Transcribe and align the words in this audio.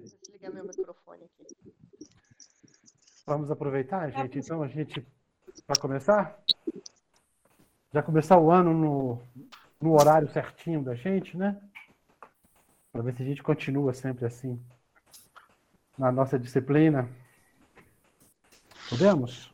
desligar 0.00 0.52
meu 0.52 0.64
microfone 0.64 1.24
aqui. 1.24 1.74
Vamos 3.26 3.50
aproveitar, 3.50 4.10
gente, 4.10 4.38
então, 4.38 4.62
a 4.62 4.68
gente, 4.68 5.06
para 5.66 5.80
começar? 5.80 6.42
Já 7.92 8.02
começar 8.02 8.38
o 8.38 8.50
ano 8.50 8.72
no, 8.72 9.22
no 9.80 9.92
horário 9.92 10.28
certinho 10.32 10.82
da 10.82 10.94
gente, 10.94 11.36
né? 11.36 11.60
Para 12.92 13.02
ver 13.02 13.14
se 13.14 13.22
a 13.22 13.26
gente 13.26 13.42
continua 13.42 13.92
sempre 13.94 14.26
assim 14.26 14.60
na 15.96 16.10
nossa 16.10 16.38
disciplina. 16.38 17.08
Podemos? 18.88 19.52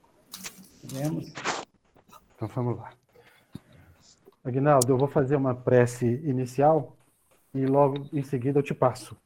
Podemos. 0.81 1.35
Então 2.35 2.49
vamos 2.49 2.79
lá. 2.79 2.93
Aguinaldo, 4.45 4.93
eu 4.93 4.97
vou 4.97 5.09
fazer 5.09 5.37
uma 5.37 5.55
prece 5.55 6.07
inicial 6.25 6.97
e 7.53 7.67
logo 7.67 8.09
em 8.13 8.23
seguida 8.23 8.61
eu 8.61 8.63
te 8.63 8.73
passo 8.73 9.17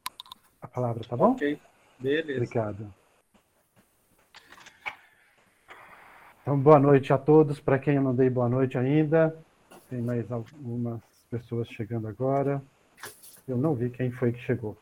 a 0.61 0.67
palavra, 0.67 1.03
tá 1.03 1.17
bom? 1.17 1.31
Ok, 1.31 1.59
beleza. 1.99 2.43
Obrigado. 2.43 2.93
Então, 6.41 6.59
boa 6.59 6.79
noite 6.79 7.11
a 7.11 7.17
todos. 7.17 7.59
Para 7.59 7.79
quem 7.79 7.95
eu 7.95 8.01
não 8.01 8.15
dei 8.15 8.29
boa 8.29 8.47
noite 8.47 8.77
ainda, 8.77 9.35
tem 9.89 10.01
mais 10.01 10.31
algumas 10.31 11.01
pessoas 11.29 11.67
chegando 11.67 12.07
agora. 12.07 12.61
Eu 13.47 13.57
não 13.57 13.73
vi 13.73 13.89
quem 13.89 14.11
foi 14.11 14.31
que 14.31 14.39
chegou. 14.39 14.77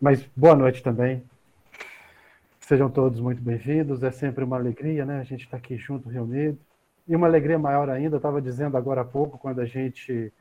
Mas 0.00 0.22
boa 0.36 0.54
noite 0.54 0.82
também. 0.82 1.24
Sejam 2.60 2.90
todos 2.90 3.20
muito 3.20 3.40
bem-vindos. 3.40 4.02
É 4.02 4.10
sempre 4.10 4.44
uma 4.44 4.56
alegria, 4.56 5.04
né? 5.04 5.20
A 5.20 5.24
gente 5.24 5.44
está 5.44 5.56
aqui 5.56 5.76
junto, 5.76 6.08
reunido. 6.08 6.58
E 7.06 7.16
uma 7.16 7.26
alegria 7.26 7.58
maior 7.58 7.88
ainda, 7.88 8.16
eu 8.16 8.18
estava 8.18 8.42
dizendo 8.42 8.76
agora 8.76 9.00
há 9.00 9.04
pouco, 9.04 9.38
quando 9.38 9.60
a 9.60 9.64
gente 9.64 10.32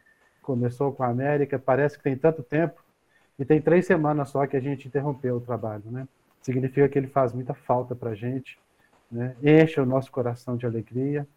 começou 0.42 0.92
com 0.92 1.04
a 1.04 1.08
América, 1.08 1.58
parece 1.58 1.98
que 1.98 2.04
tem 2.04 2.18
tanto 2.18 2.44
tempo, 2.44 2.84
e 3.40 3.46
tem 3.46 3.62
três 3.62 3.86
semanas 3.86 4.30
só 4.30 4.46
que 4.48 4.58
a 4.58 4.60
gente 4.60 4.88
interrompeu 4.88 5.38
o 5.38 5.42
trabalho, 5.42 5.84
né? 5.86 6.08
Significa 6.42 6.88
que 6.88 6.98
ele 6.98 7.08
faz 7.08 7.34
muita 7.34 7.54
falta 7.54 7.96
para 7.96 8.12
a 8.12 8.16
gente, 8.16 8.58
né? 9.12 9.36
enche 9.44 9.80
o 9.80 9.86
nosso 9.86 10.12
coração 10.12 10.56
de 10.56 10.66
alegria, 10.66 11.28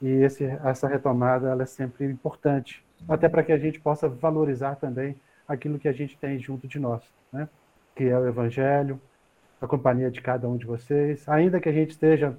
e 0.00 0.08
esse, 0.08 0.44
essa 0.44 0.88
retomada 0.88 1.48
ela 1.48 1.62
é 1.62 1.66
sempre 1.66 2.04
importante, 2.04 2.84
até 3.08 3.28
para 3.28 3.42
que 3.42 3.52
a 3.52 3.58
gente 3.58 3.80
possa 3.80 4.08
valorizar 4.08 4.76
também 4.76 5.16
aquilo 5.46 5.78
que 5.78 5.88
a 5.88 5.92
gente 5.92 6.16
tem 6.18 6.38
junto 6.38 6.66
de 6.66 6.78
nós, 6.78 7.02
né? 7.32 7.48
que 7.94 8.04
é 8.04 8.18
o 8.18 8.26
Evangelho, 8.26 9.00
a 9.60 9.66
companhia 9.66 10.10
de 10.10 10.20
cada 10.20 10.48
um 10.48 10.56
de 10.56 10.66
vocês, 10.66 11.28
ainda 11.28 11.60
que 11.60 11.68
a 11.68 11.72
gente 11.72 11.90
esteja 11.90 12.36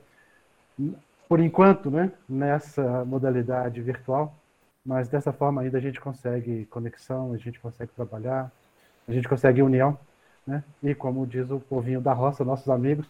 por 1.27 1.39
enquanto, 1.39 1.89
né, 1.89 2.11
nessa 2.27 3.03
modalidade 3.05 3.81
virtual, 3.81 4.35
mas 4.85 5.07
dessa 5.07 5.33
forma 5.33 5.61
ainda 5.61 5.77
a 5.77 5.81
gente 5.81 5.99
consegue 5.99 6.65
conexão, 6.65 7.33
a 7.33 7.37
gente 7.37 7.59
consegue 7.59 7.91
trabalhar, 7.93 8.51
a 9.07 9.11
gente 9.11 9.27
consegue 9.27 9.61
união, 9.61 9.97
né? 10.45 10.63
E 10.81 10.93
como 10.93 11.25
diz 11.25 11.49
o 11.49 11.59
povinho 11.59 12.01
da 12.01 12.13
roça, 12.13 12.43
nossos 12.43 12.69
amigos, 12.69 13.07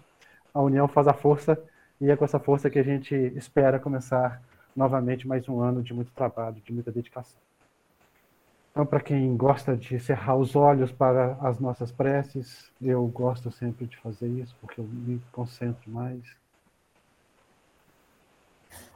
a 0.53 0.61
união 0.61 0.88
faz 0.88 1.07
a 1.07 1.13
força 1.13 1.57
e 1.99 2.09
é 2.09 2.15
com 2.15 2.25
essa 2.25 2.39
força 2.39 2.69
que 2.69 2.79
a 2.79 2.83
gente 2.83 3.15
espera 3.35 3.79
começar 3.79 4.41
novamente 4.75 5.27
mais 5.27 5.47
um 5.47 5.61
ano 5.61 5.81
de 5.81 5.93
muito 5.93 6.11
trabalho, 6.11 6.61
de 6.66 6.73
muita 6.73 6.91
dedicação. 6.91 7.39
Então, 8.71 8.85
para 8.85 8.99
quem 8.99 9.38
gosta 9.38 9.77
de 9.77 9.97
cerrar 9.99 10.35
os 10.35 10.53
olhos 10.53 10.91
para 10.91 11.38
as 11.39 11.59
nossas 11.59 11.93
preces, 11.93 12.69
eu 12.81 13.07
gosto 13.07 13.49
sempre 13.49 13.85
de 13.85 13.95
fazer 13.97 14.27
isso, 14.27 14.53
porque 14.59 14.81
eu 14.81 14.85
me 14.85 15.21
concentro 15.31 15.89
mais 15.89 16.21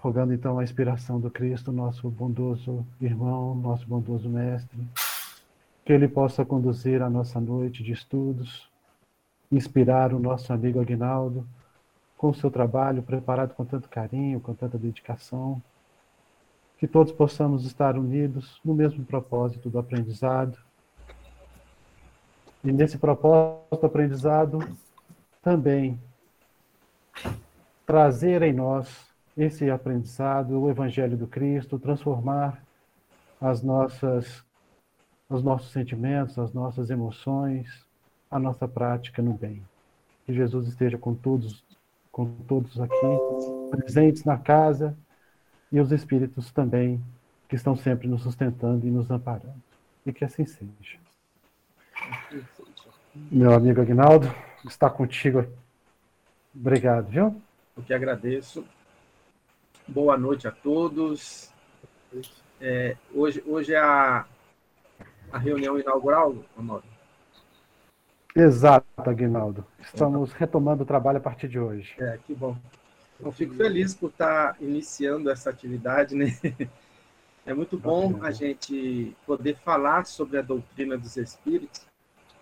rogando 0.01 0.33
então 0.33 0.59
a 0.59 0.63
inspiração 0.63 1.19
do 1.19 1.29
Cristo, 1.29 1.71
nosso 1.71 2.09
bondoso 2.09 2.85
irmão, 2.99 3.55
nosso 3.55 3.87
bondoso 3.87 4.29
mestre, 4.29 4.77
que 5.89 5.93
ele 5.93 6.07
possa 6.07 6.45
conduzir 6.45 7.01
a 7.01 7.09
nossa 7.09 7.41
noite 7.41 7.81
de 7.81 7.93
estudos, 7.93 8.69
inspirar 9.51 10.13
o 10.13 10.19
nosso 10.19 10.53
amigo 10.53 10.79
Aguinaldo 10.79 11.47
com 12.15 12.29
o 12.29 12.33
seu 12.35 12.51
trabalho 12.51 13.01
preparado 13.01 13.55
com 13.55 13.65
tanto 13.65 13.89
carinho, 13.89 14.39
com 14.39 14.53
tanta 14.53 14.77
dedicação, 14.77 15.59
que 16.77 16.87
todos 16.87 17.11
possamos 17.11 17.65
estar 17.65 17.97
unidos 17.97 18.61
no 18.63 18.75
mesmo 18.75 19.03
propósito 19.03 19.67
do 19.67 19.79
aprendizado. 19.79 20.59
E 22.63 22.71
nesse 22.71 22.99
propósito 22.99 23.79
do 23.79 23.85
aprendizado, 23.87 24.59
também 25.41 25.99
trazer 27.83 28.43
em 28.43 28.53
nós 28.53 29.07
esse 29.35 29.67
aprendizado, 29.71 30.51
o 30.51 30.69
Evangelho 30.69 31.17
do 31.17 31.25
Cristo, 31.25 31.79
transformar 31.79 32.63
as 33.41 33.63
nossas, 33.63 34.47
os 35.29 35.43
nossos 35.43 35.71
sentimentos, 35.71 36.39
as 36.39 36.51
nossas 36.53 36.89
emoções, 36.89 37.85
a 38.31 38.39
nossa 38.39 38.67
prática 38.67 39.21
no 39.21 39.33
bem. 39.33 39.63
Que 40.25 40.33
Jesus 40.33 40.67
esteja 40.67 40.97
com 40.97 41.13
todos, 41.13 41.63
com 42.11 42.25
todos 42.47 42.79
aqui, 42.79 42.95
presentes 43.69 44.23
na 44.23 44.37
casa, 44.37 44.97
e 45.71 45.79
os 45.79 45.91
Espíritos 45.91 46.51
também, 46.51 46.99
que 47.47 47.55
estão 47.55 47.75
sempre 47.75 48.07
nos 48.07 48.23
sustentando 48.23 48.87
e 48.87 48.91
nos 48.91 49.11
amparando. 49.11 49.61
E 50.03 50.11
que 50.11 50.25
assim 50.25 50.45
seja. 50.45 50.97
Meu 53.13 53.53
amigo 53.53 53.81
Agnaldo, 53.81 54.33
está 54.65 54.89
contigo. 54.89 55.45
Obrigado, 56.55 57.07
viu? 57.07 57.39
Eu 57.77 57.83
que 57.83 57.93
agradeço. 57.93 58.65
Boa 59.87 60.17
noite 60.17 60.47
a 60.47 60.51
todos. 60.51 61.53
É, 62.59 62.97
hoje, 63.13 63.43
hoje 63.45 63.73
é 63.73 63.79
a, 63.79 64.25
a 65.31 65.37
reunião 65.37 65.79
inaugural, 65.79 66.35
Amor? 66.57 66.83
Exato, 68.35 68.85
Aguinaldo. 68.97 69.65
Estamos 69.79 70.31
retomando 70.33 70.83
o 70.83 70.85
trabalho 70.85 71.17
a 71.17 71.21
partir 71.21 71.47
de 71.47 71.59
hoje. 71.59 71.95
É, 71.99 72.19
que 72.25 72.33
bom. 72.33 72.55
Eu 73.19 73.31
fico 73.31 73.53
feliz 73.55 73.93
por 73.93 74.09
estar 74.09 74.55
iniciando 74.61 75.29
essa 75.29 75.49
atividade, 75.49 76.15
né? 76.15 76.37
É 77.45 77.53
muito 77.53 77.79
bom 77.79 78.23
a 78.23 78.29
gente 78.29 79.15
poder 79.25 79.57
falar 79.65 80.05
sobre 80.05 80.37
a 80.37 80.41
doutrina 80.41 80.95
dos 80.95 81.17
espíritos. 81.17 81.81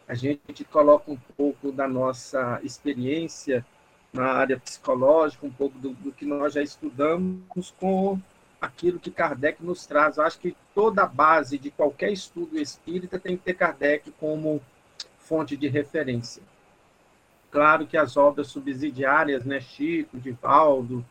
A 0.05 0.13
gente 0.13 0.65
coloca 0.65 1.09
um 1.09 1.17
pouco 1.37 1.71
da 1.71 1.87
nossa 1.87 2.59
experiência 2.61 3.65
na 4.11 4.25
área 4.25 4.59
psicológica, 4.59 5.45
um 5.45 5.51
pouco 5.51 5.79
do, 5.79 5.93
do, 5.93 6.11
que 6.11 6.25
nós 6.25 6.55
já 6.55 6.61
estudamos 6.61 7.71
com 7.79 8.19
aquilo 8.59 8.99
que 8.99 9.11
Kardec 9.11 9.63
nos 9.63 9.85
traz. 9.85 10.17
Eu 10.17 10.23
acho 10.23 10.39
que 10.39 10.55
toda 10.73 11.03
a 11.03 11.07
base 11.07 11.57
de 11.57 11.71
qualquer 11.71 12.11
estudo 12.11 12.57
espírita 12.59 13.19
tem 13.19 13.37
que 13.37 13.43
ter 13.43 13.53
Kardec 13.53 14.11
como 14.19 14.61
fonte 15.19 15.55
de 15.55 15.67
referência. 15.67 16.41
Claro 17.51 17.87
que 17.87 17.97
as 17.97 18.17
obras 18.17 18.47
subsidiárias, 18.47 19.45
né, 19.45 19.59
Chico, 19.59 20.17
Divaldo, 20.17 21.05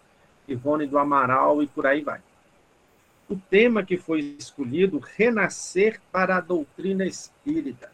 Ivone 0.47 0.87
do 0.87 0.99
Amaral 0.99 1.63
e 1.63 1.67
por 1.67 1.87
aí 1.87 2.03
vai. 2.03 2.21
O 3.29 3.37
tema 3.37 3.85
que 3.85 3.97
foi 3.97 4.21
escolhido, 4.39 4.99
renascer 4.99 6.01
para 6.13 6.37
a 6.37 6.41
doutrina 6.41 7.05
espírita. 7.05 7.91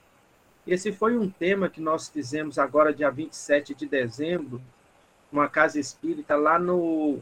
Esse 0.67 0.93
foi 0.93 1.17
um 1.17 1.29
tema 1.29 1.69
que 1.69 1.81
nós 1.81 2.09
fizemos 2.09 2.59
agora, 2.59 2.93
dia 2.93 3.11
27 3.11 3.75
de 3.75 3.87
dezembro, 3.87 4.61
uma 5.33 5.49
casa 5.49 5.81
espírita 5.81 6.37
lá 6.37 6.59
no, 6.59 7.21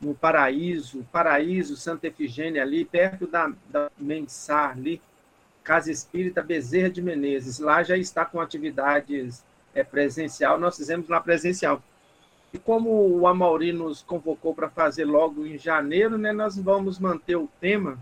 no 0.00 0.14
Paraíso, 0.14 1.06
Paraíso, 1.10 1.76
Santa 1.76 2.06
Efigênia, 2.06 2.62
ali, 2.62 2.84
perto 2.84 3.26
da, 3.26 3.52
da 3.68 3.90
Mensar, 3.98 4.72
ali, 4.72 5.00
Casa 5.64 5.90
Espírita 5.90 6.42
Bezerra 6.42 6.90
de 6.90 7.02
Menezes. 7.02 7.58
Lá 7.58 7.82
já 7.82 7.96
está 7.96 8.24
com 8.24 8.40
atividades 8.40 9.44
é, 9.74 9.82
presencial, 9.82 10.58
nós 10.58 10.76
fizemos 10.76 11.08
lá 11.08 11.20
presencial. 11.20 11.82
E 12.52 12.58
como 12.58 12.90
o 12.90 13.26
Amauri 13.26 13.72
nos 13.72 14.02
convocou 14.02 14.54
para 14.54 14.70
fazer 14.70 15.04
logo 15.04 15.46
em 15.46 15.58
janeiro, 15.58 16.16
né, 16.16 16.32
nós 16.32 16.56
vamos 16.56 16.98
manter 16.98 17.36
o 17.36 17.48
tema, 17.60 17.98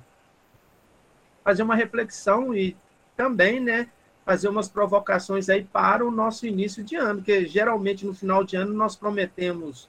fazer 1.43 1.62
uma 1.62 1.75
reflexão 1.75 2.54
e 2.54 2.77
também, 3.16 3.60
né, 3.60 3.88
fazer 4.25 4.49
umas 4.49 4.69
provocações 4.69 5.49
aí 5.49 5.65
para 5.65 6.07
o 6.07 6.10
nosso 6.10 6.47
início 6.47 6.83
de 6.83 6.97
ano, 6.97 7.22
que 7.22 7.47
geralmente 7.47 8.07
no 8.07 8.15
final 8.15 8.45
de 8.45 8.57
ano 8.57 8.72
nós 8.72 8.97
prometemos 8.97 9.89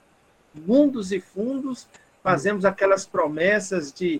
mundos 0.54 1.12
e 1.12 1.20
fundos, 1.20 1.88
fazemos 2.26 2.66
aquelas 2.66 3.06
promessas 3.06 3.94
de, 3.94 4.20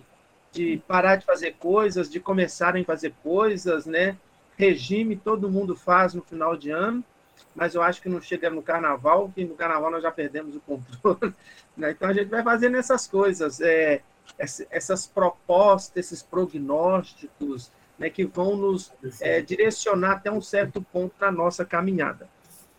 de 0.52 0.80
parar 0.86 1.16
de 1.16 1.26
fazer 1.26 1.56
coisas, 1.58 2.08
de 2.08 2.20
começarem 2.20 2.82
a 2.82 2.86
fazer 2.86 3.12
coisas, 3.20 3.84
né? 3.84 4.16
Regime 4.56 5.16
todo 5.16 5.50
mundo 5.50 5.74
faz 5.74 6.14
no 6.14 6.22
final 6.22 6.56
de 6.56 6.70
ano, 6.70 7.02
mas 7.52 7.74
eu 7.74 7.82
acho 7.82 8.00
que 8.00 8.08
não 8.08 8.20
chega 8.20 8.48
no 8.48 8.62
carnaval, 8.62 9.32
que 9.34 9.44
no 9.44 9.56
carnaval 9.56 9.90
nós 9.90 10.04
já 10.04 10.12
perdemos 10.12 10.54
o 10.54 10.60
controle. 10.60 11.34
Né? 11.76 11.90
Então 11.90 12.08
a 12.08 12.12
gente 12.14 12.30
vai 12.30 12.42
fazendo 12.42 12.78
essas 12.78 13.06
coisas, 13.06 13.60
é, 13.60 14.00
essas 14.70 15.06
propostas, 15.06 15.94
esses 15.94 16.22
prognósticos, 16.22 17.70
né, 17.98 18.08
que 18.08 18.24
vão 18.24 18.56
nos 18.56 18.90
é, 19.20 19.42
direcionar 19.42 20.12
até 20.12 20.32
um 20.32 20.40
certo 20.40 20.80
ponto 20.80 21.12
na 21.20 21.30
nossa 21.30 21.66
caminhada. 21.66 22.30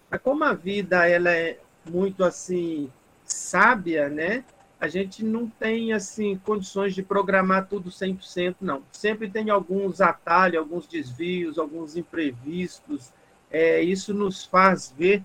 Mas 0.09 0.19
como 0.19 0.43
a 0.43 0.53
vida 0.53 1.07
ela 1.07 1.29
é 1.31 1.59
muito 1.87 2.23
assim 2.23 2.91
sábia, 3.23 4.09
né? 4.09 4.43
A 4.79 4.87
gente 4.87 5.25
não 5.25 5.47
tem 5.47 5.91
assim 5.91 6.37
condições 6.37 6.93
de 6.93 7.01
programar 7.01 7.67
tudo 7.67 7.89
100%, 7.89 8.57
não. 8.61 8.83
Sempre 8.91 9.29
tem 9.29 9.49
alguns 9.49 10.01
atalhos, 10.01 10.59
alguns 10.59 10.85
desvios, 10.85 11.57
alguns 11.57 11.95
imprevistos, 11.95 13.11
é, 13.49 13.81
isso 13.81 14.13
nos 14.13 14.43
faz 14.43 14.93
ver 14.95 15.23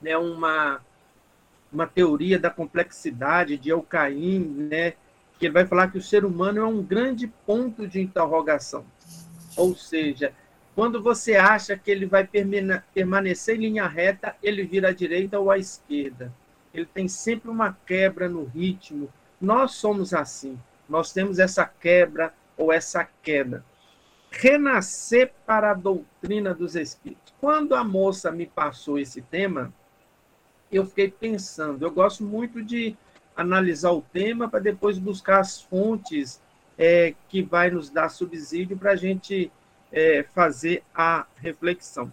né, 0.00 0.16
uma, 0.16 0.80
uma 1.72 1.86
teoria 1.86 2.38
da 2.38 2.50
complexidade 2.50 3.56
de 3.56 3.70
Eucaim, 3.70 4.40
né, 4.40 4.92
que 5.38 5.46
ele 5.46 5.52
vai 5.52 5.66
falar 5.66 5.90
que 5.90 5.98
o 5.98 6.02
ser 6.02 6.24
humano 6.24 6.60
é 6.60 6.64
um 6.64 6.82
grande 6.82 7.26
ponto 7.46 7.86
de 7.86 8.00
interrogação. 8.00 8.84
Ou 9.56 9.74
seja, 9.74 10.32
quando 10.74 11.02
você 11.02 11.36
acha 11.36 11.76
que 11.76 11.90
ele 11.90 12.06
vai 12.06 12.28
permanecer 12.94 13.56
em 13.56 13.60
linha 13.60 13.86
reta, 13.86 14.36
ele 14.42 14.62
vira 14.62 14.88
à 14.88 14.92
direita 14.92 15.38
ou 15.38 15.50
à 15.50 15.58
esquerda. 15.58 16.32
Ele 16.76 16.84
tem 16.84 17.08
sempre 17.08 17.48
uma 17.50 17.72
quebra 17.86 18.28
no 18.28 18.44
ritmo. 18.44 19.10
Nós 19.40 19.72
somos 19.72 20.12
assim. 20.12 20.58
Nós 20.86 21.10
temos 21.10 21.38
essa 21.38 21.64
quebra 21.64 22.34
ou 22.54 22.70
essa 22.70 23.02
queda. 23.22 23.64
Renascer 24.30 25.32
para 25.46 25.70
a 25.70 25.74
doutrina 25.74 26.52
dos 26.52 26.76
espíritos. 26.76 27.32
Quando 27.40 27.74
a 27.74 27.82
moça 27.82 28.30
me 28.30 28.44
passou 28.46 28.98
esse 28.98 29.22
tema, 29.22 29.72
eu 30.70 30.84
fiquei 30.84 31.10
pensando. 31.10 31.82
Eu 31.82 31.90
gosto 31.90 32.22
muito 32.22 32.62
de 32.62 32.94
analisar 33.34 33.92
o 33.92 34.02
tema 34.02 34.46
para 34.46 34.60
depois 34.60 34.98
buscar 34.98 35.40
as 35.40 35.62
fontes 35.62 36.42
é, 36.76 37.14
que 37.30 37.42
vai 37.42 37.70
nos 37.70 37.88
dar 37.88 38.10
subsídio 38.10 38.76
para 38.76 38.90
a 38.90 38.96
gente 38.96 39.50
é, 39.90 40.22
fazer 40.34 40.82
a 40.94 41.26
reflexão. 41.36 42.12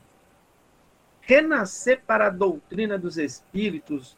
Renascer 1.19 2.01
para 2.07 2.27
a 2.27 2.30
doutrina 2.30 2.98
dos 2.98 3.18
espíritos 3.18 4.15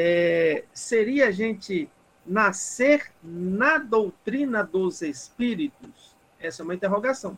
é, 0.00 0.64
seria 0.72 1.26
a 1.26 1.30
gente 1.32 1.90
nascer 2.24 3.10
na 3.20 3.78
doutrina 3.78 4.62
dos 4.62 5.02
espíritos? 5.02 6.14
Essa 6.38 6.62
é 6.62 6.64
uma 6.64 6.74
interrogação. 6.76 7.36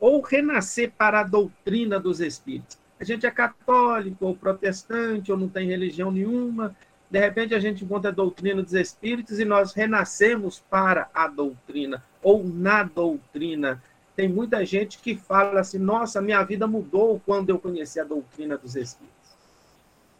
Ou 0.00 0.22
renascer 0.22 0.90
para 0.96 1.20
a 1.20 1.24
doutrina 1.24 2.00
dos 2.00 2.20
espíritos? 2.20 2.78
A 2.98 3.04
gente 3.04 3.26
é 3.26 3.30
católico 3.30 4.24
ou 4.24 4.34
protestante 4.34 5.30
ou 5.30 5.36
não 5.36 5.46
tem 5.46 5.68
religião 5.68 6.10
nenhuma, 6.10 6.74
de 7.10 7.20
repente 7.20 7.54
a 7.54 7.58
gente 7.58 7.84
encontra 7.84 8.10
a 8.10 8.14
doutrina 8.14 8.62
dos 8.62 8.72
espíritos 8.72 9.38
e 9.38 9.44
nós 9.44 9.74
renascemos 9.74 10.64
para 10.70 11.10
a 11.12 11.28
doutrina 11.28 12.02
ou 12.22 12.42
na 12.42 12.82
doutrina. 12.82 13.82
Tem 14.16 14.26
muita 14.26 14.64
gente 14.64 14.98
que 15.00 15.16
fala 15.16 15.60
assim: 15.60 15.78
nossa, 15.78 16.22
minha 16.22 16.42
vida 16.44 16.66
mudou 16.66 17.20
quando 17.26 17.50
eu 17.50 17.58
conheci 17.58 18.00
a 18.00 18.04
doutrina 18.04 18.56
dos 18.56 18.74
espíritos. 18.74 19.17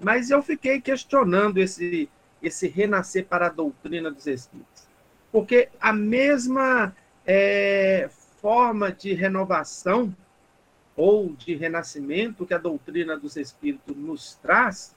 Mas 0.01 0.31
eu 0.31 0.43
fiquei 0.43 0.81
questionando 0.81 1.59
esse, 1.59 2.09
esse 2.43 2.69
renascer 2.69 3.27
para 3.27 3.47
a 3.47 3.51
doutrina 3.51 4.11
dos 4.11 4.27
espíritos. 4.27 4.87
Porque 5.33 5.69
a 5.81 5.93
mesma 5.93 6.95
é, 7.27 8.09
forma 8.41 8.91
de 8.93 9.13
renovação 9.13 10.15
ou 10.97 11.33
de 11.33 11.55
renascimento 11.55 12.47
que 12.47 12.55
a 12.55 12.59
doutrina 12.59 13.17
dos 13.17 13.37
espíritos 13.37 13.97
nos 13.97 14.35
traz, 14.37 14.97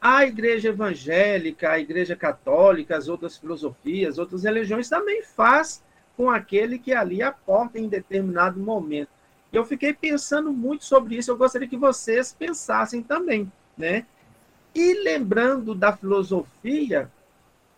a 0.00 0.24
igreja 0.24 0.68
evangélica, 0.68 1.72
a 1.72 1.80
igreja 1.80 2.14
católica, 2.14 2.96
as 2.96 3.08
outras 3.08 3.36
filosofias, 3.36 4.18
outras 4.18 4.44
religiões 4.44 4.88
também 4.88 5.22
faz 5.22 5.82
com 6.16 6.30
aquele 6.30 6.78
que 6.78 6.92
ali 6.92 7.22
aporta 7.22 7.78
em 7.78 7.88
determinado 7.88 8.60
momento. 8.60 9.15
Eu 9.56 9.64
fiquei 9.64 9.94
pensando 9.94 10.52
muito 10.52 10.84
sobre 10.84 11.16
isso, 11.16 11.30
eu 11.30 11.36
gostaria 11.36 11.66
que 11.66 11.78
vocês 11.78 12.30
pensassem 12.30 13.02
também, 13.02 13.50
né? 13.74 14.04
E 14.74 15.02
lembrando 15.02 15.74
da 15.74 15.96
filosofia, 15.96 17.10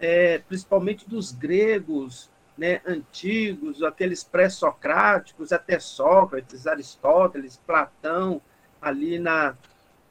é, 0.00 0.38
principalmente 0.38 1.08
dos 1.08 1.30
gregos 1.30 2.28
né, 2.56 2.80
antigos, 2.84 3.80
aqueles 3.84 4.24
pré-socráticos, 4.24 5.52
até 5.52 5.78
Sócrates, 5.78 6.66
Aristóteles, 6.66 7.60
Platão, 7.64 8.42
ali 8.82 9.20
na 9.20 9.56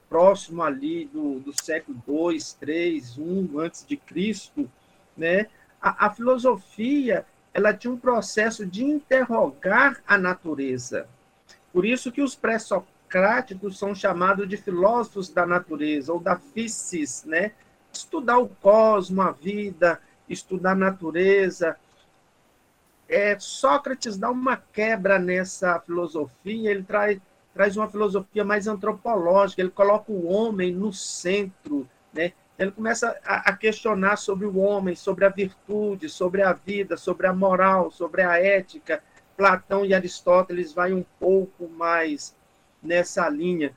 próximo 0.08 0.64
ali 0.64 1.04
do, 1.08 1.42
do 1.42 1.52
século 1.62 2.02
2, 2.08 2.54
3, 2.54 3.18
1 3.18 3.60
antes 3.60 3.86
de 3.86 3.98
Cristo, 3.98 4.72
né? 5.18 5.48
A, 5.81 6.06
a 6.06 6.10
filosofia 6.12 7.25
ela 7.54 7.74
tinha 7.74 7.92
um 7.92 7.98
processo 7.98 8.66
de 8.66 8.86
interrogar 8.86 10.02
a 10.08 10.18
natureza. 10.18 11.10
Por 11.74 11.86
isso 11.86 12.12
que 12.12 12.22
os 12.22 12.36
pré-socráticos 12.36 13.78
são 13.78 13.94
chamados 13.94 14.48
de 14.48 14.58
filósofos 14.58 15.30
da 15.30 15.46
natureza 15.46 16.14
ou 16.14 16.19
da 16.19 16.38
physis, 16.38 17.24
né? 17.25 17.52
Estudar 17.92 18.38
o 18.38 18.48
cosmos, 18.48 19.25
a 19.25 19.31
vida, 19.31 20.02
estudar 20.30 20.72
a 20.72 20.75
natureza. 20.75 21.78
É, 23.08 23.38
Sócrates 23.40 24.18
dá 24.18 24.30
uma 24.30 24.58
quebra 24.58 25.18
nessa 25.18 25.80
filosofia, 25.80 26.72
ele 26.72 26.84
traz 26.84 27.19
traz 27.58 27.75
uma 27.75 27.90
filosofia 27.90 28.46
mais 28.46 28.68
antropológica, 28.68 29.64
ele 29.64 29.72
coloca 29.72 30.12
o 30.12 30.28
homem 30.28 30.72
no 30.72 30.94
centro, 30.94 31.90
né? 32.14 32.34
Ele 32.58 32.72
começa 32.72 33.18
a, 33.25 33.50
a 33.50 33.58
questionar 33.58 34.16
sobre 34.18 34.46
o 34.46 34.58
homem, 34.58 34.96
sobre 34.96 35.25
a 35.25 35.30
virtude, 35.30 36.08
sobre 36.08 36.44
a 36.44 36.54
vida, 36.54 36.98
sobre 36.98 37.25
a 37.25 37.34
moral, 37.34 37.90
sobre 37.90 38.22
a 38.22 38.38
ética. 38.38 39.02
Platão 39.38 39.86
e 39.86 39.94
Aristóteles 39.94 40.74
vai 40.74 40.92
um 40.92 41.06
pouco 41.19 41.69
mais 41.69 42.36
nessa 42.81 43.30
linha. 43.30 43.72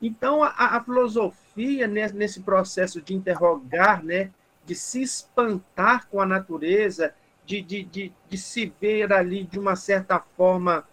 Então, 0.00 0.44
a, 0.44 0.50
a 0.50 0.84
filosofia, 0.84 1.88
nesse 1.88 2.40
processo 2.40 3.00
de 3.00 3.14
interrogar, 3.14 4.04
né, 4.04 4.30
de 4.64 4.74
se 4.74 5.02
espantar 5.02 6.06
com 6.08 6.20
a 6.20 6.26
natureza, 6.26 7.14
de, 7.46 7.62
de, 7.62 7.82
de, 7.82 8.12
de 8.28 8.38
se 8.38 8.72
ver 8.80 9.10
ali 9.12 9.44
de 9.44 9.58
uma 9.58 9.74
certa 9.74 10.20
forma 10.20 10.86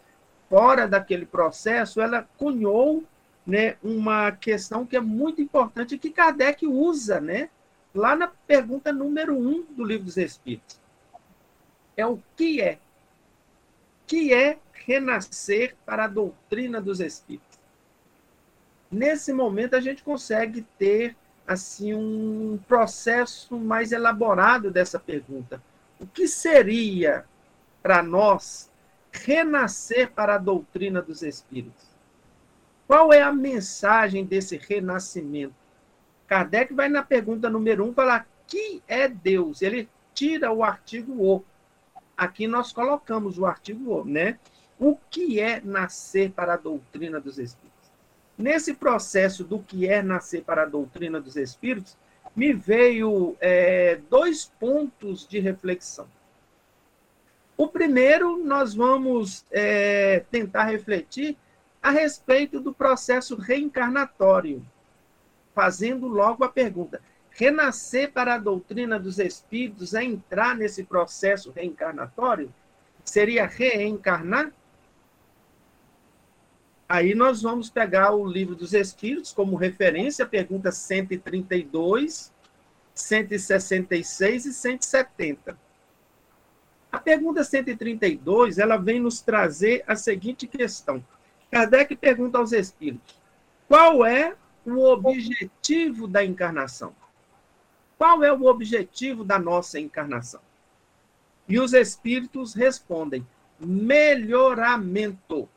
fora 0.49 0.87
daquele 0.87 1.25
processo, 1.25 1.99
ela 1.99 2.27
cunhou 2.37 3.03
né, 3.45 3.75
uma 3.83 4.31
questão 4.31 4.85
que 4.85 4.95
é 4.95 5.01
muito 5.01 5.41
importante 5.41 5.97
que 5.97 6.09
Kardec 6.09 6.65
usa 6.65 7.19
né, 7.19 7.49
lá 7.93 8.15
na 8.15 8.27
pergunta 8.27 8.93
número 8.93 9.37
um 9.37 9.63
do 9.63 9.83
Livro 9.83 10.05
dos 10.05 10.17
Espíritos. 10.17 10.79
É 11.97 12.05
o 12.05 12.19
que 12.35 12.61
é? 12.61 12.79
Que 14.05 14.33
é 14.33 14.57
renascer 14.85 15.75
para 15.85 16.05
a 16.05 16.07
doutrina 16.07 16.81
dos 16.81 16.99
Espíritos? 16.99 17.59
Nesse 18.91 19.33
momento, 19.33 19.75
a 19.75 19.81
gente 19.81 20.03
consegue 20.03 20.61
ter 20.77 21.15
assim 21.47 21.93
um 21.93 22.59
processo 22.67 23.57
mais 23.57 23.91
elaborado 23.91 24.71
dessa 24.71 24.99
pergunta. 24.99 25.61
O 25.99 26.05
que 26.07 26.27
seria 26.27 27.25
para 27.81 28.01
nós 28.01 28.71
renascer 29.23 30.11
para 30.11 30.35
a 30.35 30.39
doutrina 30.39 31.01
dos 31.01 31.21
espíritos. 31.21 31.85
Qual 32.87 33.13
é 33.13 33.21
a 33.21 33.31
mensagem 33.31 34.25
desse 34.25 34.57
renascimento? 34.57 35.55
Kardec 36.27 36.73
vai 36.73 36.89
na 36.89 37.03
pergunta 37.03 37.49
número 37.49 37.85
um 37.85 37.93
falar 37.93 38.27
que 38.47 38.81
é 38.87 39.07
Deus. 39.07 39.61
Ele 39.61 39.89
tira 40.13 40.51
o 40.51 40.63
artigo 40.63 41.13
o. 41.23 41.43
Aqui 42.17 42.47
nós 42.47 42.71
colocamos 42.71 43.37
o 43.37 43.45
artigo 43.45 44.05
né? 44.05 44.39
O 44.79 44.97
que 45.09 45.39
é 45.39 45.61
nascer 45.61 46.31
para 46.31 46.53
a 46.53 46.57
doutrina 46.57 47.19
dos 47.19 47.37
espíritos? 47.37 47.91
Nesse 48.37 48.73
processo 48.73 49.43
do 49.43 49.59
que 49.59 49.87
é 49.87 50.01
nascer 50.01 50.43
para 50.43 50.63
a 50.63 50.65
doutrina 50.65 51.19
dos 51.19 51.35
espíritos, 51.37 51.97
me 52.35 52.51
veio 52.51 53.37
é, 53.39 53.99
dois 54.09 54.51
pontos 54.59 55.25
de 55.25 55.39
reflexão. 55.39 56.07
O 57.57 57.67
primeiro, 57.69 58.37
nós 58.43 58.73
vamos 58.73 59.45
é, 59.49 60.25
tentar 60.29 60.65
refletir 60.65 61.37
a 61.81 61.89
respeito 61.89 62.59
do 62.59 62.73
processo 62.73 63.35
reencarnatório, 63.37 64.65
fazendo 65.53 66.07
logo 66.07 66.43
a 66.43 66.49
pergunta: 66.49 67.01
renascer 67.35 68.11
para 68.11 68.35
a 68.35 68.37
doutrina 68.37 68.97
dos 68.97 69.19
espíritos 69.19 69.93
é 69.93 70.03
entrar 70.03 70.55
nesse 70.55 70.83
processo 70.85 71.51
reencarnatório? 71.51 72.51
Seria 73.03 73.45
reencarnar? 73.45 74.51
Aí 76.87 77.13
nós 77.13 77.41
vamos 77.41 77.69
pegar 77.69 78.13
o 78.13 78.25
livro 78.25 78.55
dos 78.55 78.73
Espíritos 78.73 79.33
como 79.33 79.55
referência, 79.55 80.25
pergunta 80.25 80.71
132, 80.71 82.31
166 82.93 84.45
e 84.45 84.53
170. 84.53 85.57
A 86.91 86.99
pergunta 86.99 87.43
132, 87.43 88.59
ela 88.59 88.77
vem 88.77 88.99
nos 88.99 89.19
trazer 89.19 89.83
a 89.87 89.95
seguinte 89.95 90.47
questão. 90.47 91.03
Kardec 91.51 91.95
pergunta 91.95 92.37
aos 92.37 92.53
espíritos: 92.53 93.19
qual 93.67 94.05
é 94.05 94.35
o 94.65 94.85
objetivo 94.87 96.07
da 96.07 96.23
encarnação? 96.23 96.95
Qual 97.97 98.23
é 98.23 98.31
o 98.31 98.45
objetivo 98.45 99.23
da 99.23 99.39
nossa 99.39 99.79
encarnação? 99.79 100.41
E 101.47 101.59
os 101.59 101.73
espíritos 101.73 102.53
respondem: 102.53 103.25
melhoramento. 103.59 105.47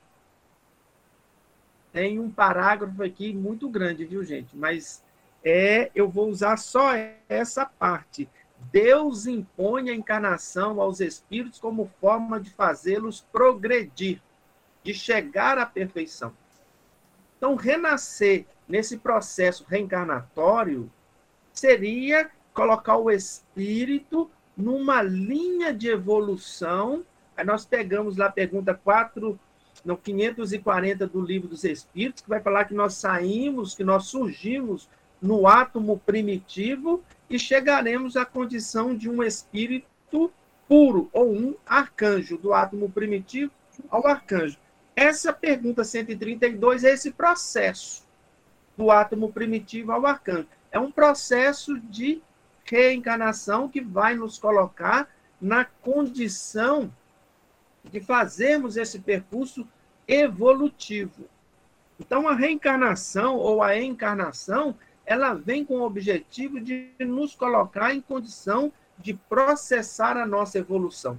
Tem 1.92 2.18
um 2.18 2.30
parágrafo 2.30 3.02
aqui 3.02 3.32
muito 3.32 3.68
grande, 3.68 4.04
viu, 4.04 4.22
gente? 4.22 4.56
Mas 4.56 5.02
é, 5.42 5.90
eu 5.94 6.08
vou 6.08 6.28
usar 6.28 6.56
só 6.58 6.90
essa 7.28 7.64
parte. 7.64 8.28
Deus 8.70 9.26
impõe 9.26 9.88
a 9.88 9.94
encarnação 9.94 10.80
aos 10.80 11.00
espíritos 11.00 11.58
como 11.58 11.90
forma 12.00 12.40
de 12.40 12.50
fazê-los 12.50 13.20
progredir. 13.32 14.20
de 14.82 14.94
chegar 14.94 15.58
à 15.58 15.66
perfeição. 15.66 16.32
Então, 17.36 17.56
renascer 17.56 18.46
nesse 18.66 18.96
processo 18.96 19.64
reencarnatório 19.68 20.90
seria 21.58 22.30
colocar 22.54 22.96
o 22.96 23.10
espírito 23.10 24.30
numa 24.56 25.02
linha 25.02 25.72
de 25.72 25.88
evolução. 25.88 27.04
Aí 27.36 27.44
nós 27.44 27.64
pegamos 27.64 28.16
lá 28.16 28.26
a 28.26 28.32
pergunta 28.32 28.74
4, 28.74 29.38
no 29.84 29.96
540 29.96 31.06
do 31.06 31.20
Livro 31.20 31.48
dos 31.48 31.64
Espíritos, 31.64 32.22
que 32.22 32.28
vai 32.28 32.40
falar 32.40 32.64
que 32.64 32.74
nós 32.74 32.94
saímos, 32.94 33.74
que 33.74 33.84
nós 33.84 34.06
surgimos 34.06 34.88
no 35.20 35.46
átomo 35.46 35.98
primitivo 36.04 37.02
e 37.28 37.38
chegaremos 37.38 38.16
à 38.16 38.24
condição 38.24 38.94
de 38.94 39.08
um 39.08 39.22
espírito 39.22 40.32
puro, 40.68 41.08
ou 41.12 41.32
um 41.32 41.54
arcanjo, 41.66 42.36
do 42.36 42.52
átomo 42.52 42.90
primitivo 42.90 43.52
ao 43.88 44.06
arcanjo. 44.06 44.58
Essa 44.94 45.32
pergunta 45.32 45.84
132 45.84 46.84
é 46.84 46.90
esse 46.90 47.12
processo 47.12 48.06
do 48.76 48.90
átomo 48.90 49.32
primitivo 49.32 49.92
ao 49.92 50.06
arcanjo. 50.06 50.48
É 50.78 50.80
um 50.80 50.92
processo 50.92 51.76
de 51.80 52.22
reencarnação 52.64 53.68
que 53.68 53.80
vai 53.80 54.14
nos 54.14 54.38
colocar 54.38 55.08
na 55.40 55.64
condição 55.64 56.94
de 57.82 58.00
fazermos 58.00 58.76
esse 58.76 59.00
percurso 59.00 59.66
evolutivo. 60.06 61.24
Então, 61.98 62.28
a 62.28 62.34
reencarnação 62.36 63.34
ou 63.38 63.60
a 63.60 63.76
encarnação, 63.76 64.76
ela 65.04 65.34
vem 65.34 65.64
com 65.64 65.78
o 65.80 65.82
objetivo 65.82 66.60
de 66.60 66.92
nos 67.00 67.34
colocar 67.34 67.92
em 67.92 68.00
condição 68.00 68.72
de 68.96 69.14
processar 69.14 70.16
a 70.16 70.24
nossa 70.24 70.60
evolução, 70.60 71.18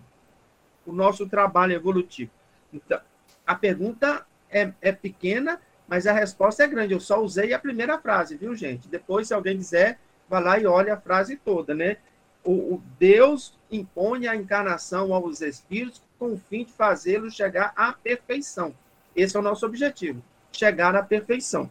o 0.85 0.93
nosso 0.93 1.27
trabalho 1.27 1.73
evolutivo. 1.73 2.31
Então, 2.71 3.01
a 3.45 3.55
pergunta 3.55 4.25
é, 4.49 4.71
é 4.81 4.93
pequena, 4.93 5.59
mas 5.89 6.05
a 6.05 6.13
resposta 6.13 6.63
é 6.63 6.67
grande. 6.67 6.93
Eu 6.93 6.99
só 6.99 7.19
usei 7.21 7.51
a 7.51 7.59
primeira 7.59 7.97
frase, 7.97 8.37
viu, 8.37 8.55
gente? 8.55 8.87
Depois, 8.87 9.27
se 9.27 9.33
alguém 9.33 9.57
quiser, 9.57 9.99
vá 10.29 10.39
lá 10.39 10.59
e 10.59 10.67
olhe 10.67 10.91
a 10.91 10.97
frase 10.97 11.35
toda, 11.35 11.73
né? 11.73 11.97
O, 12.43 12.75
o 12.75 12.83
Deus 12.99 13.57
impõe 13.71 14.27
a 14.27 14.35
encarnação 14.35 15.13
aos 15.13 15.41
espíritos 15.41 16.01
com 16.19 16.33
o 16.33 16.37
fim 16.37 16.63
de 16.63 16.71
fazê-los 16.71 17.33
chegar 17.33 17.73
à 17.75 17.91
perfeição. 17.91 18.73
Esse 19.15 19.35
é 19.35 19.39
o 19.39 19.43
nosso 19.43 19.65
objetivo, 19.65 20.23
chegar 20.51 20.95
à 20.95 21.01
perfeição. 21.01 21.69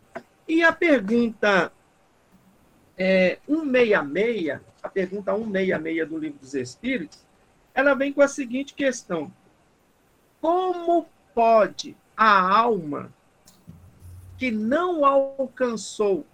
E 0.48 0.64
a 0.64 0.72
pergunta 0.72 1.72
é, 2.96 3.38
166, 3.46 4.60
a 4.82 4.88
pergunta 4.88 5.32
166 5.32 6.08
do 6.08 6.18
Livro 6.18 6.38
dos 6.40 6.54
Espíritos, 6.54 7.24
ela 7.72 7.94
vem 7.94 8.12
com 8.12 8.20
a 8.20 8.28
seguinte 8.28 8.74
questão: 8.74 9.32
Como 10.40 11.06
pode 11.32 11.96
a 12.16 12.58
alma 12.58 13.12
que 14.38 14.52
não 14.52 15.04
alcançou 15.04 16.24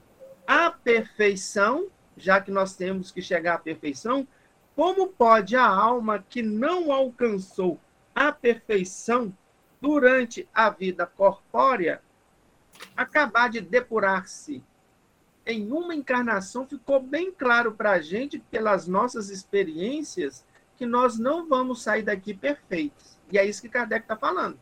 a 0.46 0.70
perfeição, 0.70 1.88
já 2.16 2.38
que 2.38 2.50
nós 2.50 2.76
temos 2.76 3.10
que 3.10 3.22
chegar 3.22 3.54
à 3.54 3.58
perfeição, 3.58 4.28
como 4.76 5.08
pode 5.08 5.56
a 5.56 5.66
alma 5.66 6.22
que 6.28 6.42
não 6.42 6.92
alcançou 6.92 7.80
a 8.14 8.30
perfeição 8.30 9.34
durante 9.80 10.46
a 10.52 10.68
vida 10.68 11.06
corpórea 11.06 12.02
acabar 12.94 13.48
de 13.48 13.62
depurar-se? 13.62 14.62
Em 15.46 15.72
uma 15.72 15.94
encarnação 15.94 16.66
ficou 16.66 17.00
bem 17.00 17.32
claro 17.32 17.72
para 17.72 17.92
a 17.92 18.00
gente, 18.00 18.38
pelas 18.38 18.86
nossas 18.86 19.30
experiências, 19.30 20.44
que 20.76 20.84
nós 20.84 21.18
não 21.18 21.48
vamos 21.48 21.82
sair 21.82 22.02
daqui 22.02 22.34
perfeitos. 22.34 23.18
E 23.32 23.38
é 23.38 23.46
isso 23.46 23.62
que 23.62 23.68
Kardec 23.68 24.04
está 24.04 24.16
falando 24.16 24.58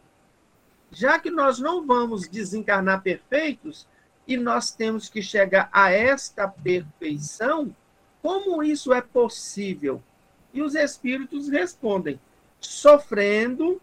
já 0.93 1.19
que 1.19 1.31
nós 1.31 1.59
não 1.59 1.87
vamos 1.87 2.29
desencarnar 2.29 3.03
perfeitos 3.03 3.89
e 4.29 4.37
nós 4.37 4.71
temos 4.71 5.09
que 5.09 5.23
chegar 5.23 5.69
a 5.73 5.91
esta 5.91 6.47
perfeição, 6.47 7.75
como 8.21 8.63
isso 8.63 8.93
é 8.93 9.01
possível? 9.01 10.03
E 10.53 10.61
os 10.61 10.75
espíritos 10.75 11.49
respondem: 11.49 12.21
sofrendo 12.61 13.81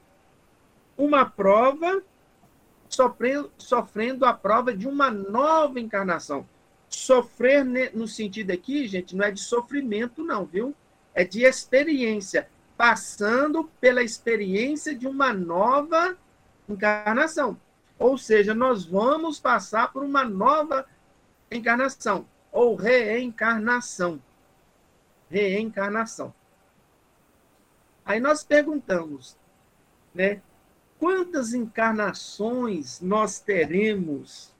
uma 0.95 1.25
prova, 1.25 2.01
sofrendo, 2.87 3.51
sofrendo 3.57 4.23
a 4.23 4.33
prova 4.33 4.73
de 4.73 4.87
uma 4.87 5.09
nova 5.09 5.79
encarnação. 5.79 6.47
Sofrer 6.87 7.63
no 7.93 8.07
sentido 8.07 8.51
aqui, 8.51 8.87
gente, 8.87 9.15
não 9.15 9.25
é 9.25 9.31
de 9.31 9.39
sofrimento, 9.39 10.23
não, 10.23 10.45
viu? 10.45 10.75
É 11.13 11.23
de 11.23 11.43
experiência, 11.43 12.47
passando 12.77 13.69
pela 13.81 14.03
experiência 14.03 14.95
de 14.95 15.07
uma 15.07 15.33
nova 15.33 15.97
encarnação 15.99 16.28
encarnação. 16.69 17.59
Ou 17.97 18.17
seja, 18.17 18.53
nós 18.53 18.85
vamos 18.85 19.39
passar 19.39 19.91
por 19.91 20.03
uma 20.03 20.23
nova 20.23 20.85
encarnação 21.51 22.25
ou 22.51 22.75
reencarnação. 22.75 24.21
Reencarnação. 25.29 26.33
Aí 28.05 28.19
nós 28.19 28.43
perguntamos, 28.43 29.37
né? 30.13 30.41
Quantas 30.97 31.53
encarnações 31.53 32.99
nós 32.99 33.39
teremos 33.39 34.53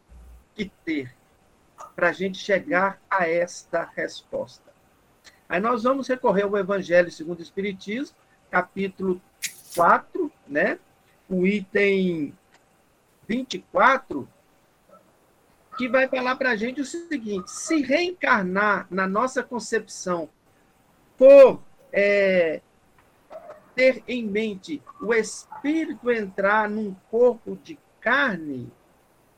que 0.55 0.71
ter 0.85 1.13
para 1.95 2.09
a 2.09 2.13
gente 2.13 2.37
chegar 2.37 3.01
a 3.09 3.27
esta 3.27 3.89
resposta? 3.95 4.71
Aí 5.49 5.59
nós 5.59 5.83
vamos 5.83 6.07
recorrer 6.07 6.43
ao 6.43 6.57
Evangelho 6.57 7.11
segundo 7.11 7.39
o 7.39 7.43
Espiritismo, 7.43 8.15
capítulo 8.51 9.21
4, 9.75 10.31
né? 10.47 10.77
O 11.29 11.45
item 11.45 12.33
24, 13.27 14.27
que 15.77 15.87
vai 15.87 16.07
falar 16.07 16.35
para 16.35 16.51
a 16.51 16.55
gente 16.55 16.81
o 16.81 16.85
seguinte: 16.85 17.51
se 17.51 17.81
reencarnar 17.81 18.87
na 18.89 19.07
nossa 19.07 19.43
concepção 19.43 20.27
por 21.17 21.61
é, 21.93 22.61
ter 23.75 24.03
em 24.07 24.25
mente 24.25 24.81
o 24.99 25.13
espírito 25.13 26.11
entrar 26.11 26.69
num 26.69 26.93
corpo 27.09 27.57
de 27.63 27.77
carne, 28.01 28.71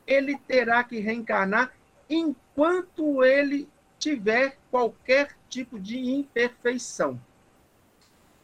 ele 0.08 0.38
terá 0.48 0.84
que 0.84 1.00
reencarnar 1.00 1.74
enquanto 2.10 3.24
ele 3.24 3.70
tiver 4.00 4.58
qualquer 4.70 5.38
tipo 5.48 5.80
de 5.80 6.00
imperfeição. 6.00 7.22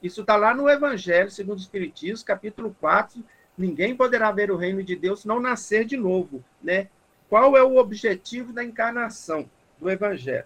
Isso 0.01 0.22
está 0.22 0.36
lá 0.36 0.54
no 0.54 0.70
Evangelho 0.70 1.32
segundo 1.32 1.58
o 1.58 1.62
Espiritismo, 1.62 2.25
capítulo 2.25 2.75
4, 2.80 3.24
Ninguém 3.57 3.95
poderá 3.95 4.31
ver 4.31 4.51
o 4.51 4.57
reino 4.57 4.83
de 4.83 4.95
Deus 4.95 5.21
se 5.21 5.27
não 5.27 5.39
nascer 5.39 5.83
de 5.83 5.97
novo, 5.97 6.43
né? 6.61 6.87
Qual 7.27 7.57
é 7.57 7.63
o 7.63 7.77
objetivo 7.77 8.53
da 8.53 8.63
encarnação 8.63 9.49
do 9.79 9.89
evangelho? 9.89 10.45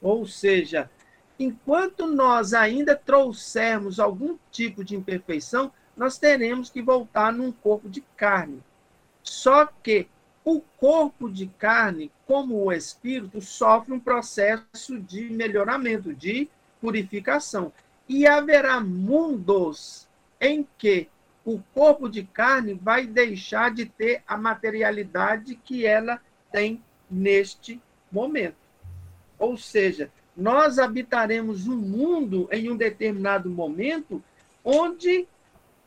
Ou 0.00 0.26
seja, 0.26 0.90
enquanto 1.38 2.06
nós 2.06 2.54
ainda 2.54 2.96
trouxermos 2.96 4.00
algum 4.00 4.36
tipo 4.50 4.82
de 4.82 4.96
imperfeição, 4.96 5.70
nós 5.96 6.16
teremos 6.16 6.70
que 6.70 6.80
voltar 6.80 7.32
num 7.32 7.52
corpo 7.52 7.88
de 7.88 8.00
carne. 8.16 8.62
Só 9.22 9.66
que 9.66 10.08
o 10.42 10.60
corpo 10.78 11.30
de 11.30 11.46
carne, 11.46 12.10
como 12.26 12.64
o 12.64 12.72
espírito, 12.72 13.42
sofre 13.42 13.92
um 13.92 14.00
processo 14.00 14.98
de 14.98 15.28
melhoramento, 15.30 16.14
de 16.14 16.48
purificação. 16.80 17.70
E 18.08 18.26
haverá 18.26 18.80
mundos 18.80 20.08
em 20.40 20.66
que 20.78 21.08
o 21.44 21.60
corpo 21.74 22.08
de 22.08 22.22
carne 22.22 22.74
vai 22.74 23.06
deixar 23.06 23.72
de 23.72 23.86
ter 23.86 24.22
a 24.26 24.36
materialidade 24.36 25.54
que 25.54 25.86
ela 25.86 26.20
tem 26.52 26.82
neste 27.10 27.80
momento. 28.10 28.56
Ou 29.38 29.56
seja, 29.56 30.10
nós 30.36 30.78
habitaremos 30.78 31.66
um 31.66 31.76
mundo 31.76 32.48
em 32.52 32.70
um 32.70 32.76
determinado 32.76 33.48
momento 33.48 34.22
onde 34.64 35.26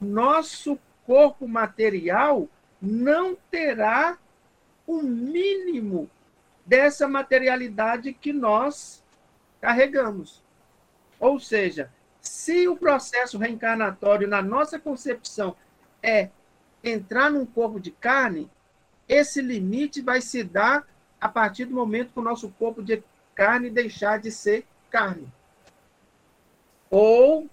nosso 0.02 0.78
corpo 1.06 1.48
material 1.48 2.48
não 2.82 3.38
terá 3.50 4.18
o 4.86 5.02
mínimo 5.02 6.10
dessa 6.66 7.08
materialidade 7.08 8.14
que 8.14 8.34
nós 8.34 9.04
carregamos. 9.62 10.42
Ou 11.20 11.40
seja, 11.40 11.90
se 12.24 12.70
o 12.70 12.77
processo 12.77 13.38
reencarnatório, 13.38 14.27
na 14.27 14.42
nossa 14.42 14.80
concepção, 14.80 15.56
é 16.01 16.30
entrar 16.82 17.30
num 17.30 17.46
corpo 17.46 17.80
de 17.80 17.92
carne, 17.92 18.50
esse 19.08 19.42
limite 19.42 20.01
vai 20.01 20.22
se 20.22 20.42
dar 20.42 20.88
a 21.20 21.27
partir 21.27 21.65
do 21.65 21.75
momento 21.75 22.13
que 22.13 22.20
o 22.20 22.24
nosso 22.24 22.50
corpo 22.51 22.82
de 22.82 23.03
carne 23.36 23.70
deixar 23.70 24.20
de 24.20 24.32
ser 24.32 24.65
carne. 24.89 25.27
Ou 26.89 27.50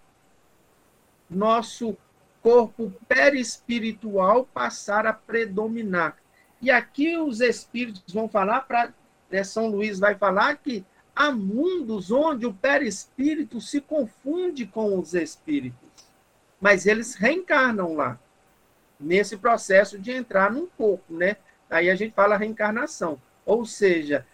nosso 1.28 1.96
corpo 2.40 2.92
perispiritual 3.08 4.46
passar 4.46 5.04
a 5.04 5.12
predominar. 5.12 6.16
E 6.62 6.70
aqui 6.70 7.16
os 7.16 7.40
espíritos 7.40 8.14
vão 8.14 8.28
falar, 8.28 8.60
para 8.62 8.92
né, 9.30 9.42
São 9.42 9.66
Luís 9.66 9.98
vai 9.98 10.14
falar 10.14 10.56
que 10.56 10.84
há 11.20 11.30
mundos 11.30 12.10
onde 12.10 12.46
o 12.46 12.54
perispírito 12.54 13.60
se 13.60 13.78
confunde 13.78 14.66
com 14.66 14.98
os 14.98 15.12
espíritos, 15.12 15.90
mas 16.58 16.86
eles 16.86 17.14
reencarnam 17.14 17.94
lá. 17.94 18.18
nesse 18.98 19.36
processo 19.36 19.98
de 19.98 20.12
entrar 20.12 20.50
num 20.50 20.66
corpo, 20.66 21.14
né? 21.14 21.36
Aí 21.68 21.90
a 21.90 21.94
gente 21.94 22.14
fala 22.14 22.36
reencarnação. 22.36 23.20
Ou 23.46 23.64
seja, 23.66 24.26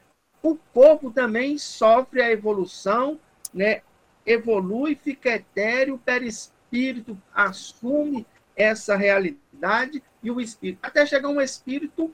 o 0.43 0.57
corpo 0.73 1.11
também 1.11 1.59
sofre 1.59 2.23
a 2.23 2.31
evolução, 2.31 3.19
né? 3.53 3.83
Evolui, 4.25 4.97
fica 4.97 5.31
etéreo, 5.31 5.95
o 5.95 5.99
perispírito 5.99 7.21
assume 7.33 8.27
essa 8.57 8.97
realidade 8.97 10.03
e 10.23 10.31
o 10.31 10.41
espírito, 10.41 10.81
até 10.83 11.05
chegar 11.05 11.29
um 11.29 11.41
espírito 11.41 12.13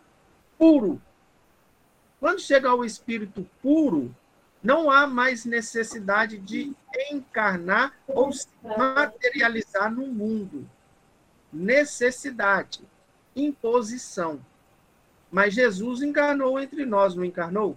puro. 0.59 1.01
Quando 2.21 2.41
chega 2.41 2.69
ao 2.69 2.85
espírito 2.85 3.47
puro, 3.63 4.15
não 4.63 4.91
há 4.91 5.07
mais 5.07 5.45
necessidade 5.45 6.39
de 6.39 6.73
encarnar 7.11 7.93
ou 8.07 8.33
se 8.33 8.47
materializar 8.63 9.93
no 9.93 10.07
mundo. 10.07 10.69
Necessidade, 11.53 12.81
imposição. 13.35 14.41
Mas 15.31 15.55
Jesus 15.55 16.03
encarnou 16.03 16.61
entre 16.61 16.87
nós, 16.87 17.15
não 17.15 17.25
encarnou? 17.25 17.77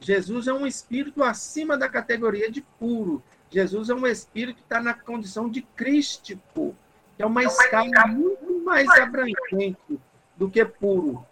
Jesus 0.00 0.48
é 0.48 0.52
um 0.52 0.66
espírito 0.66 1.22
acima 1.22 1.76
da 1.76 1.88
categoria 1.88 2.50
de 2.50 2.60
puro. 2.60 3.22
Jesus 3.50 3.88
é 3.88 3.94
um 3.94 4.06
espírito 4.06 4.56
que 4.56 4.62
está 4.62 4.80
na 4.80 4.94
condição 4.94 5.48
de 5.48 5.62
crístico, 5.62 6.74
que 7.16 7.22
é 7.22 7.26
uma 7.26 7.44
escala 7.44 8.06
muito 8.06 8.64
mais 8.64 8.88
abrangente 8.90 10.00
do 10.36 10.50
que 10.50 10.64
puro. 10.64 11.24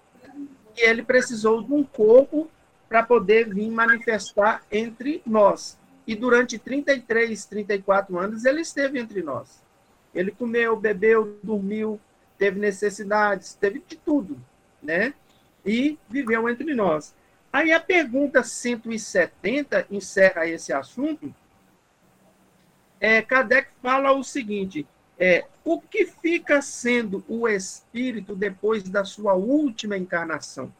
E 0.76 0.82
ele 0.82 1.02
precisou 1.02 1.62
de 1.62 1.72
um 1.72 1.82
corpo 1.82 2.50
para 2.88 3.02
poder 3.02 3.52
vir 3.52 3.70
manifestar 3.70 4.62
entre 4.70 5.22
nós. 5.26 5.78
E 6.06 6.14
durante 6.14 6.58
33, 6.58 7.44
34 7.46 8.18
anos 8.18 8.44
ele 8.44 8.60
esteve 8.60 8.98
entre 8.98 9.22
nós. 9.22 9.62
Ele 10.14 10.30
comeu, 10.30 10.76
bebeu, 10.76 11.38
dormiu, 11.42 12.00
teve 12.38 12.58
necessidades, 12.58 13.54
teve 13.54 13.82
de 13.86 13.96
tudo, 13.96 14.40
né? 14.82 15.12
E 15.64 15.98
viveu 16.08 16.48
entre 16.48 16.74
nós. 16.74 17.14
Aí 17.52 17.72
a 17.72 17.80
pergunta 17.80 18.42
170 18.42 19.86
encerra 19.90 20.46
esse 20.46 20.72
assunto. 20.72 21.34
É, 23.00 23.20
Kardec 23.20 23.68
fala 23.82 24.12
o 24.12 24.22
seguinte: 24.22 24.86
é, 25.18 25.44
o 25.64 25.80
que 25.80 26.06
fica 26.06 26.62
sendo 26.62 27.24
o 27.26 27.48
espírito 27.48 28.36
depois 28.36 28.82
da 28.84 29.04
sua 29.04 29.34
última 29.34 29.96
encarnação? 29.96 30.72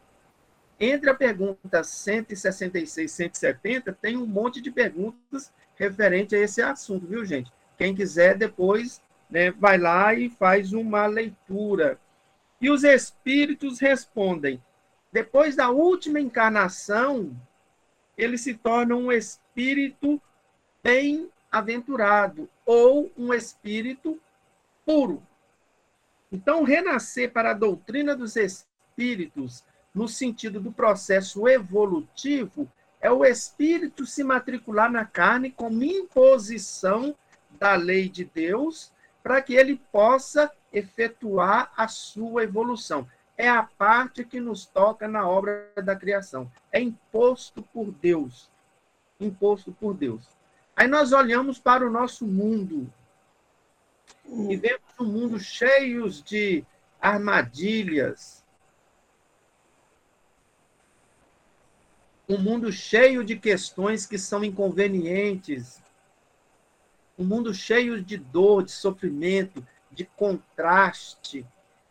Entre 0.79 1.09
a 1.09 1.15
pergunta 1.15 1.83
166 1.83 3.11
e 3.11 3.15
170, 3.15 3.93
tem 3.95 4.17
um 4.17 4.27
monte 4.27 4.61
de 4.61 4.71
perguntas 4.71 5.53
referente 5.75 6.35
a 6.35 6.39
esse 6.39 6.61
assunto, 6.61 7.07
viu, 7.07 7.25
gente? 7.25 7.51
Quem 7.79 7.95
quiser, 7.95 8.37
depois 8.37 9.03
né, 9.31 9.51
vai 9.51 9.79
lá 9.79 10.15
e 10.15 10.29
faz 10.29 10.73
uma 10.73 11.07
leitura. 11.07 11.99
E 12.61 12.71
os 12.71 12.85
espíritos 12.85 13.81
respondem: 13.81 14.63
depois 15.13 15.57
da 15.57 15.71
última 15.71 16.21
encarnação, 16.21 17.35
ele 18.17 18.37
se 18.37 18.55
torna 18.55 18.95
um 18.95 19.11
espírito 19.11 20.21
bem-aventurado 20.83 22.49
ou 22.65 23.11
um 23.17 23.33
espírito 23.33 24.21
puro. 24.85 25.23
Então, 26.31 26.65
renascer 26.65 27.33
para 27.33 27.51
a 27.51 27.55
doutrina 27.55 28.17
dos 28.17 28.37
espíritos, 28.37 29.65
no 29.97 30.07
sentido 30.07 30.61
do 30.61 30.71
processo 30.71 31.49
evolutivo, 31.49 32.71
é 33.01 33.11
o 33.11 33.25
espírito 33.25 34.07
se 34.07 34.23
matricular 34.23 34.93
na 34.93 35.05
carne 35.05 35.51
como 35.51 35.83
imposição 35.83 37.17
da 37.59 37.75
lei 37.75 38.09
de 38.09 38.25
Deus, 38.25 38.93
para 39.23 39.43
que 39.43 39.55
ele 39.55 39.81
possa 39.91 40.53
efetuar 40.73 41.73
a 41.77 41.89
sua 41.89 42.45
evolução 42.45 43.09
é 43.37 43.49
a 43.49 43.63
parte 43.63 44.25
que 44.25 44.41
nos 44.41 44.65
toca 44.65 45.07
na 45.07 45.29
obra 45.29 45.71
da 45.77 45.95
criação. 45.95 46.51
É 46.73 46.81
imposto 46.81 47.63
por 47.63 47.93
Deus. 47.93 48.51
Imposto 49.21 49.73
por 49.73 49.95
Deus. 49.95 50.27
Aí 50.75 50.89
nós 50.89 51.13
olhamos 51.13 51.59
para 51.59 51.87
o 51.87 51.91
nosso 51.91 52.27
mundo 52.27 52.91
e 54.25 54.57
vemos 54.57 54.83
um 54.99 55.05
mundo 55.05 55.39
cheio 55.39 56.09
de 56.11 56.65
armadilhas, 57.01 58.43
um 62.29 62.39
mundo 62.39 62.73
cheio 62.73 63.25
de 63.25 63.37
questões 63.37 64.07
que 64.07 64.19
são 64.19 64.43
inconvenientes, 64.45 65.81
um 67.19 67.25
mundo 67.25 67.55
cheio 67.55 68.03
de 68.03 68.17
dor, 68.17 68.63
de 68.65 68.73
sofrimento, 68.73 69.65
de 69.91 70.05
contraste, 70.05 71.47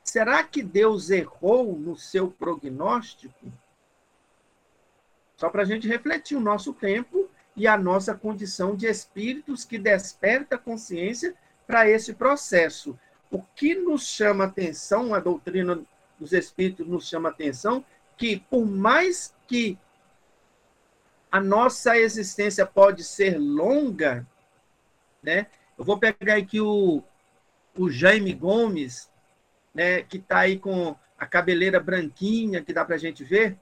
Será 0.05 0.43
que 0.43 0.61
Deus 0.61 1.09
errou 1.09 1.75
no 1.77 1.97
seu 1.97 2.29
prognóstico? 2.29 3.51
Só 5.35 5.49
para 5.49 5.63
a 5.63 5.65
gente 5.65 5.87
refletir 5.87 6.37
o 6.37 6.39
nosso 6.39 6.73
tempo 6.73 7.27
e 7.55 7.67
a 7.67 7.75
nossa 7.75 8.13
condição 8.13 8.75
de 8.75 8.85
espíritos 8.85 9.65
que 9.65 9.79
desperta 9.79 10.55
a 10.55 10.59
consciência 10.59 11.33
para 11.65 11.89
esse 11.89 12.13
processo. 12.13 12.97
O 13.31 13.41
que 13.41 13.73
nos 13.73 14.05
chama 14.07 14.43
atenção, 14.43 15.13
a 15.13 15.19
doutrina 15.19 15.81
dos 16.19 16.31
espíritos 16.33 16.87
nos 16.87 17.09
chama 17.09 17.29
atenção, 17.29 17.83
que 18.15 18.39
por 18.39 18.63
mais 18.63 19.33
que 19.47 19.75
a 21.35 21.39
nossa 21.41 21.97
existência 21.97 22.65
pode 22.65 23.03
ser 23.03 23.37
longa, 23.37 24.25
né? 25.21 25.47
Eu 25.77 25.83
vou 25.83 25.99
pegar 25.99 26.37
aqui 26.37 26.61
o, 26.61 27.03
o 27.77 27.89
Jaime 27.89 28.33
Gomes, 28.33 29.11
né, 29.73 30.01
que 30.01 30.15
está 30.15 30.39
aí 30.39 30.57
com 30.57 30.95
a 31.19 31.25
cabeleira 31.25 31.77
branquinha, 31.77 32.63
que 32.63 32.71
dá 32.71 32.85
para 32.85 32.95
a 32.95 32.97
gente 32.97 33.25
ver, 33.25 33.59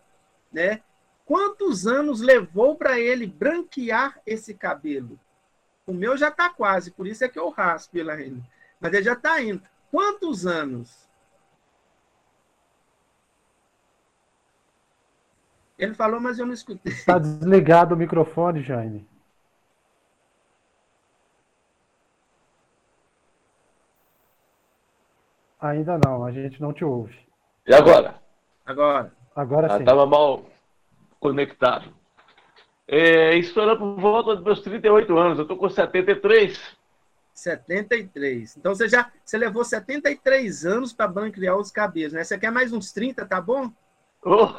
né? 0.51 0.83
Quantos 1.25 1.87
anos 1.87 2.21
levou 2.21 2.75
para 2.75 2.99
ele 2.99 3.25
branquear 3.25 4.21
esse 4.23 4.53
cabelo? 4.53 5.19
O 5.87 5.95
meu 5.95 6.15
já 6.15 6.27
está 6.27 6.51
quase, 6.51 6.91
por 6.91 7.07
isso 7.07 7.23
é 7.25 7.27
que 7.27 7.39
eu 7.39 7.49
raspo 7.49 7.97
ele 7.97 8.11
ainda. 8.11 8.43
Mas 8.79 8.93
ele 8.93 9.03
já 9.03 9.13
está 9.13 9.41
indo. 9.41 9.63
Quantos 9.89 10.45
anos? 10.45 11.09
Ele 15.83 15.93
falou, 15.93 16.19
mas 16.19 16.39
eu 16.39 16.45
não 16.45 16.53
escutei. 16.53 16.93
Está 16.93 17.19
desligado 17.19 17.93
o 17.93 17.97
microfone, 17.97 18.63
Jaime. 18.63 19.05
Ainda 25.59 25.99
não, 26.05 26.23
a 26.23 26.31
gente 26.31 26.61
não 26.61 26.71
te 26.71 26.85
ouve. 26.85 27.17
E 27.67 27.73
agora? 27.73 28.15
Agora. 28.65 29.13
Agora 29.35 29.69
sim. 29.69 29.79
Estava 29.79 30.05
mal 30.05 30.45
conectado. 31.19 31.93
É, 32.87 33.37
era 33.37 33.75
por 33.75 33.99
volta 33.99 34.35
dos 34.35 34.43
meus 34.43 34.61
38 34.61 35.17
anos, 35.17 35.37
eu 35.37 35.43
estou 35.43 35.57
com 35.57 35.69
73. 35.69 36.77
73. 37.33 38.55
Então 38.57 38.73
você 38.73 38.87
já 38.87 39.11
você 39.25 39.37
levou 39.37 39.65
73 39.65 40.65
anos 40.65 40.93
para 40.93 41.07
branquear 41.07 41.57
os 41.57 41.71
cabelos, 41.71 42.13
né? 42.13 42.23
Você 42.23 42.37
quer 42.37 42.51
mais 42.51 42.71
uns 42.71 42.93
30, 42.93 43.25
tá 43.25 43.41
bom? 43.41 43.71
Oh. 44.25 44.47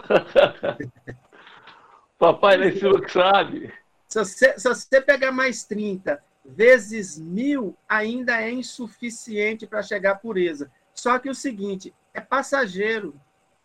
Papai 2.18 2.56
lá 2.56 2.66
em 2.66 2.78
cima 2.78 3.00
que 3.00 3.10
sabe. 3.10 3.72
Se 4.08 4.18
você, 4.18 4.58
se 4.58 4.68
você 4.68 5.00
pegar 5.00 5.32
mais 5.32 5.64
30 5.64 6.22
vezes 6.44 7.18
mil, 7.18 7.76
ainda 7.88 8.40
é 8.40 8.50
insuficiente 8.50 9.66
para 9.66 9.82
chegar 9.82 10.12
à 10.12 10.16
pureza. 10.16 10.70
Só 10.94 11.18
que 11.18 11.28
o 11.28 11.34
seguinte, 11.34 11.92
é 12.12 12.20
passageiro, 12.20 13.18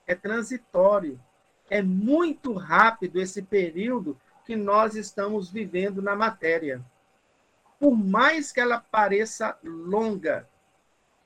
é 0.07 0.15
transitório, 0.15 1.19
é 1.69 1.83
muito 1.83 2.53
rápido 2.53 3.21
esse 3.21 3.43
período 3.43 4.19
que 4.45 4.55
nós 4.55 4.95
estamos 4.95 5.51
vivendo 5.51 6.01
na 6.01 6.15
matéria. 6.15 6.83
Por 7.79 7.95
mais 7.95 8.51
que 8.51 8.59
ela 8.59 8.79
pareça 8.79 9.55
longa, 9.63 10.48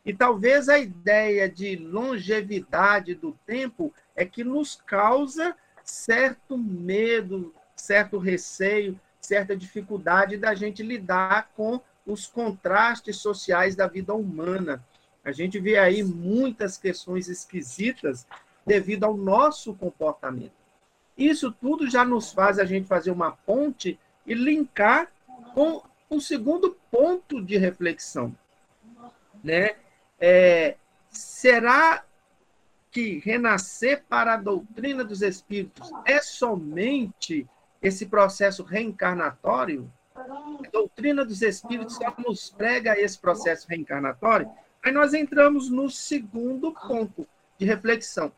e 0.05 0.13
talvez 0.13 0.67
a 0.67 0.77
ideia 0.77 1.49
de 1.49 1.77
longevidade 1.77 3.15
do 3.15 3.31
tempo 3.45 3.93
é 4.15 4.25
que 4.25 4.43
nos 4.43 4.75
causa 4.75 5.55
certo 5.83 6.57
medo, 6.57 7.53
certo 7.75 8.17
receio, 8.17 8.99
certa 9.19 9.55
dificuldade 9.55 10.37
da 10.37 10.53
gente 10.53 10.83
lidar 10.83 11.51
com 11.55 11.79
os 12.05 12.27
contrastes 12.27 13.17
sociais 13.17 13.75
da 13.75 13.87
vida 13.87 14.13
humana. 14.13 14.83
A 15.23 15.31
gente 15.31 15.57
vê 15.57 15.77
aí 15.77 16.03
muitas 16.03 16.77
questões 16.77 17.29
esquisitas 17.29 18.27
devido 18.65 19.05
ao 19.05 19.15
nosso 19.15 19.73
comportamento. 19.73 20.51
Isso 21.17 21.51
tudo 21.51 21.89
já 21.89 22.03
nos 22.03 22.33
faz 22.33 22.59
a 22.59 22.65
gente 22.65 22.87
fazer 22.87 23.11
uma 23.11 23.31
ponte 23.31 23.97
e 24.25 24.33
linkar 24.33 25.09
com 25.53 25.81
o 26.09 26.19
segundo 26.19 26.77
ponto 26.91 27.41
de 27.41 27.57
reflexão, 27.57 28.35
né? 29.43 29.75
É, 30.25 30.77
será 31.09 32.05
que 32.89 33.19
renascer 33.19 34.05
para 34.07 34.35
a 34.35 34.37
doutrina 34.37 35.03
dos 35.03 35.21
espíritos 35.21 35.91
é 36.05 36.21
somente 36.21 37.45
esse 37.81 38.05
processo 38.05 38.63
reencarnatório? 38.63 39.91
A 40.15 40.69
doutrina 40.71 41.25
dos 41.25 41.41
espíritos 41.41 41.97
só 41.97 42.15
nos 42.25 42.49
prega 42.49 42.97
esse 42.97 43.19
processo 43.19 43.67
reencarnatório? 43.67 44.49
Aí 44.81 44.93
nós 44.93 45.13
entramos 45.13 45.69
no 45.69 45.89
segundo 45.89 46.71
ponto 46.71 47.27
de 47.57 47.65
reflexão. 47.65 48.31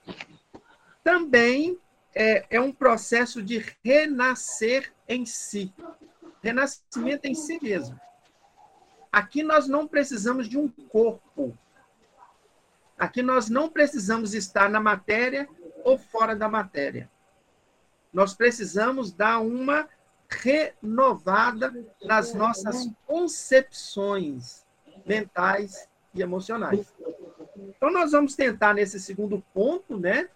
Também 1.04 1.78
é, 2.16 2.48
é 2.50 2.60
um 2.60 2.72
processo 2.72 3.44
de 3.44 3.64
renascer 3.84 4.92
em 5.08 5.24
si. 5.24 5.72
Renascimento 6.42 7.28
em 7.28 7.36
si 7.36 7.60
mesmo. 7.62 8.00
Aqui 9.12 9.44
nós 9.44 9.68
não 9.68 9.88
precisamos 9.88 10.50
de 10.50 10.58
um 10.58 10.68
corpo. 10.68 11.56
Aqui 12.98 13.22
nós 13.22 13.50
não 13.50 13.70
precisamos 13.70 14.34
estar 14.34 14.70
na 14.70 14.80
matéria 14.80 15.48
ou 15.84 15.98
fora 15.98 16.36
da 16.36 16.48
matéria. 16.48 17.10
Nós 18.14 18.34
precisamos 18.34 19.12
dar 19.12 19.40
uma 19.40 19.88
renovada 20.30 21.74
nas 22.02 22.34
nossas 22.34 22.90
concepções 23.06 24.66
mentais 25.06 25.88
e 26.14 26.22
emocionais. 26.22 26.94
Então, 27.58 27.92
nós 27.92 28.12
vamos 28.12 28.36
tentar, 28.36 28.74
nesse 28.74 29.00
segundo 29.00 29.44
ponto, 29.54 29.98
né, 30.00 30.30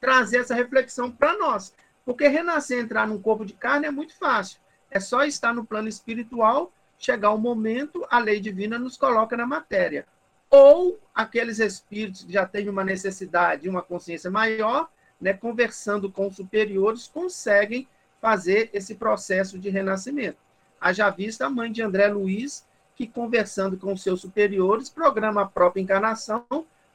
trazer 0.00 0.38
essa 0.38 0.54
reflexão 0.54 1.10
para 1.10 1.36
nós. 1.36 1.74
Porque 2.04 2.26
renascer, 2.26 2.78
entrar 2.78 3.06
num 3.06 3.20
corpo 3.20 3.44
de 3.44 3.52
carne 3.52 3.86
é 3.86 3.90
muito 3.90 4.16
fácil. 4.16 4.60
É 4.90 4.98
só 4.98 5.24
estar 5.24 5.52
no 5.52 5.64
plano 5.64 5.88
espiritual, 5.88 6.72
chegar 6.98 7.30
o 7.30 7.34
um 7.34 7.38
momento, 7.38 8.06
a 8.10 8.18
lei 8.18 8.40
divina 8.40 8.78
nos 8.78 8.96
coloca 8.96 9.36
na 9.36 9.46
matéria. 9.46 10.06
Ou 10.50 10.98
aqueles 11.14 11.60
espíritos 11.60 12.24
que 12.24 12.32
já 12.32 12.44
têm 12.44 12.68
uma 12.68 12.84
necessidade, 12.84 13.68
uma 13.68 13.82
consciência 13.82 14.30
maior, 14.30 14.90
né, 15.20 15.32
conversando 15.32 16.10
com 16.10 16.30
superiores, 16.30 17.08
conseguem 17.08 17.86
fazer 18.20 18.68
esse 18.72 18.94
processo 18.96 19.58
de 19.58 19.70
renascimento. 19.70 20.38
Haja 20.80 21.08
vista 21.10 21.46
a 21.46 21.50
mãe 21.50 21.70
de 21.70 21.82
André 21.82 22.08
Luiz, 22.08 22.66
que 22.96 23.06
conversando 23.06 23.76
com 23.78 23.96
seus 23.96 24.20
superiores, 24.20 24.88
programa 24.88 25.42
a 25.42 25.46
própria 25.46 25.80
encarnação, 25.80 26.44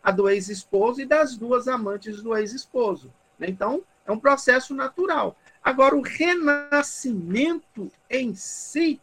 a 0.03 0.11
do 0.11 0.29
ex-esposo 0.29 1.01
e 1.01 1.05
das 1.05 1.35
duas 1.35 1.67
amantes 1.67 2.21
do 2.21 2.35
ex-esposo. 2.35 3.11
Então, 3.39 3.83
é 4.05 4.11
um 4.11 4.19
processo 4.19 4.73
natural. 4.75 5.35
Agora, 5.63 5.95
o 5.95 6.01
renascimento 6.01 7.91
em 8.09 8.35
si 8.35 9.01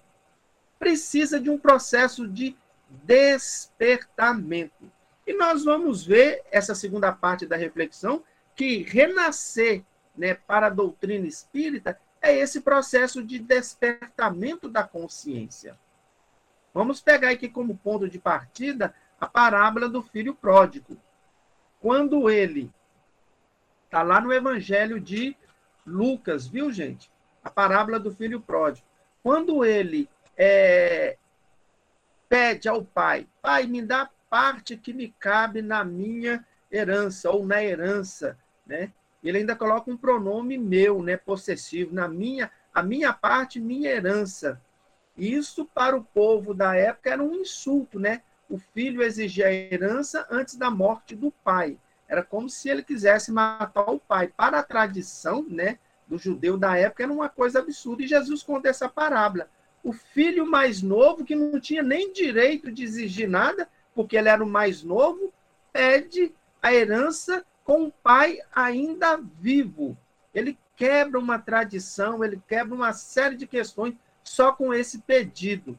precisa 0.78 1.40
de 1.40 1.50
um 1.50 1.58
processo 1.58 2.28
de 2.28 2.56
despertamento. 3.04 4.90
E 5.26 5.34
nós 5.34 5.64
vamos 5.64 6.04
ver 6.04 6.42
essa 6.50 6.74
segunda 6.74 7.12
parte 7.12 7.46
da 7.46 7.56
reflexão 7.56 8.22
que 8.54 8.82
renascer 8.82 9.84
né, 10.16 10.34
para 10.34 10.66
a 10.66 10.70
doutrina 10.70 11.26
espírita 11.26 11.98
é 12.20 12.36
esse 12.36 12.60
processo 12.60 13.22
de 13.22 13.38
despertamento 13.38 14.68
da 14.68 14.84
consciência. 14.84 15.78
Vamos 16.72 17.00
pegar 17.00 17.30
aqui 17.30 17.48
como 17.48 17.76
ponto 17.76 18.08
de 18.08 18.18
partida 18.18 18.94
a 19.20 19.26
parábola 19.26 19.88
do 19.88 20.02
filho 20.02 20.34
pródigo. 20.34 20.96
Quando 21.80 22.30
ele 22.30 22.72
está 23.84 24.02
lá 24.02 24.20
no 24.20 24.32
Evangelho 24.32 25.00
de 25.00 25.36
Lucas, 25.86 26.46
viu, 26.46 26.72
gente? 26.72 27.10
A 27.42 27.50
parábola 27.50 27.98
do 27.98 28.12
filho 28.12 28.40
pródigo. 28.40 28.86
Quando 29.22 29.64
ele 29.64 30.08
é, 30.36 31.16
pede 32.32 32.66
ao 32.66 32.82
pai, 32.82 33.28
pai, 33.42 33.66
me 33.66 33.82
dá 33.82 34.08
parte 34.30 34.74
que 34.74 34.94
me 34.94 35.14
cabe 35.18 35.60
na 35.60 35.84
minha 35.84 36.42
herança 36.70 37.30
ou 37.30 37.44
na 37.44 37.62
herança, 37.62 38.38
né? 38.66 38.90
Ele 39.22 39.36
ainda 39.36 39.54
coloca 39.54 39.90
um 39.90 39.98
pronome 39.98 40.56
meu, 40.56 41.02
né, 41.02 41.18
possessivo, 41.18 41.94
na 41.94 42.08
minha, 42.08 42.50
a 42.72 42.82
minha 42.82 43.12
parte, 43.12 43.60
minha 43.60 43.90
herança. 43.90 44.58
Isso 45.14 45.66
para 45.74 45.94
o 45.94 46.02
povo 46.02 46.54
da 46.54 46.74
época 46.74 47.10
era 47.10 47.22
um 47.22 47.34
insulto, 47.34 48.00
né? 48.00 48.22
O 48.48 48.56
filho 48.56 49.02
exigia 49.02 49.48
a 49.48 49.52
herança 49.52 50.26
antes 50.30 50.56
da 50.56 50.70
morte 50.70 51.14
do 51.14 51.30
pai. 51.30 51.78
Era 52.08 52.22
como 52.22 52.48
se 52.48 52.70
ele 52.70 52.82
quisesse 52.82 53.30
matar 53.30 53.90
o 53.90 53.98
pai. 53.98 54.32
Para 54.34 54.60
a 54.60 54.62
tradição, 54.62 55.44
né, 55.46 55.78
do 56.06 56.16
judeu 56.16 56.56
da 56.56 56.78
época 56.78 57.02
era 57.02 57.12
uma 57.12 57.28
coisa 57.28 57.58
absurda 57.58 58.02
e 58.02 58.08
Jesus 58.08 58.42
conta 58.42 58.70
essa 58.70 58.88
parábola. 58.88 59.50
O 59.82 59.92
filho 59.92 60.46
mais 60.46 60.82
novo 60.82 61.24
que 61.24 61.34
não 61.34 61.58
tinha 61.58 61.82
nem 61.82 62.12
direito 62.12 62.70
de 62.70 62.84
exigir 62.84 63.28
nada, 63.28 63.68
porque 63.94 64.16
ele 64.16 64.28
era 64.28 64.42
o 64.42 64.46
mais 64.46 64.82
novo, 64.82 65.32
pede 65.72 66.32
a 66.60 66.72
herança 66.72 67.44
com 67.64 67.84
o 67.84 67.92
pai 67.92 68.38
ainda 68.54 69.16
vivo. 69.16 69.96
Ele 70.34 70.58
quebra 70.76 71.18
uma 71.18 71.38
tradição, 71.38 72.24
ele 72.24 72.40
quebra 72.46 72.74
uma 72.74 72.92
série 72.92 73.36
de 73.36 73.46
questões 73.46 73.94
só 74.22 74.52
com 74.52 74.72
esse 74.72 74.98
pedido. 75.00 75.78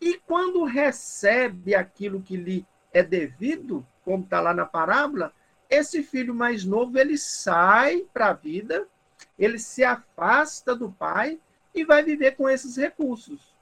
E 0.00 0.18
quando 0.18 0.64
recebe 0.64 1.74
aquilo 1.74 2.22
que 2.22 2.36
lhe 2.36 2.66
é 2.92 3.02
devido, 3.02 3.86
como 4.04 4.24
está 4.24 4.40
lá 4.40 4.54
na 4.54 4.64
parábola, 4.64 5.32
esse 5.68 6.02
filho 6.02 6.34
mais 6.34 6.64
novo 6.64 6.98
ele 6.98 7.16
sai 7.16 8.04
para 8.12 8.28
a 8.30 8.32
vida, 8.32 8.86
ele 9.38 9.58
se 9.58 9.84
afasta 9.84 10.74
do 10.74 10.90
pai 10.90 11.38
e 11.80 11.84
vai 11.84 12.02
viver 12.02 12.36
com 12.36 12.48
esses 12.48 12.76
recursos. 12.76 13.54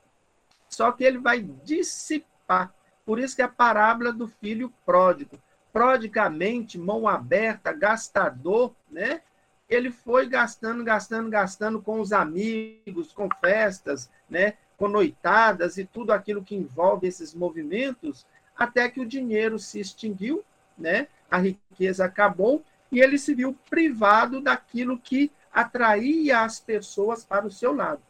Só 0.68 0.92
que 0.92 1.04
ele 1.04 1.18
vai 1.18 1.40
dissipar. 1.40 2.72
Por 3.04 3.18
isso 3.18 3.34
que 3.34 3.42
a 3.42 3.48
parábola 3.48 4.12
do 4.12 4.28
filho 4.28 4.72
pródigo 4.84 5.38
prodigamente, 5.72 6.78
mão 6.78 7.06
aberta, 7.06 7.72
gastador, 7.72 8.74
né? 8.90 9.20
Ele 9.68 9.90
foi 9.90 10.26
gastando, 10.26 10.82
gastando, 10.82 11.30
gastando 11.30 11.80
com 11.80 12.00
os 12.00 12.12
amigos, 12.12 13.12
com 13.12 13.28
festas, 13.40 14.10
né? 14.28 14.54
Com 14.76 14.88
noitadas 14.88 15.76
e 15.78 15.84
tudo 15.84 16.12
aquilo 16.12 16.42
que 16.42 16.54
envolve 16.56 17.06
esses 17.06 17.34
movimentos, 17.34 18.26
até 18.56 18.88
que 18.88 19.00
o 19.00 19.06
dinheiro 19.06 19.58
se 19.58 19.78
extinguiu, 19.78 20.42
né? 20.76 21.08
A 21.30 21.38
riqueza 21.38 22.04
acabou 22.04 22.64
e 22.90 23.00
ele 23.00 23.18
se 23.18 23.34
viu 23.34 23.56
privado 23.68 24.40
daquilo 24.40 24.98
que 24.98 25.30
atraía 25.52 26.40
as 26.40 26.58
pessoas 26.58 27.24
para 27.24 27.46
o 27.46 27.50
seu 27.50 27.72
lado. 27.74 28.02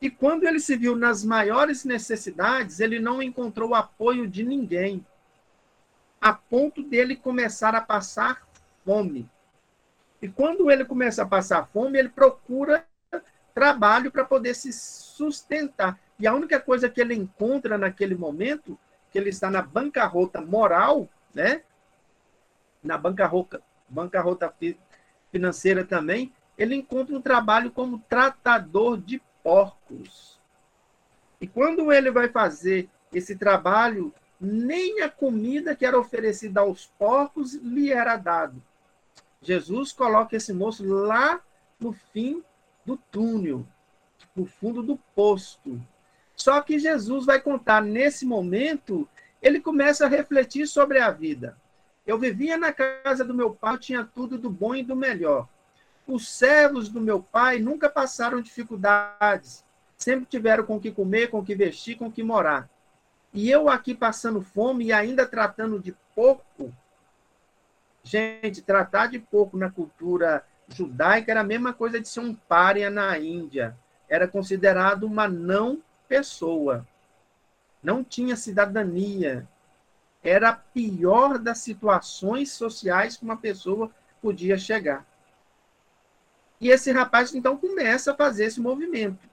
E 0.00 0.10
quando 0.10 0.44
ele 0.44 0.60
se 0.60 0.76
viu 0.76 0.94
nas 0.94 1.24
maiores 1.24 1.84
necessidades, 1.84 2.80
ele 2.80 3.00
não 3.00 3.22
encontrou 3.22 3.74
apoio 3.74 4.26
de 4.28 4.42
ninguém 4.44 5.04
a 6.20 6.32
ponto 6.32 6.82
dele 6.82 7.16
começar 7.16 7.74
a 7.74 7.80
passar 7.80 8.46
fome. 8.84 9.28
E 10.20 10.28
quando 10.28 10.70
ele 10.70 10.84
começa 10.84 11.22
a 11.22 11.26
passar 11.26 11.66
fome, 11.66 11.98
ele 11.98 12.08
procura 12.08 12.86
trabalho 13.54 14.10
para 14.10 14.24
poder 14.24 14.54
se 14.54 14.72
sustentar. 14.72 15.98
E 16.18 16.26
a 16.26 16.34
única 16.34 16.58
coisa 16.60 16.88
que 16.88 17.00
ele 17.00 17.14
encontra 17.14 17.78
naquele 17.78 18.14
momento, 18.14 18.78
que 19.10 19.18
ele 19.18 19.30
está 19.30 19.50
na 19.50 19.62
bancarrota 19.62 20.40
moral, 20.40 21.08
né? 21.34 21.62
Na 22.82 22.98
bancarrota, 22.98 23.62
bancarrota 23.88 24.52
financeira 25.30 25.84
também, 25.84 26.32
ele 26.56 26.74
encontra 26.74 27.14
um 27.14 27.20
trabalho 27.20 27.70
como 27.70 27.98
tratador 28.08 28.98
de 28.98 29.20
porcos. 29.46 30.40
E 31.40 31.46
quando 31.46 31.92
ele 31.92 32.10
vai 32.10 32.28
fazer 32.28 32.90
esse 33.12 33.36
trabalho 33.36 34.12
nem 34.40 35.02
a 35.02 35.08
comida 35.08 35.76
que 35.76 35.86
era 35.86 35.96
oferecida 35.96 36.62
aos 36.62 36.86
porcos 36.98 37.54
lhe 37.54 37.92
era 37.92 38.16
dado. 38.16 38.60
Jesus 39.40 39.92
coloca 39.92 40.34
esse 40.34 40.52
moço 40.52 40.84
lá 40.84 41.40
no 41.78 41.92
fim 41.92 42.42
do 42.84 42.96
túnel, 42.96 43.64
no 44.34 44.46
fundo 44.46 44.82
do 44.82 44.96
posto. 45.14 45.80
Só 46.34 46.60
que 46.60 46.76
Jesus 46.76 47.24
vai 47.24 47.40
contar 47.40 47.80
nesse 47.80 48.26
momento, 48.26 49.08
ele 49.40 49.60
começa 49.60 50.06
a 50.06 50.08
refletir 50.08 50.66
sobre 50.66 50.98
a 50.98 51.12
vida. 51.12 51.56
Eu 52.04 52.18
vivia 52.18 52.58
na 52.58 52.72
casa 52.72 53.24
do 53.24 53.32
meu 53.32 53.54
pai, 53.54 53.78
tinha 53.78 54.04
tudo 54.04 54.36
do 54.36 54.50
bom 54.50 54.74
e 54.74 54.82
do 54.82 54.96
melhor. 54.96 55.48
Os 56.06 56.28
servos 56.28 56.88
do 56.88 57.00
meu 57.00 57.20
pai 57.20 57.58
nunca 57.58 57.90
passaram 57.90 58.40
dificuldades, 58.40 59.64
sempre 59.96 60.26
tiveram 60.26 60.64
com 60.64 60.76
o 60.76 60.80
que 60.80 60.92
comer, 60.92 61.28
com 61.28 61.40
o 61.40 61.44
que 61.44 61.54
vestir, 61.54 61.96
com 61.96 62.06
o 62.06 62.12
que 62.12 62.22
morar. 62.22 62.68
E 63.34 63.50
eu 63.50 63.68
aqui 63.68 63.94
passando 63.94 64.40
fome 64.40 64.86
e 64.86 64.92
ainda 64.92 65.26
tratando 65.26 65.80
de 65.80 65.94
porco. 66.14 66.72
Gente, 68.04 68.62
tratar 68.62 69.08
de 69.08 69.18
porco 69.18 69.58
na 69.58 69.68
cultura 69.68 70.44
judaica 70.68 71.32
era 71.32 71.40
a 71.40 71.44
mesma 71.44 71.72
coisa 71.72 72.00
de 72.00 72.08
ser 72.08 72.20
um 72.20 72.34
pária 72.34 72.88
na 72.88 73.18
Índia. 73.18 73.76
Era 74.08 74.28
considerado 74.28 75.04
uma 75.04 75.26
não 75.28 75.82
pessoa. 76.08 76.86
Não 77.82 78.04
tinha 78.04 78.36
cidadania. 78.36 79.46
Era 80.22 80.50
a 80.50 80.56
pior 80.56 81.38
das 81.38 81.58
situações 81.58 82.52
sociais 82.52 83.16
que 83.16 83.24
uma 83.24 83.36
pessoa 83.36 83.90
podia 84.22 84.56
chegar. 84.56 85.04
E 86.60 86.70
esse 86.70 86.90
rapaz 86.90 87.34
então 87.34 87.56
começa 87.56 88.12
a 88.12 88.16
fazer 88.16 88.46
esse 88.46 88.60
movimento, 88.60 89.28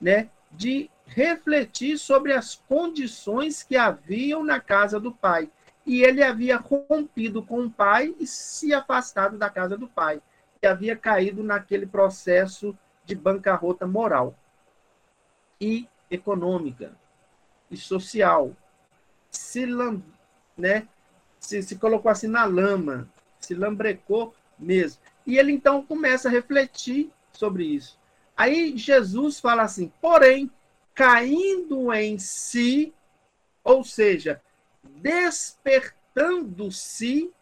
né, 0.00 0.28
de 0.52 0.90
refletir 1.06 1.98
sobre 1.98 2.32
as 2.32 2.54
condições 2.68 3.62
que 3.62 3.76
haviam 3.76 4.44
na 4.44 4.60
casa 4.60 4.98
do 5.00 5.12
pai. 5.12 5.50
E 5.86 6.02
ele 6.02 6.22
havia 6.22 6.56
rompido 6.56 7.42
com 7.42 7.60
o 7.60 7.70
pai 7.70 8.14
e 8.18 8.26
se 8.26 8.74
afastado 8.74 9.38
da 9.38 9.48
casa 9.48 9.76
do 9.76 9.86
pai. 9.86 10.20
E 10.60 10.66
havia 10.66 10.96
caído 10.96 11.44
naquele 11.44 11.86
processo 11.86 12.76
de 13.04 13.14
bancarrota 13.14 13.86
moral 13.86 14.34
e 15.60 15.88
econômica 16.10 16.96
e 17.70 17.76
social. 17.76 18.52
se, 19.30 19.66
né, 20.56 20.88
se, 21.38 21.62
se 21.62 21.76
colocou 21.76 22.10
assim 22.10 22.26
na 22.26 22.44
lama, 22.44 23.08
se 23.38 23.54
lambrecou 23.54 24.34
mesmo. 24.58 25.00
E 25.26 25.38
ele 25.38 25.52
então 25.52 25.82
começa 25.82 26.28
a 26.28 26.30
refletir 26.30 27.10
sobre 27.32 27.64
isso. 27.64 27.98
Aí 28.36 28.76
Jesus 28.76 29.40
fala 29.40 29.62
assim: 29.62 29.90
porém, 30.00 30.50
caindo 30.94 31.92
em 31.92 32.18
si, 32.18 32.94
ou 33.64 33.82
seja, 33.82 34.40
despertando-se, 34.84 37.32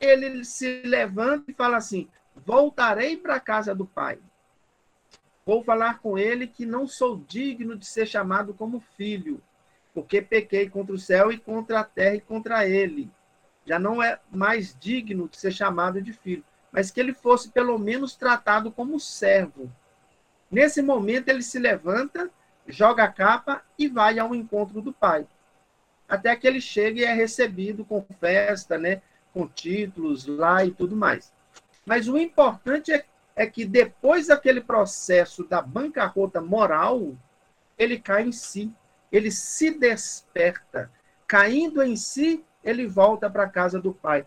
ele 0.00 0.44
se 0.44 0.82
levanta 0.82 1.50
e 1.50 1.54
fala 1.54 1.76
assim: 1.76 2.08
voltarei 2.34 3.16
para 3.16 3.36
a 3.36 3.40
casa 3.40 3.72
do 3.74 3.86
Pai. 3.86 4.18
Vou 5.44 5.64
falar 5.64 5.98
com 5.98 6.16
ele 6.16 6.46
que 6.46 6.64
não 6.64 6.86
sou 6.86 7.16
digno 7.16 7.76
de 7.76 7.86
ser 7.86 8.06
chamado 8.06 8.54
como 8.54 8.84
filho, 8.96 9.42
porque 9.92 10.22
pequei 10.22 10.70
contra 10.70 10.94
o 10.94 10.98
céu 10.98 11.32
e 11.32 11.38
contra 11.38 11.80
a 11.80 11.84
terra 11.84 12.14
e 12.16 12.20
contra 12.20 12.68
ele. 12.68 13.10
Já 13.66 13.78
não 13.78 14.02
é 14.02 14.18
mais 14.30 14.76
digno 14.78 15.28
de 15.28 15.36
ser 15.36 15.52
chamado 15.52 16.00
de 16.00 16.12
filho, 16.12 16.44
mas 16.72 16.90
que 16.90 16.98
ele 16.98 17.12
fosse 17.12 17.50
pelo 17.50 17.78
menos 17.78 18.16
tratado 18.16 18.72
como 18.72 18.98
servo. 18.98 19.70
Nesse 20.50 20.82
momento 20.82 21.28
ele 21.28 21.42
se 21.42 21.58
levanta, 21.58 22.30
joga 22.66 23.04
a 23.04 23.12
capa 23.12 23.62
e 23.78 23.86
vai 23.86 24.18
ao 24.18 24.34
encontro 24.34 24.80
do 24.80 24.92
pai. 24.92 25.26
Até 26.08 26.34
que 26.34 26.46
ele 26.46 26.60
chega 26.60 27.00
e 27.00 27.04
é 27.04 27.12
recebido 27.12 27.84
com 27.84 28.04
festa, 28.18 28.78
né, 28.78 29.02
com 29.32 29.46
títulos 29.46 30.26
lá 30.26 30.64
e 30.64 30.70
tudo 30.70 30.96
mais. 30.96 31.32
Mas 31.84 32.08
o 32.08 32.16
importante 32.16 32.92
é 32.92 33.04
é 33.34 33.46
que 33.46 33.64
depois 33.64 34.26
daquele 34.26 34.60
processo 34.60 35.44
da 35.44 35.60
bancarrota 35.60 36.40
moral, 36.40 37.14
ele 37.78 37.98
cai 37.98 38.24
em 38.24 38.32
si, 38.32 38.72
ele 39.10 39.30
se 39.30 39.70
desperta. 39.70 40.90
Caindo 41.26 41.82
em 41.82 41.96
si, 41.96 42.44
ele 42.62 42.86
volta 42.86 43.30
para 43.30 43.44
a 43.44 43.48
casa 43.48 43.80
do 43.80 43.92
Pai. 43.92 44.26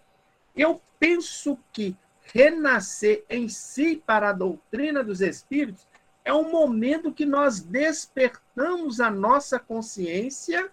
Eu 0.55 0.81
penso 0.99 1.57
que 1.71 1.95
renascer 2.33 3.23
em 3.29 3.47
si 3.47 3.95
para 4.05 4.29
a 4.29 4.33
doutrina 4.33 5.03
dos 5.03 5.21
Espíritos 5.21 5.87
é 6.23 6.33
um 6.33 6.51
momento 6.51 7.13
que 7.13 7.25
nós 7.25 7.61
despertamos 7.61 8.99
a 8.99 9.11
nossa 9.11 9.59
consciência 9.59 10.71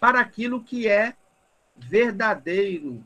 para 0.00 0.20
aquilo 0.20 0.62
que 0.62 0.88
é 0.88 1.16
verdadeiro, 1.76 3.04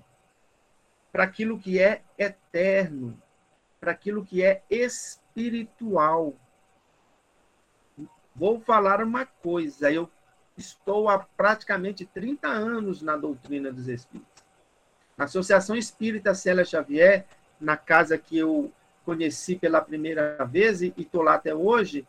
para 1.12 1.24
aquilo 1.24 1.58
que 1.58 1.78
é 1.78 2.02
eterno 2.18 3.20
para 3.86 3.92
aquilo 3.92 4.24
que 4.24 4.42
é 4.42 4.64
espiritual. 4.68 6.34
Vou 8.34 8.60
falar 8.60 9.00
uma 9.00 9.24
coisa, 9.24 9.92
eu 9.92 10.10
estou 10.56 11.08
há 11.08 11.20
praticamente 11.20 12.04
30 12.04 12.48
anos 12.48 13.00
na 13.00 13.16
doutrina 13.16 13.72
dos 13.72 13.86
espíritos. 13.86 14.35
Na 15.16 15.24
Associação 15.24 15.76
Espírita 15.76 16.34
Célia 16.34 16.64
Xavier, 16.64 17.24
na 17.60 17.76
casa 17.76 18.18
que 18.18 18.36
eu 18.36 18.70
conheci 19.04 19.56
pela 19.56 19.80
primeira 19.80 20.44
vez 20.44 20.82
e 20.82 20.92
estou 20.96 21.22
lá 21.22 21.34
até 21.34 21.54
hoje, 21.54 22.06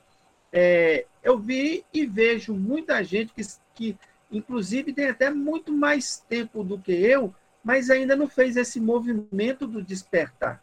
é, 0.52 1.06
eu 1.24 1.38
vi 1.38 1.86
e 1.94 2.06
vejo 2.06 2.54
muita 2.54 3.04
gente 3.04 3.34
que, 3.34 3.44
que, 3.76 3.98
inclusive, 4.32 4.94
tem 4.94 5.08
até 5.08 5.30
muito 5.30 5.72
mais 5.72 6.24
tempo 6.28 6.64
do 6.64 6.78
que 6.78 6.92
eu, 6.92 7.34
mas 7.64 7.90
ainda 7.90 8.16
não 8.16 8.28
fez 8.28 8.58
esse 8.58 8.80
movimento 8.80 9.68
do 9.68 9.82
despertar 9.82 10.62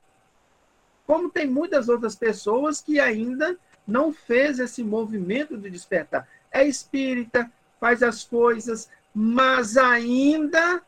como 1.07 1.31
tem 1.31 1.47
muitas 1.47 1.89
outras 1.89 2.17
pessoas 2.17 2.81
que 2.81 2.99
ainda 2.99 3.57
não 3.87 4.13
fez 4.13 4.59
esse 4.59 4.83
movimento 4.83 5.57
de 5.57 5.69
despertar. 5.69 6.27
É 6.51 6.67
espírita, 6.67 7.51
faz 7.79 8.03
as 8.03 8.25
coisas, 8.25 8.89
mas 9.15 9.77
ainda 9.77 10.83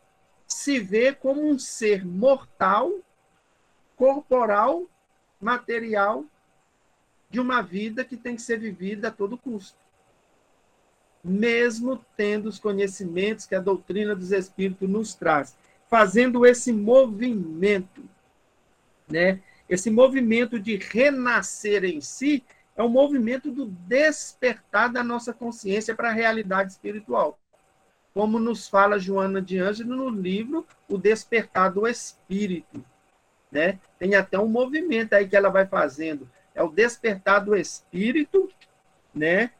se 0.47 0.79
vê 0.79 1.13
como 1.13 1.45
um 1.47 1.59
ser 1.59 2.05
mortal, 2.05 2.91
corporal, 3.95 4.85
material, 5.39 6.25
de 7.29 7.39
uma 7.39 7.61
vida 7.61 8.05
que 8.05 8.15
tem 8.15 8.35
que 8.35 8.41
ser 8.41 8.57
vivida 8.57 9.09
a 9.09 9.11
todo 9.11 9.37
custo. 9.37 9.77
Mesmo 11.23 12.03
tendo 12.15 12.47
os 12.47 12.57
conhecimentos 12.57 13.45
que 13.45 13.55
a 13.55 13.59
doutrina 13.59 14.15
dos 14.15 14.31
espíritos 14.31 14.89
nos 14.89 15.13
traz, 15.13 15.57
fazendo 15.89 16.45
esse 16.45 16.71
movimento, 16.71 18.03
né? 19.07 19.41
Esse 19.67 19.91
movimento 19.91 20.57
de 20.57 20.77
renascer 20.77 21.83
em 21.83 21.99
si 21.99 22.43
é 22.75 22.83
um 22.83 22.87
movimento 22.87 23.51
do 23.51 23.65
despertar 23.65 24.89
da 24.89 25.03
nossa 25.03 25.33
consciência 25.33 25.93
para 25.93 26.09
a 26.09 26.13
realidade 26.13 26.71
espiritual. 26.71 27.37
Como 28.17 28.39
nos 28.39 28.67
fala 28.67 28.97
Joana 28.97 29.39
de 29.39 29.59
Ângelo 29.59 29.95
no 29.95 30.09
livro 30.09 30.65
O 30.89 30.97
Despertar 30.97 31.71
do 31.71 31.87
Espírito. 31.87 32.83
Né? 33.51 33.79
Tem 33.99 34.15
até 34.15 34.39
um 34.39 34.47
movimento 34.47 35.13
aí 35.13 35.27
que 35.27 35.35
ela 35.35 35.49
vai 35.49 35.67
fazendo. 35.67 36.27
É 36.55 36.63
o 36.63 36.69
despertar 36.69 37.45
do 37.45 37.55
espírito, 37.55 38.49
né? 39.13 39.51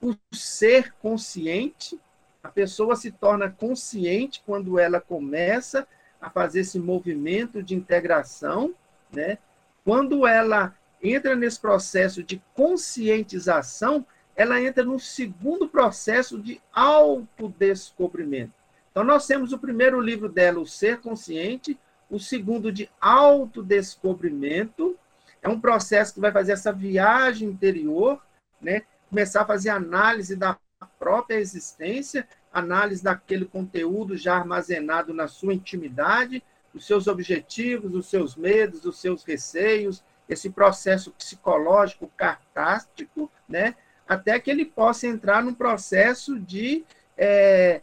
o 0.00 0.14
ser 0.32 0.94
consciente. 0.94 2.00
A 2.40 2.48
pessoa 2.48 2.94
se 2.94 3.10
torna 3.10 3.50
consciente 3.50 4.42
quando 4.46 4.78
ela 4.78 5.00
começa 5.00 5.84
a 6.20 6.30
fazer 6.30 6.60
esse 6.60 6.78
movimento 6.78 7.60
de 7.60 7.74
integração 7.74 8.74
né? 9.12 9.38
Quando 9.84 10.26
ela 10.26 10.74
entra 11.02 11.34
nesse 11.34 11.60
processo 11.60 12.22
de 12.22 12.42
conscientização, 12.54 14.04
ela 14.38 14.62
entra 14.62 14.84
no 14.84 15.00
segundo 15.00 15.68
processo 15.68 16.40
de 16.40 16.62
autodescobrimento. 16.72 18.52
Então, 18.88 19.02
nós 19.02 19.26
temos 19.26 19.52
o 19.52 19.58
primeiro 19.58 20.00
livro 20.00 20.28
dela, 20.28 20.60
O 20.60 20.66
Ser 20.66 21.00
Consciente, 21.00 21.76
o 22.08 22.20
segundo 22.20 22.70
de 22.70 22.88
autodescobrimento. 23.00 24.96
É 25.42 25.48
um 25.48 25.60
processo 25.60 26.14
que 26.14 26.20
vai 26.20 26.30
fazer 26.30 26.52
essa 26.52 26.72
viagem 26.72 27.48
interior, 27.48 28.22
né? 28.62 28.82
começar 29.10 29.42
a 29.42 29.46
fazer 29.46 29.70
análise 29.70 30.36
da 30.36 30.56
própria 31.00 31.40
existência, 31.40 32.28
análise 32.52 33.02
daquele 33.02 33.44
conteúdo 33.44 34.16
já 34.16 34.36
armazenado 34.36 35.12
na 35.12 35.26
sua 35.26 35.52
intimidade, 35.52 36.44
os 36.72 36.86
seus 36.86 37.08
objetivos, 37.08 37.92
os 37.92 38.06
seus 38.06 38.36
medos, 38.36 38.84
os 38.84 39.00
seus 39.00 39.24
receios, 39.24 40.04
esse 40.28 40.48
processo 40.48 41.10
psicológico 41.10 42.06
cartástico, 42.16 43.28
né? 43.48 43.74
Até 44.08 44.40
que 44.40 44.50
ele 44.50 44.64
possa 44.64 45.06
entrar 45.06 45.42
num 45.42 45.52
processo 45.52 46.38
de 46.38 46.84
é, 47.16 47.82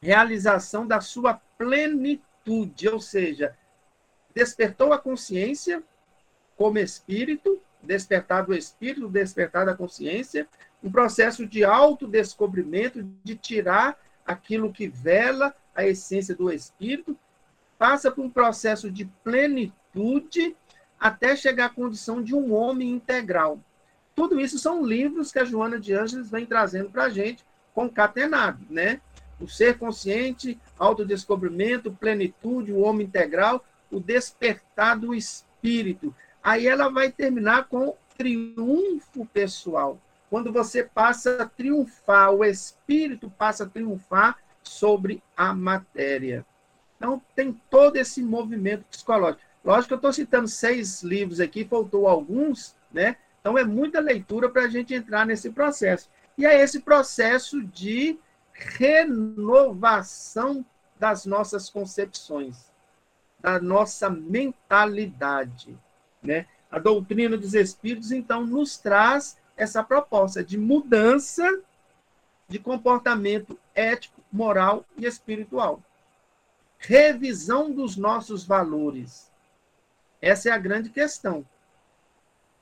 realização 0.00 0.86
da 0.86 1.00
sua 1.00 1.40
plenitude, 1.56 2.88
ou 2.88 3.00
seja, 3.00 3.56
despertou 4.34 4.92
a 4.92 4.98
consciência 4.98 5.82
como 6.56 6.78
espírito, 6.78 7.60
despertar 7.82 8.44
do 8.44 8.54
espírito, 8.54 9.08
despertar 9.08 9.64
da 9.64 9.74
consciência, 9.74 10.46
um 10.82 10.90
processo 10.90 11.46
de 11.46 11.64
autodescobrimento, 11.64 13.02
de 13.24 13.34
tirar 13.36 13.98
aquilo 14.26 14.72
que 14.72 14.88
vela 14.88 15.54
a 15.74 15.86
essência 15.86 16.34
do 16.34 16.52
espírito 16.52 17.16
passa 17.78 18.10
por 18.10 18.24
um 18.24 18.30
processo 18.30 18.90
de 18.90 19.04
plenitude 19.22 20.56
até 20.98 21.36
chegar 21.36 21.66
à 21.66 21.70
condição 21.70 22.22
de 22.22 22.34
um 22.34 22.54
homem 22.54 22.90
integral. 22.90 23.60
Tudo 24.16 24.40
isso 24.40 24.58
são 24.58 24.82
livros 24.82 25.30
que 25.30 25.38
a 25.38 25.44
Joana 25.44 25.78
de 25.78 25.92
Ângeles 25.92 26.30
vem 26.30 26.46
trazendo 26.46 26.88
para 26.88 27.04
a 27.04 27.08
gente, 27.10 27.44
concatenado, 27.74 28.64
né? 28.70 29.02
O 29.38 29.46
ser 29.46 29.78
consciente, 29.78 30.58
autodescobrimento, 30.78 31.92
plenitude, 31.92 32.72
o 32.72 32.80
homem 32.80 33.06
integral, 33.06 33.62
o 33.90 34.00
despertar 34.00 34.98
do 34.98 35.14
espírito. 35.14 36.14
Aí 36.42 36.66
ela 36.66 36.88
vai 36.88 37.12
terminar 37.12 37.68
com 37.68 37.94
triunfo 38.16 39.26
pessoal. 39.26 40.00
Quando 40.30 40.50
você 40.50 40.82
passa 40.82 41.42
a 41.42 41.46
triunfar, 41.46 42.32
o 42.32 42.42
espírito 42.42 43.30
passa 43.36 43.64
a 43.64 43.68
triunfar 43.68 44.38
sobre 44.62 45.22
a 45.36 45.52
matéria. 45.52 46.44
Então, 46.96 47.20
tem 47.34 47.52
todo 47.68 47.96
esse 47.96 48.22
movimento 48.22 48.84
psicológico. 48.90 49.42
Lógico 49.62 49.88
que 49.88 49.94
eu 49.94 49.96
estou 49.96 50.12
citando 50.14 50.48
seis 50.48 51.02
livros 51.02 51.38
aqui, 51.38 51.66
faltou 51.66 52.08
alguns, 52.08 52.74
né? 52.90 53.16
Então, 53.46 53.56
é 53.56 53.62
muita 53.62 54.00
leitura 54.00 54.48
para 54.48 54.62
a 54.62 54.68
gente 54.68 54.92
entrar 54.92 55.24
nesse 55.24 55.50
processo. 55.50 56.10
E 56.36 56.44
é 56.44 56.60
esse 56.60 56.80
processo 56.80 57.62
de 57.62 58.18
renovação 58.52 60.66
das 60.98 61.24
nossas 61.24 61.70
concepções, 61.70 62.72
da 63.38 63.60
nossa 63.60 64.10
mentalidade, 64.10 65.78
né? 66.20 66.46
A 66.68 66.80
doutrina 66.80 67.36
dos 67.36 67.54
espíritos, 67.54 68.10
então, 68.10 68.44
nos 68.44 68.78
traz 68.78 69.38
essa 69.56 69.80
proposta 69.80 70.42
de 70.42 70.58
mudança 70.58 71.48
de 72.48 72.58
comportamento 72.58 73.56
ético, 73.76 74.20
moral 74.32 74.84
e 74.96 75.06
espiritual 75.06 75.80
revisão 76.78 77.72
dos 77.72 77.96
nossos 77.96 78.44
valores. 78.44 79.30
Essa 80.20 80.50
é 80.50 80.52
a 80.52 80.58
grande 80.58 80.90
questão. 80.90 81.44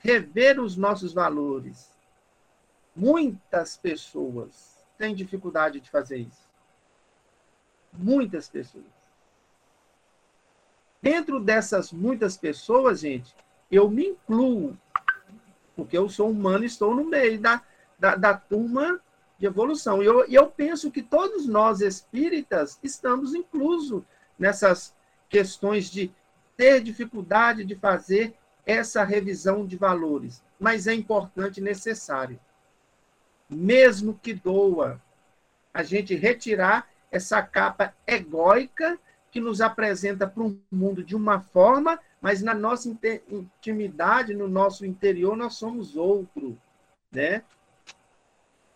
Rever 0.05 0.61
os 0.61 0.77
nossos 0.77 1.15
valores. 1.15 1.91
Muitas 2.95 3.79
pessoas 3.79 4.79
têm 4.99 5.15
dificuldade 5.15 5.81
de 5.81 5.91
fazer 5.91 6.19
isso. 6.19 6.45
Muitas 7.91 8.47
pessoas. 8.49 8.85
Dentro 11.01 11.41
dessas 11.41 11.91
muitas 11.91 12.37
pessoas, 12.37 13.01
gente, 13.01 13.35
eu 13.71 13.91
me 13.91 14.09
incluo, 14.09 14.77
porque 15.75 15.97
eu 15.97 16.09
sou 16.09 16.31
humano 16.31 16.65
e 16.65 16.67
estou 16.67 16.95
no 16.95 17.05
meio 17.05 17.41
da, 17.41 17.63
da, 17.99 18.15
da 18.15 18.35
turma 18.35 19.01
de 19.39 19.47
evolução. 19.47 20.03
E 20.03 20.07
eu, 20.07 20.25
eu 20.27 20.51
penso 20.51 20.91
que 20.91 21.03
todos 21.03 21.47
nós 21.47 21.81
espíritas 21.81 22.79
estamos 22.83 23.35
inclusos 23.35 24.03
nessas 24.39 24.95
questões 25.31 25.91
de 25.91 26.13
ter 26.57 26.83
dificuldade 26.83 27.65
de 27.65 27.75
fazer 27.75 28.37
essa 28.67 29.05
revisão 29.05 29.67
de 29.67 29.77
valores, 29.77 30.43
mas 30.59 30.87
é 30.87 30.95
importante 30.95 31.59
e 31.59 31.63
necessário. 31.63 32.39
Mesmo 33.49 34.19
que 34.23 34.33
doa, 34.33 35.01
a 35.73 35.83
gente 35.83 36.15
retirar 36.15 36.89
essa 37.11 37.43
capa 37.43 37.95
egóica 38.07 38.99
que 39.31 39.41
nos 39.41 39.61
apresenta 39.61 40.27
para 40.27 40.43
o 40.43 40.59
mundo 40.71 41.03
de 41.03 41.15
uma 41.17 41.41
forma, 41.41 41.99
mas 42.21 42.41
na 42.41 42.55
nossa 42.55 42.89
intimidade, 43.29 44.33
no 44.33 44.49
nosso 44.49 44.87
interior, 44.87 45.37
nós 45.37 45.55
somos 45.55 45.97
outro, 45.97 46.57
né? 47.13 47.43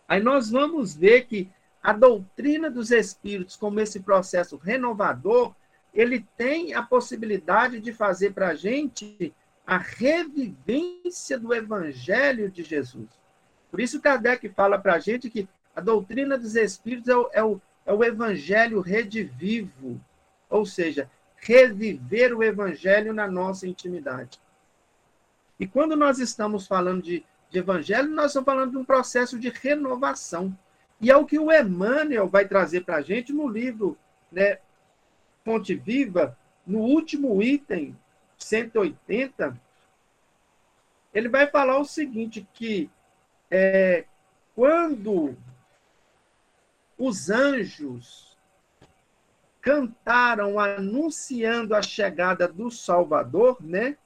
Aí 0.07 0.21
nós 0.21 0.49
vamos 0.49 0.95
ver 0.95 1.25
que 1.25 1.49
a 1.81 1.93
doutrina 1.93 2.69
dos 2.69 2.91
espíritos, 2.91 3.55
como 3.55 3.79
esse 3.79 4.01
processo 4.01 4.57
renovador, 4.57 5.55
ele 5.93 6.25
tem 6.37 6.73
a 6.73 6.83
possibilidade 6.83 7.79
de 7.79 7.93
fazer 7.93 8.33
para 8.33 8.49
a 8.49 8.55
gente 8.55 9.33
a 9.69 9.77
revivência 9.77 11.37
do 11.37 11.53
Evangelho 11.53 12.49
de 12.49 12.63
Jesus. 12.63 13.07
Por 13.69 13.79
isso, 13.79 14.01
Kardec 14.01 14.49
fala 14.49 14.79
para 14.79 14.95
a 14.95 14.99
gente 14.99 15.29
que 15.29 15.47
a 15.75 15.79
doutrina 15.79 16.39
dos 16.39 16.55
Espíritos 16.55 17.07
é 17.07 17.15
o, 17.15 17.29
é 17.31 17.43
o, 17.43 17.61
é 17.85 17.93
o 17.93 18.03
Evangelho 18.03 18.81
redivivo, 18.81 20.01
ou 20.49 20.65
seja, 20.65 21.07
reviver 21.35 22.35
o 22.35 22.41
Evangelho 22.41 23.13
na 23.13 23.29
nossa 23.29 23.67
intimidade. 23.67 24.41
E 25.59 25.67
quando 25.67 25.95
nós 25.95 26.17
estamos 26.17 26.65
falando 26.65 27.03
de, 27.03 27.23
de 27.51 27.59
Evangelho, 27.59 28.09
nós 28.09 28.31
estamos 28.31 28.47
falando 28.47 28.71
de 28.71 28.77
um 28.77 28.83
processo 28.83 29.37
de 29.37 29.49
renovação. 29.49 30.57
E 30.99 31.11
é 31.11 31.15
o 31.15 31.27
que 31.27 31.37
o 31.37 31.51
Emmanuel 31.51 32.27
vai 32.27 32.47
trazer 32.47 32.85
para 32.85 32.95
a 32.95 33.01
gente 33.03 33.31
no 33.31 33.47
livro 33.47 33.95
né, 34.31 34.57
Fonte 35.45 35.75
Viva, 35.75 36.35
no 36.65 36.79
último 36.79 37.39
item, 37.43 37.95
180, 38.39 39.59
ele 41.13 41.29
vai 41.29 41.47
falar 41.47 41.77
o 41.77 41.85
seguinte, 41.85 42.47
que 42.53 42.89
é, 43.51 44.05
quando 44.55 45.37
os 46.97 47.29
anjos 47.29 48.37
cantaram 49.61 50.59
anunciando 50.59 51.75
a 51.75 51.81
chegada 51.81 52.47
do 52.47 52.71
Salvador, 52.71 53.57
né? 53.61 53.97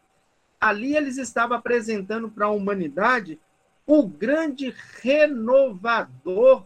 Ali 0.59 0.95
eles 0.95 1.17
estavam 1.17 1.57
apresentando 1.57 2.29
para 2.29 2.45
a 2.45 2.51
humanidade 2.51 3.39
o 3.85 4.07
grande 4.07 4.73
renovador 5.01 6.65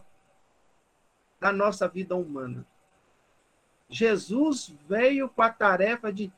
da 1.40 1.52
nossa 1.52 1.88
vida 1.88 2.14
humana. 2.14 2.64
Jesus 3.88 4.74
veio 4.88 5.28
com 5.28 5.42
a 5.42 5.50
tarefa 5.50 6.12
de 6.12 6.32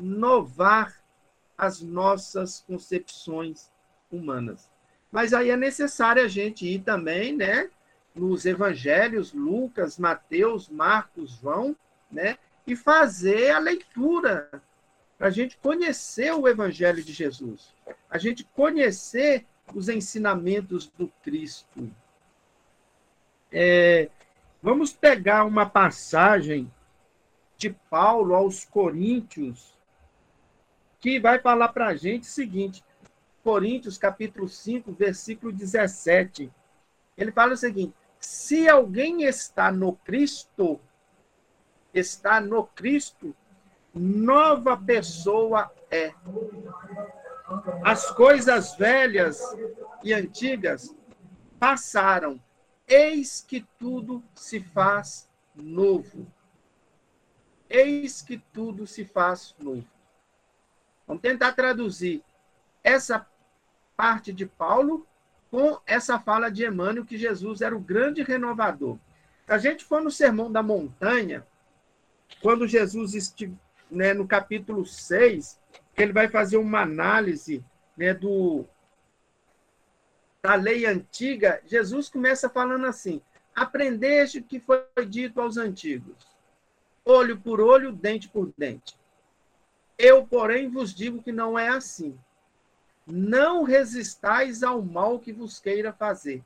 renovar 0.00 0.98
as 1.56 1.80
nossas 1.80 2.64
concepções 2.66 3.70
humanas. 4.10 4.68
Mas 5.12 5.32
aí 5.32 5.50
é 5.50 5.56
necessário 5.56 6.24
a 6.24 6.28
gente 6.28 6.66
ir 6.66 6.80
também, 6.82 7.36
né, 7.36 7.68
nos 8.14 8.44
evangelhos, 8.46 9.32
Lucas, 9.32 9.98
Mateus, 9.98 10.68
Marcos, 10.68 11.38
João, 11.40 11.76
né, 12.10 12.38
e 12.66 12.74
fazer 12.74 13.50
a 13.50 13.58
leitura 13.58 14.50
para 15.18 15.28
a 15.28 15.30
gente 15.30 15.58
conhecer 15.58 16.32
o 16.32 16.48
evangelho 16.48 17.02
de 17.02 17.12
Jesus, 17.12 17.74
a 18.08 18.16
gente 18.16 18.44
conhecer 18.44 19.44
os 19.74 19.88
ensinamentos 19.88 20.86
do 20.96 21.08
Cristo. 21.22 21.90
É, 23.52 24.08
vamos 24.62 24.92
pegar 24.92 25.44
uma 25.44 25.68
passagem 25.68 26.72
de 27.56 27.70
Paulo 27.90 28.34
aos 28.34 28.64
Coríntios, 28.64 29.74
que 31.00 31.18
vai 31.18 31.38
falar 31.38 31.68
para 31.68 31.88
a 31.88 31.96
gente 31.96 32.24
o 32.24 32.32
seguinte, 32.32 32.84
Coríntios, 33.42 33.96
capítulo 33.96 34.48
5, 34.48 34.92
versículo 34.92 35.52
17. 35.52 36.50
Ele 37.16 37.32
fala 37.32 37.54
o 37.54 37.56
seguinte: 37.56 37.94
se 38.18 38.68
alguém 38.68 39.22
está 39.22 39.72
no 39.72 39.94
Cristo, 39.94 40.78
está 41.94 42.40
no 42.40 42.64
Cristo, 42.64 43.34
nova 43.94 44.76
pessoa 44.76 45.72
é. 45.90 46.12
As 47.82 48.10
coisas 48.10 48.76
velhas 48.76 49.40
e 50.04 50.12
antigas 50.12 50.94
passaram, 51.58 52.40
eis 52.86 53.40
que 53.40 53.66
tudo 53.78 54.22
se 54.34 54.60
faz 54.60 55.28
novo 55.54 56.26
eis 57.70 58.20
que 58.20 58.36
tudo 58.52 58.86
se 58.86 59.04
faz 59.04 59.54
novo. 59.58 59.86
Vamos 61.10 61.22
tentar 61.22 61.50
traduzir 61.54 62.22
essa 62.84 63.26
parte 63.96 64.32
de 64.32 64.46
Paulo 64.46 65.04
com 65.50 65.80
essa 65.84 66.20
fala 66.20 66.48
de 66.48 66.64
Emmanuel 66.64 67.04
que 67.04 67.18
Jesus 67.18 67.62
era 67.62 67.76
o 67.76 67.80
grande 67.80 68.22
renovador. 68.22 68.96
A 69.48 69.58
gente 69.58 69.84
for 69.84 70.00
no 70.00 70.08
Sermão 70.08 70.52
da 70.52 70.62
Montanha, 70.62 71.44
quando 72.40 72.64
Jesus 72.64 73.14
estive 73.14 73.58
né, 73.90 74.14
no 74.14 74.24
capítulo 74.24 74.86
6, 74.86 75.58
ele 75.98 76.12
vai 76.12 76.28
fazer 76.28 76.58
uma 76.58 76.82
análise 76.82 77.64
né, 77.96 78.14
do, 78.14 78.64
da 80.40 80.54
lei 80.54 80.86
antiga, 80.86 81.60
Jesus 81.66 82.08
começa 82.08 82.48
falando 82.48 82.86
assim: 82.86 83.20
aprendeste 83.52 84.38
o 84.38 84.44
que 84.44 84.60
foi 84.60 84.84
dito 85.08 85.40
aos 85.40 85.56
antigos 85.56 86.30
olho 87.04 87.38
por 87.38 87.60
olho, 87.60 87.92
dente 87.92 88.28
por 88.28 88.52
dente. 88.56 88.99
Eu, 90.02 90.26
porém, 90.26 90.66
vos 90.66 90.94
digo 90.94 91.22
que 91.22 91.30
não 91.30 91.58
é 91.58 91.68
assim. 91.68 92.18
Não 93.06 93.64
resistais 93.64 94.62
ao 94.62 94.80
mal 94.80 95.18
que 95.18 95.30
vos 95.30 95.60
queira 95.60 95.92
fazer. 95.92 96.42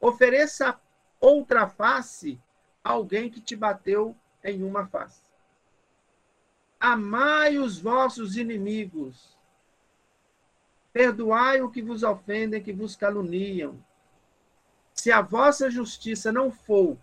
Ofereça 0.00 0.76
outra 1.20 1.68
face 1.68 2.40
a 2.82 2.90
alguém 2.90 3.30
que 3.30 3.40
te 3.40 3.54
bateu 3.54 4.16
em 4.42 4.64
uma 4.64 4.88
face. 4.88 5.22
Amai 6.80 7.58
os 7.58 7.78
vossos 7.78 8.36
inimigos. 8.36 9.38
Perdoai 10.92 11.62
o 11.62 11.70
que 11.70 11.80
vos 11.80 12.02
ofendem, 12.02 12.60
que 12.60 12.72
vos 12.72 12.96
caluniam. 12.96 13.78
Se 14.92 15.12
a 15.12 15.22
vossa 15.22 15.70
justiça 15.70 16.32
não 16.32 16.50
for, 16.50 16.98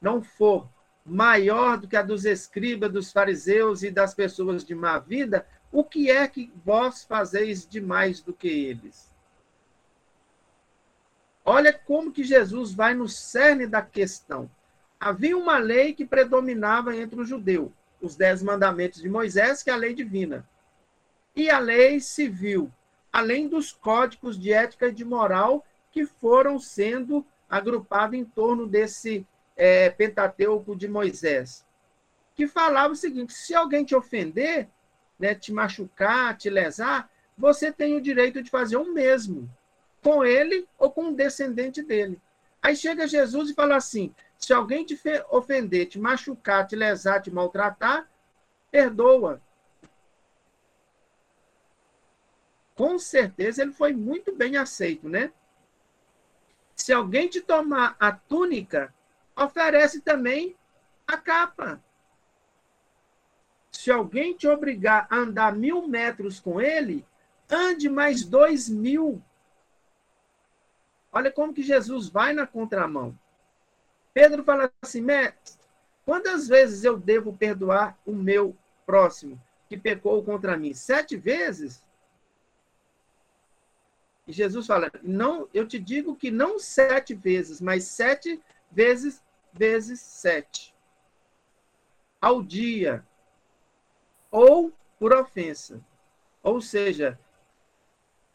não 0.00 0.20
for 0.20 0.68
maior 1.10 1.76
do 1.76 1.88
que 1.88 1.96
a 1.96 2.02
dos 2.02 2.24
escribas, 2.24 2.92
dos 2.92 3.10
fariseus 3.10 3.82
e 3.82 3.90
das 3.90 4.14
pessoas 4.14 4.64
de 4.64 4.76
má 4.76 4.98
vida, 4.98 5.44
o 5.72 5.82
que 5.82 6.08
é 6.08 6.26
que 6.28 6.52
vós 6.64 7.04
fazeis 7.04 7.66
de 7.66 7.80
mais 7.80 8.20
do 8.20 8.32
que 8.32 8.48
eles? 8.48 9.10
Olha 11.44 11.72
como 11.72 12.12
que 12.12 12.22
Jesus 12.22 12.72
vai 12.72 12.94
no 12.94 13.08
cerne 13.08 13.66
da 13.66 13.82
questão. 13.82 14.48
Havia 15.00 15.36
uma 15.36 15.58
lei 15.58 15.92
que 15.94 16.04
predominava 16.04 16.94
entre 16.94 17.20
o 17.20 17.24
judeu, 17.24 17.72
os 18.00 18.14
dez 18.14 18.40
mandamentos 18.40 19.02
de 19.02 19.08
Moisés, 19.08 19.64
que 19.64 19.70
é 19.70 19.72
a 19.72 19.76
lei 19.76 19.94
divina, 19.94 20.48
e 21.34 21.50
a 21.50 21.58
lei 21.58 22.00
civil, 22.00 22.70
além 23.12 23.48
dos 23.48 23.72
códigos 23.72 24.38
de 24.38 24.52
ética 24.52 24.88
e 24.88 24.92
de 24.92 25.04
moral 25.04 25.66
que 25.90 26.06
foram 26.06 26.60
sendo 26.60 27.26
agrupados 27.48 28.16
em 28.16 28.24
torno 28.24 28.64
desse 28.64 29.26
é, 29.60 29.90
Pentateuco 29.90 30.74
de 30.74 30.88
Moisés, 30.88 31.66
que 32.34 32.48
falava 32.48 32.94
o 32.94 32.96
seguinte: 32.96 33.34
se 33.34 33.54
alguém 33.54 33.84
te 33.84 33.94
ofender, 33.94 34.70
né, 35.18 35.34
te 35.34 35.52
machucar, 35.52 36.34
te 36.34 36.48
lesar, 36.48 37.10
você 37.36 37.70
tem 37.70 37.94
o 37.94 38.00
direito 38.00 38.42
de 38.42 38.48
fazer 38.50 38.78
o 38.78 38.90
mesmo 38.94 39.54
com 40.02 40.24
ele 40.24 40.66
ou 40.78 40.90
com 40.90 41.08
o 41.08 41.14
descendente 41.14 41.82
dele. 41.82 42.18
Aí 42.62 42.74
chega 42.74 43.06
Jesus 43.06 43.50
e 43.50 43.54
fala 43.54 43.76
assim: 43.76 44.14
se 44.38 44.50
alguém 44.54 44.82
te 44.82 44.98
ofender, 45.28 45.86
te 45.86 45.98
machucar, 45.98 46.66
te 46.66 46.74
lesar, 46.74 47.20
te 47.20 47.30
maltratar, 47.30 48.08
perdoa. 48.70 49.42
Com 52.74 52.98
certeza 52.98 53.60
ele 53.60 53.72
foi 53.72 53.92
muito 53.92 54.34
bem 54.34 54.56
aceito, 54.56 55.06
né? 55.06 55.30
Se 56.74 56.94
alguém 56.94 57.28
te 57.28 57.42
tomar 57.42 57.94
a 58.00 58.10
túnica, 58.10 58.94
oferece 59.44 60.00
também 60.00 60.56
a 61.06 61.16
capa. 61.16 61.82
Se 63.72 63.90
alguém 63.90 64.36
te 64.36 64.46
obrigar 64.46 65.06
a 65.10 65.16
andar 65.16 65.54
mil 65.54 65.86
metros 65.88 66.38
com 66.38 66.60
ele, 66.60 67.06
ande 67.48 67.88
mais 67.88 68.24
dois 68.24 68.68
mil. 68.68 69.22
Olha 71.12 71.30
como 71.30 71.54
que 71.54 71.62
Jesus 71.62 72.08
vai 72.08 72.32
na 72.32 72.46
contramão. 72.46 73.18
Pedro 74.12 74.44
fala 74.44 74.70
assim, 74.82 75.00
mestre, 75.00 75.54
quantas 76.04 76.46
vezes 76.46 76.84
eu 76.84 76.98
devo 76.98 77.36
perdoar 77.36 77.98
o 78.04 78.12
meu 78.12 78.56
próximo 78.84 79.40
que 79.68 79.76
pecou 79.76 80.22
contra 80.22 80.56
mim? 80.56 80.74
Sete 80.74 81.16
vezes? 81.16 81.82
E 84.26 84.32
Jesus 84.32 84.66
fala, 84.66 84.92
não, 85.02 85.48
eu 85.54 85.66
te 85.66 85.78
digo 85.78 86.14
que 86.14 86.30
não 86.30 86.58
sete 86.58 87.14
vezes, 87.14 87.60
mas 87.60 87.84
sete 87.84 88.40
vezes 88.70 89.22
vezes 89.52 90.00
sete. 90.00 90.74
Ao 92.20 92.42
dia. 92.42 93.06
Ou 94.30 94.72
por 94.98 95.12
ofensa. 95.12 95.80
Ou 96.42 96.60
seja, 96.60 97.18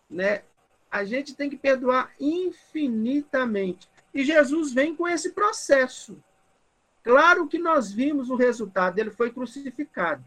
né, 0.10 0.44
a 0.92 1.04
gente 1.04 1.36
tem 1.36 1.50
que 1.50 1.58
perdoar 1.58 2.14
infinitamente. 2.20 3.90
E 4.14 4.24
Jesus 4.24 4.72
vem 4.72 4.96
com 4.96 5.08
esse 5.08 5.32
processo. 5.34 6.24
Claro 7.04 7.48
que 7.48 7.60
nós 7.60 7.92
vimos 7.92 8.30
o 8.30 8.36
resultado, 8.36 8.98
ele 8.98 9.12
foi 9.12 9.30
crucificado. 9.30 10.24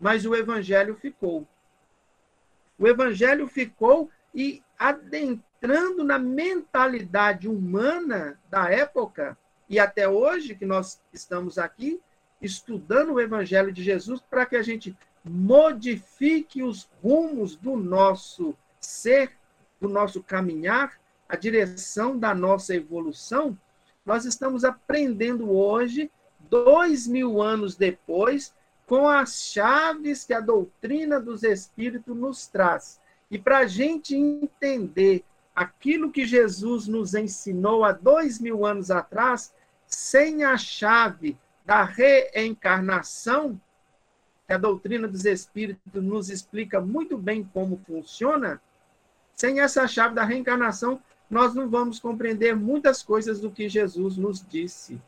Mas 0.00 0.26
o 0.26 0.34
evangelho 0.34 0.96
ficou. 0.96 1.46
O 2.76 2.88
evangelho 2.88 3.46
ficou 3.46 4.10
e 4.34 4.63
adentrando 4.78 6.04
na 6.04 6.18
mentalidade 6.18 7.48
humana 7.48 8.38
da 8.50 8.70
época 8.70 9.36
e 9.68 9.78
até 9.78 10.08
hoje 10.08 10.54
que 10.54 10.66
nós 10.66 11.00
estamos 11.12 11.58
aqui 11.58 12.00
estudando 12.40 13.14
o 13.14 13.20
evangelho 13.20 13.72
de 13.72 13.82
Jesus 13.82 14.20
para 14.28 14.44
que 14.44 14.56
a 14.56 14.62
gente 14.62 14.96
modifique 15.24 16.62
os 16.62 16.88
rumos 17.02 17.56
do 17.56 17.76
nosso 17.76 18.54
ser, 18.78 19.32
do 19.80 19.88
nosso 19.88 20.22
caminhar, 20.22 21.00
a 21.26 21.36
direção 21.36 22.18
da 22.18 22.34
nossa 22.34 22.74
evolução, 22.74 23.58
nós 24.04 24.26
estamos 24.26 24.64
aprendendo 24.64 25.50
hoje, 25.50 26.10
dois 26.50 27.06
mil 27.06 27.40
anos 27.40 27.74
depois, 27.74 28.54
com 28.86 29.08
as 29.08 29.42
chaves 29.44 30.24
que 30.24 30.34
a 30.34 30.40
doutrina 30.40 31.18
dos 31.18 31.42
Espíritos 31.42 32.14
nos 32.14 32.46
traz. 32.46 33.00
E 33.34 33.38
para 33.38 33.58
a 33.58 33.66
gente 33.66 34.14
entender 34.14 35.24
aquilo 35.56 36.12
que 36.12 36.24
Jesus 36.24 36.86
nos 36.86 37.14
ensinou 37.14 37.84
há 37.84 37.90
dois 37.90 38.38
mil 38.38 38.64
anos 38.64 38.92
atrás, 38.92 39.52
sem 39.88 40.44
a 40.44 40.56
chave 40.56 41.36
da 41.66 41.82
reencarnação, 41.82 43.60
que 44.46 44.52
a 44.52 44.56
doutrina 44.56 45.08
dos 45.08 45.24
Espíritos 45.24 45.82
nos 45.94 46.30
explica 46.30 46.80
muito 46.80 47.18
bem 47.18 47.42
como 47.52 47.82
funciona, 47.84 48.62
sem 49.34 49.58
essa 49.58 49.88
chave 49.88 50.14
da 50.14 50.22
reencarnação, 50.22 51.02
nós 51.28 51.56
não 51.56 51.68
vamos 51.68 51.98
compreender 51.98 52.54
muitas 52.54 53.02
coisas 53.02 53.40
do 53.40 53.50
que 53.50 53.68
Jesus 53.68 54.16
nos 54.16 54.46
disse. 54.48 55.02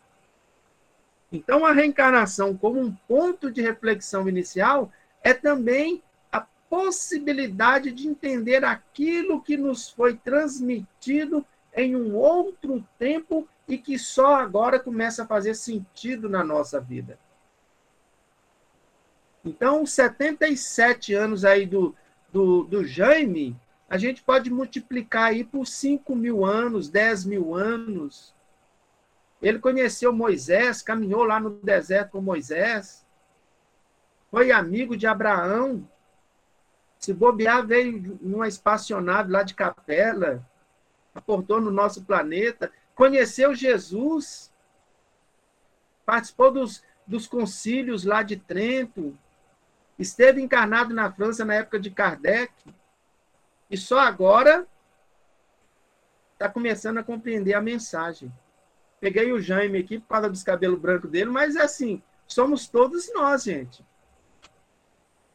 Então, 1.31 1.65
a 1.65 1.71
reencarnação, 1.71 2.57
como 2.57 2.81
um 2.81 2.91
ponto 3.07 3.53
de 3.53 3.63
reflexão 3.63 4.29
inicial, 4.29 4.91
é 5.23 5.33
também 5.33 6.03
possibilidade 6.69 7.93
de 7.93 8.09
entender 8.09 8.65
aquilo 8.65 9.41
que 9.41 9.57
nos 9.57 9.89
foi 9.89 10.17
transmitido 10.17 11.45
em 11.75 11.95
um 11.95 12.15
outro 12.17 12.87
tempo 12.99 13.49
e 13.69 13.77
que 13.79 13.99
só 13.99 14.37
agora 14.37 14.79
começa 14.79 15.23
a 15.23 15.27
fazer 15.27 15.55
sentido 15.55 16.29
na 16.29 16.43
nossa 16.43 16.81
vida. 16.81 17.19
Então, 19.45 19.87
77 19.87 21.15
anos 21.15 21.45
aí 21.45 21.67
do, 21.67 21.95
do, 22.33 22.65
do 22.65 22.85
Jaime 22.85 23.57
a 23.89 23.97
gente 23.97 24.23
pode 24.23 24.51
multiplicar 24.51 25.31
aí 25.31 25.45
por 25.45 25.65
5 25.65 26.15
mil 26.17 26.45
anos, 26.45 26.89
10 26.89 27.25
mil 27.25 27.55
anos. 27.55 28.35
Ele 29.41 29.59
conheceu 29.59 30.13
Moisés, 30.13 30.83
caminhou 30.83 31.23
lá 31.23 31.39
no 31.39 31.51
deserto 31.51 32.13
com 32.13 32.21
Moisés, 32.21 33.07
foi 34.31 34.51
amigo 34.51 34.97
de 34.97 35.07
Abraão. 35.07 35.89
Se 36.99 37.13
bobear, 37.13 37.67
veio 37.67 38.19
numa 38.21 38.49
espaçonave 38.49 39.31
lá 39.31 39.43
de 39.43 39.55
Capela, 39.55 40.45
aportou 41.15 41.61
no 41.61 41.71
nosso 41.71 42.03
planeta, 42.05 42.73
conheceu 42.95 43.55
Jesus, 43.55 44.53
participou 46.05 46.51
dos, 46.51 46.83
dos 47.07 47.27
concílios 47.27 48.05
lá 48.05 48.23
de 48.23 48.37
Trento, 48.37 49.17
esteve 49.99 50.41
encarnado 50.41 50.95
na 50.95 51.11
França 51.11 51.45
na 51.45 51.55
época 51.55 51.79
de 51.79 51.91
Kardec. 51.91 52.53
E 53.71 53.77
só 53.77 53.99
agora 53.99 54.67
está 56.33 56.49
começando 56.49 56.99
a 56.99 57.05
compreender 57.05 57.55
a 57.55 57.61
mensagem. 57.61 58.33
Peguei 59.01 59.33
o 59.33 59.41
Jaime 59.41 59.79
aqui 59.79 59.99
por 59.99 60.09
causa 60.09 60.29
dos 60.29 60.43
cabelos 60.43 60.79
brancos 60.79 61.11
dele, 61.11 61.31
mas 61.31 61.57
é 61.57 61.63
assim, 61.63 62.03
somos 62.27 62.69
todos 62.69 63.13
nós, 63.13 63.45
gente. 63.45 63.85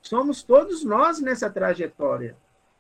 Somos 0.02 0.43
todos 0.43 0.84
nós 0.84 1.20
nessa 1.20 1.49
trajetória. 1.49 2.36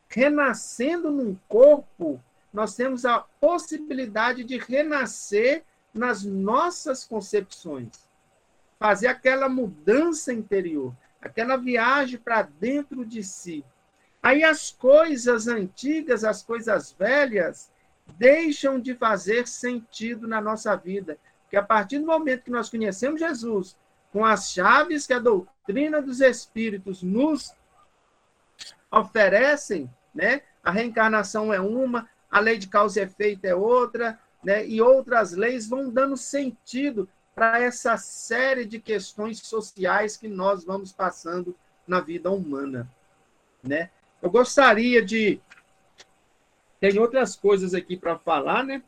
Renascendo 0.07 1.11
num 1.11 1.37
corpo, 1.47 2.21
nós 2.53 2.75
temos 2.75 3.05
a 3.05 3.19
possibilidade 3.19 4.43
de 4.43 4.57
renascer 4.57 5.63
nas 5.93 6.23
nossas 6.23 7.05
concepções. 7.05 8.09
Fazer 8.79 9.07
aquela 9.07 9.47
mudança 9.47 10.33
interior, 10.33 10.93
aquela 11.21 11.55
viagem 11.55 12.17
para 12.17 12.41
dentro 12.41 13.05
de 13.05 13.23
si. 13.23 13.63
Aí 14.21 14.43
as 14.43 14.71
coisas 14.71 15.47
antigas, 15.47 16.23
as 16.23 16.43
coisas 16.43 16.91
velhas, 16.91 17.71
deixam 18.17 18.79
de 18.79 18.95
fazer 18.95 19.47
sentido 19.47 20.27
na 20.27 20.41
nossa 20.41 20.75
vida. 20.75 21.17
Porque 21.43 21.57
a 21.57 21.63
partir 21.63 21.99
do 21.99 22.05
momento 22.05 22.43
que 22.43 22.51
nós 22.51 22.69
conhecemos 22.69 23.19
Jesus, 23.19 23.77
com 24.11 24.25
as 24.25 24.51
chaves 24.51 25.07
que 25.07 25.13
a 25.13 25.19
doutrina 25.19 26.01
dos 26.01 26.19
Espíritos 26.19 27.01
nos 27.01 27.53
oferecem, 28.91 29.89
né? 30.13 30.41
A 30.63 30.69
reencarnação 30.69 31.53
é 31.53 31.59
uma, 31.59 32.09
a 32.29 32.39
lei 32.39 32.57
de 32.57 32.67
causa 32.67 32.99
e 32.99 33.03
efeito 33.03 33.45
é 33.45 33.55
outra, 33.55 34.19
né? 34.43 34.65
E 34.67 34.81
outras 34.81 35.31
leis 35.31 35.67
vão 35.67 35.89
dando 35.89 36.17
sentido 36.17 37.07
para 37.33 37.61
essa 37.61 37.97
série 37.97 38.65
de 38.65 38.79
questões 38.79 39.39
sociais 39.39 40.17
que 40.17 40.27
nós 40.27 40.65
vamos 40.65 40.91
passando 40.91 41.55
na 41.87 42.01
vida 42.01 42.29
humana, 42.29 42.89
né? 43.63 43.89
Eu 44.21 44.29
gostaria 44.29 45.01
de. 45.03 45.39
Tem 46.79 46.97
outras 46.99 47.35
coisas 47.35 47.73
aqui 47.73 47.95
para 47.95 48.17
falar, 48.17 48.63
né? 48.63 48.83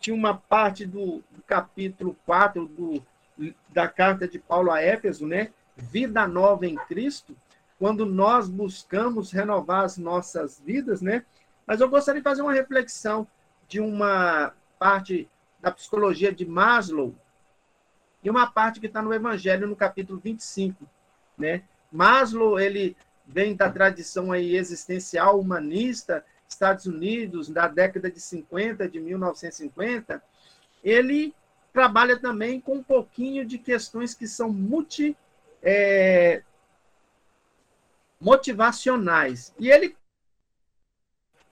Tinha 0.00 0.16
uma 0.16 0.36
parte 0.36 0.84
do, 0.84 1.22
do 1.30 1.42
capítulo 1.46 2.16
4 2.26 2.66
do, 2.66 3.06
da 3.68 3.88
carta 3.88 4.26
de 4.26 4.38
Paulo 4.38 4.70
a 4.70 4.80
Éfeso, 4.80 5.26
né? 5.26 5.50
Vida 5.76 6.26
nova 6.26 6.66
em 6.66 6.74
Cristo, 6.74 7.36
quando 7.78 8.04
nós 8.04 8.48
buscamos 8.48 9.30
renovar 9.30 9.84
as 9.84 9.96
nossas 9.96 10.60
vidas, 10.60 11.00
né? 11.00 11.24
Mas 11.66 11.80
eu 11.80 11.88
gostaria 11.88 12.20
de 12.20 12.24
fazer 12.24 12.42
uma 12.42 12.52
reflexão 12.52 13.26
de 13.68 13.80
uma 13.80 14.52
parte 14.78 15.28
da 15.60 15.70
psicologia 15.70 16.32
de 16.32 16.46
Maslow 16.46 17.14
e 18.22 18.30
uma 18.30 18.50
parte 18.50 18.80
que 18.80 18.86
está 18.86 19.00
no 19.00 19.12
Evangelho, 19.12 19.66
no 19.66 19.76
capítulo 19.76 20.18
25, 20.18 20.88
né? 21.36 21.62
Maslow, 21.92 22.58
ele 22.58 22.96
vem 23.26 23.54
da 23.54 23.70
tradição 23.70 24.32
aí 24.32 24.56
existencial 24.56 25.38
humanista, 25.38 26.24
Estados 26.48 26.86
Unidos, 26.86 27.48
da 27.48 27.68
década 27.68 28.10
de 28.10 28.20
50, 28.20 28.88
de 28.88 28.98
1950, 28.98 30.22
ele 30.82 31.34
trabalha 31.78 32.18
também 32.18 32.60
com 32.60 32.78
um 32.78 32.82
pouquinho 32.82 33.46
de 33.46 33.56
questões 33.56 34.12
que 34.12 34.26
são 34.26 34.52
multi, 34.52 35.16
é, 35.62 36.42
motivacionais. 38.20 39.54
E 39.60 39.70
ele 39.70 39.96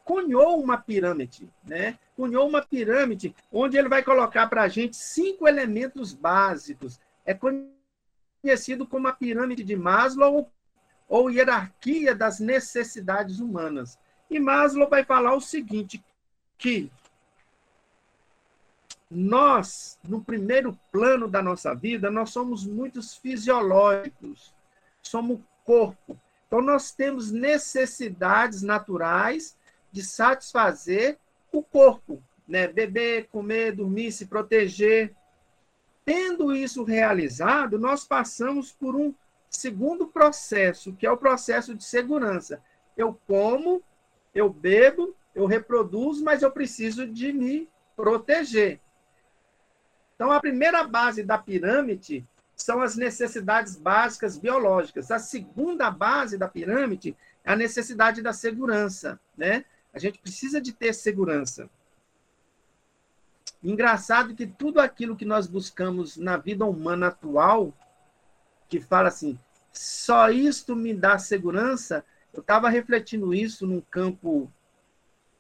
cunhou 0.05 0.61
uma 0.61 0.79
pirâmide, 0.79 1.49
né? 1.63 1.97
Cunhou 2.17 2.49
uma 2.49 2.61
pirâmide 2.61 3.37
onde 3.53 3.77
ele 3.77 3.89
vai 3.89 4.03
colocar 4.03 4.49
para 4.49 4.63
a 4.63 4.69
gente 4.69 4.97
cinco 4.97 5.47
elementos 5.47 6.13
básicos. 6.13 6.99
É 7.25 7.33
conhecido 8.43 8.85
como 8.85 9.07
a 9.07 9.13
pirâmide 9.13 9.63
de 9.63 9.77
Maslow 9.77 10.51
ou 11.09 11.31
hierarquia 11.31 12.17
das 12.17 12.41
necessidades 12.41 13.39
humanas. 13.39 13.97
E 14.29 14.41
Maslow 14.41 14.91
vai 14.91 15.05
falar 15.05 15.37
o 15.37 15.41
seguinte, 15.41 16.05
que 16.59 16.91
nós, 19.11 19.99
no 20.07 20.23
primeiro 20.23 20.79
plano 20.91 21.29
da 21.29 21.41
nossa 21.41 21.75
vida, 21.75 22.11
nós 22.11 22.31
somos 22.31 22.67
muitos 22.67 23.17
fisiológicos, 23.17 24.53
somos 25.03 25.41
corpo. 25.65 26.19
Então, 26.47 26.61
nós 26.61 26.93
temos 26.93 27.31
necessidades 27.31 28.63
naturais 28.63 29.57
de 29.93 30.03
satisfazer 30.03 31.19
o 31.53 31.63
corpo, 31.63 32.23
né? 32.47 32.69
Beber, 32.69 33.29
comer, 33.29 33.73
dormir, 33.73 34.13
se 34.13 34.27
proteger. 34.27 35.15
Tendo 36.05 36.55
isso 36.55 36.85
realizado, 36.85 37.79
nós 37.79 38.05
passamos 38.05 38.73
por 38.73 38.95
um 38.95 39.15
segundo 39.51 40.07
processo, 40.07 40.93
que 40.93 41.07
é 41.07 41.11
o 41.11 41.17
processo 41.17 41.75
de 41.75 41.85
segurança. 41.85 42.63
Eu 42.97 43.19
como, 43.27 43.83
eu 44.35 44.49
bebo, 44.49 45.15
eu 45.35 45.47
reproduzo, 45.47 46.25
mas 46.25 46.43
eu 46.43 46.51
preciso 46.51 47.07
de 47.07 47.33
me 47.33 47.69
proteger. 47.97 48.81
Então, 50.17 50.33
a 50.33 50.41
primeira 50.41 50.83
base 50.83 51.23
da 51.23 51.39
pirâmide 51.39 52.27
são 52.57 52.81
as 52.81 52.97
necessidades 52.97 53.77
básicas 53.77 54.39
biológicas. 54.39 55.11
A 55.11 55.19
segunda 55.19 55.91
base 55.91 56.39
da 56.39 56.49
pirâmide 56.49 57.15
é 57.45 57.53
a 57.53 57.57
necessidade 57.57 58.23
da 58.23 58.33
segurança, 58.33 59.21
né? 59.37 59.65
A 59.93 59.99
gente 59.99 60.19
precisa 60.19 60.61
de 60.61 60.73
ter 60.73 60.95
segurança. 60.95 61.69
Engraçado 63.63 64.35
que 64.35 64.47
tudo 64.47 64.81
aquilo 64.81 65.17
que 65.17 65.25
nós 65.25 65.47
buscamos 65.47 66.17
na 66.17 66.37
vida 66.37 66.65
humana 66.65 67.09
atual, 67.09 67.75
que 68.69 68.81
fala 68.81 69.09
assim, 69.09 69.39
só 69.73 70.31
isto 70.31 70.75
me 70.75 70.95
dá 70.95 71.19
segurança, 71.19 72.05
eu 72.33 72.41
estava 72.41 72.69
refletindo 72.69 73.35
isso 73.35 73.67
num 73.67 73.81
campo 73.81 74.51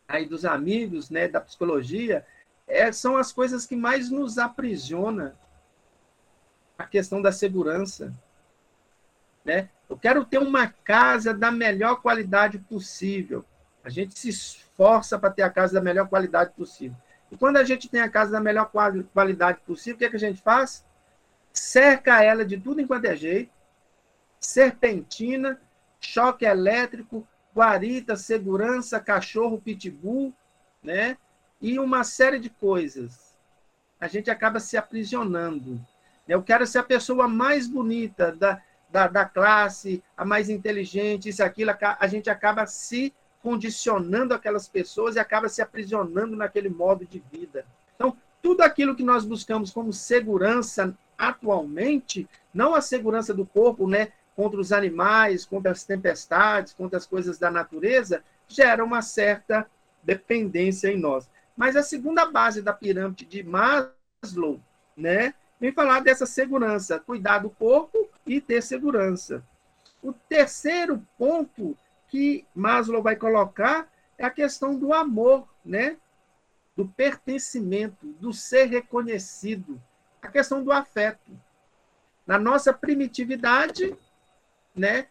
aí 0.06 0.26
dos 0.26 0.44
amigos, 0.44 1.10
né, 1.10 1.28
da 1.28 1.40
psicologia, 1.40 2.26
é, 2.66 2.90
são 2.90 3.16
as 3.16 3.32
coisas 3.32 3.66
que 3.66 3.76
mais 3.76 4.10
nos 4.10 4.38
aprisiona 4.38 5.36
a 6.78 6.84
questão 6.84 7.22
da 7.22 7.32
segurança. 7.32 8.12
Né? 9.44 9.68
Eu 9.88 9.96
quero 9.96 10.24
ter 10.24 10.38
uma 10.38 10.66
casa 10.68 11.32
da 11.32 11.50
melhor 11.50 12.02
qualidade 12.02 12.58
possível. 12.58 13.44
A 13.84 13.88
gente 13.88 14.18
se 14.18 14.28
esforça 14.28 15.18
para 15.18 15.30
ter 15.30 15.42
a 15.42 15.50
casa 15.50 15.74
da 15.74 15.80
melhor 15.80 16.08
qualidade 16.08 16.52
possível. 16.54 16.96
E 17.30 17.36
quando 17.36 17.56
a 17.56 17.64
gente 17.64 17.88
tem 17.88 18.00
a 18.00 18.08
casa 18.08 18.32
da 18.32 18.40
melhor 18.40 18.70
qualidade 19.12 19.60
possível, 19.60 19.94
o 19.94 19.98
que, 19.98 20.04
é 20.04 20.10
que 20.10 20.16
a 20.16 20.20
gente 20.20 20.42
faz? 20.42 20.84
Cerca 21.52 22.22
ela 22.22 22.44
de 22.44 22.58
tudo 22.58 22.80
enquanto 22.80 23.06
é 23.06 23.16
jeito, 23.16 23.50
serpentina, 24.38 25.60
choque 26.00 26.44
elétrico, 26.44 27.26
guarita, 27.54 28.16
segurança, 28.16 29.00
cachorro, 29.00 29.60
pitbull, 29.60 30.34
né? 30.82 31.16
E 31.60 31.78
uma 31.78 32.04
série 32.04 32.38
de 32.38 32.50
coisas. 32.50 33.34
A 34.00 34.08
gente 34.08 34.30
acaba 34.30 34.60
se 34.60 34.76
aprisionando. 34.76 35.80
Eu 36.28 36.42
quero 36.42 36.66
ser 36.66 36.78
a 36.78 36.84
pessoa 36.84 37.28
mais 37.28 37.66
bonita 37.66 38.32
da, 38.32 38.60
da, 38.90 39.06
da 39.08 39.24
classe, 39.24 40.02
a 40.16 40.24
mais 40.24 40.48
inteligente, 40.48 41.28
isso, 41.28 41.42
aquilo. 41.42 41.72
A 41.80 42.06
gente 42.06 42.28
acaba 42.28 42.66
se 42.66 43.14
condicionando 43.42 44.34
aquelas 44.34 44.68
pessoas 44.68 45.16
e 45.16 45.20
acaba 45.20 45.48
se 45.48 45.62
aprisionando 45.62 46.36
naquele 46.36 46.68
modo 46.68 47.06
de 47.06 47.22
vida. 47.30 47.64
Então, 47.94 48.16
tudo 48.42 48.62
aquilo 48.62 48.96
que 48.96 49.04
nós 49.04 49.24
buscamos 49.24 49.70
como 49.70 49.92
segurança 49.92 50.96
atualmente, 51.16 52.28
não 52.52 52.74
a 52.74 52.80
segurança 52.80 53.32
do 53.32 53.46
corpo, 53.46 53.88
né, 53.88 54.12
contra 54.34 54.60
os 54.60 54.72
animais, 54.72 55.46
contra 55.46 55.72
as 55.72 55.84
tempestades, 55.84 56.74
contra 56.74 56.98
as 56.98 57.06
coisas 57.06 57.38
da 57.38 57.50
natureza, 57.50 58.22
gera 58.46 58.84
uma 58.84 59.00
certa 59.00 59.66
dependência 60.02 60.88
em 60.88 60.98
nós. 60.98 61.28
Mas 61.56 61.74
a 61.74 61.82
segunda 61.82 62.26
base 62.26 62.60
da 62.60 62.72
pirâmide 62.72 63.24
de 63.24 63.42
Maslow, 63.42 64.60
né, 64.96 65.34
vem 65.58 65.72
falar 65.72 66.00
dessa 66.00 66.26
segurança, 66.26 67.00
cuidar 67.00 67.38
do 67.38 67.50
corpo 67.50 68.08
e 68.26 68.40
ter 68.40 68.62
segurança. 68.62 69.42
O 70.02 70.12
terceiro 70.12 71.02
ponto 71.18 71.76
que 72.08 72.44
Maslow 72.54 73.02
vai 73.02 73.16
colocar 73.16 73.90
é 74.18 74.24
a 74.24 74.30
questão 74.30 74.78
do 74.78 74.92
amor, 74.92 75.48
né? 75.64 75.96
Do 76.76 76.86
pertencimento, 76.86 78.06
do 78.20 78.32
ser 78.32 78.66
reconhecido, 78.66 79.80
a 80.20 80.28
questão 80.28 80.62
do 80.62 80.70
afeto. 80.70 81.32
Na 82.26 82.38
nossa 82.38 82.72
primitividade, 82.72 83.96
né? 84.74 85.08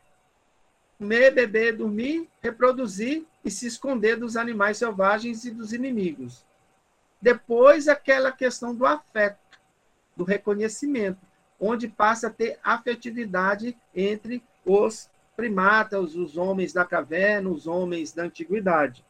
Comer, 0.97 1.31
beber, 1.31 1.75
dormir, 1.75 2.29
reproduzir 2.41 3.25
e 3.45 3.51
se 3.51 3.67
esconder 3.67 4.17
dos 4.17 4.35
animais 4.35 4.79
selvagens 4.79 5.45
e 5.45 5.51
dos 5.51 5.71
inimigos. 5.71 6.43
Depois, 7.21 7.87
aquela 7.87 8.31
questão 8.31 8.75
do 8.75 8.87
afeto, 8.87 9.39
do 10.15 10.23
reconhecimento, 10.23 11.19
onde 11.59 11.87
passa 11.87 12.27
a 12.27 12.31
ter 12.31 12.59
afetividade 12.63 13.77
entre 13.93 14.43
os 14.65 15.09
primatas, 15.35 16.15
os 16.15 16.37
homens 16.37 16.73
da 16.73 16.83
caverna, 16.83 17.49
os 17.49 17.67
homens 17.67 18.11
da 18.11 18.23
antiguidade. 18.23 19.05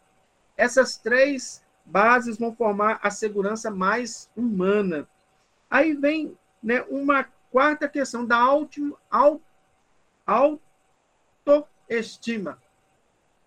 Essas 0.57 0.97
três 0.97 1.63
bases 1.85 2.37
vão 2.37 2.53
formar 2.53 2.99
a 3.01 3.09
segurança 3.09 3.71
mais 3.71 4.29
humana. 4.35 5.07
Aí 5.69 5.93
vem 5.93 6.37
né, 6.61 6.83
uma 6.89 7.25
quarta 7.51 7.87
questão 7.87 8.25
da 8.25 8.37
auto, 8.37 8.97
autoestima, 11.45 12.59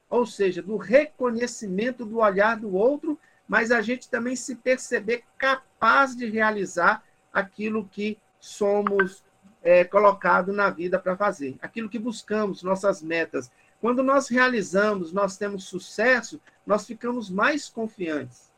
ou 0.08 0.24
seja, 0.26 0.62
do 0.62 0.76
reconhecimento 0.76 2.04
do 2.04 2.18
olhar 2.18 2.56
do 2.56 2.74
outro, 2.74 3.18
mas 3.46 3.70
a 3.70 3.80
gente 3.80 4.08
também 4.08 4.36
se 4.36 4.56
perceber 4.56 5.24
capaz 5.36 6.16
de 6.16 6.26
realizar 6.26 7.02
aquilo 7.32 7.88
que 7.88 8.18
somos 8.40 9.22
é, 9.62 9.84
colocado 9.84 10.52
na 10.52 10.70
vida 10.70 10.98
para 10.98 11.16
fazer, 11.16 11.56
aquilo 11.60 11.88
que 11.88 11.98
buscamos, 11.98 12.62
nossas 12.62 13.02
metas. 13.02 13.50
Quando 13.80 14.02
nós 14.02 14.28
realizamos, 14.28 15.12
nós 15.12 15.36
temos 15.36 15.64
sucesso, 15.64 16.40
nós 16.66 16.86
ficamos 16.86 17.30
mais 17.30 17.68
confiantes. 17.68 18.52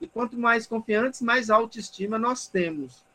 E 0.00 0.06
quanto 0.06 0.38
mais 0.38 0.66
confiantes, 0.66 1.22
mais 1.22 1.50
autoestima 1.50 2.18
nós 2.18 2.46
temos 2.46 3.06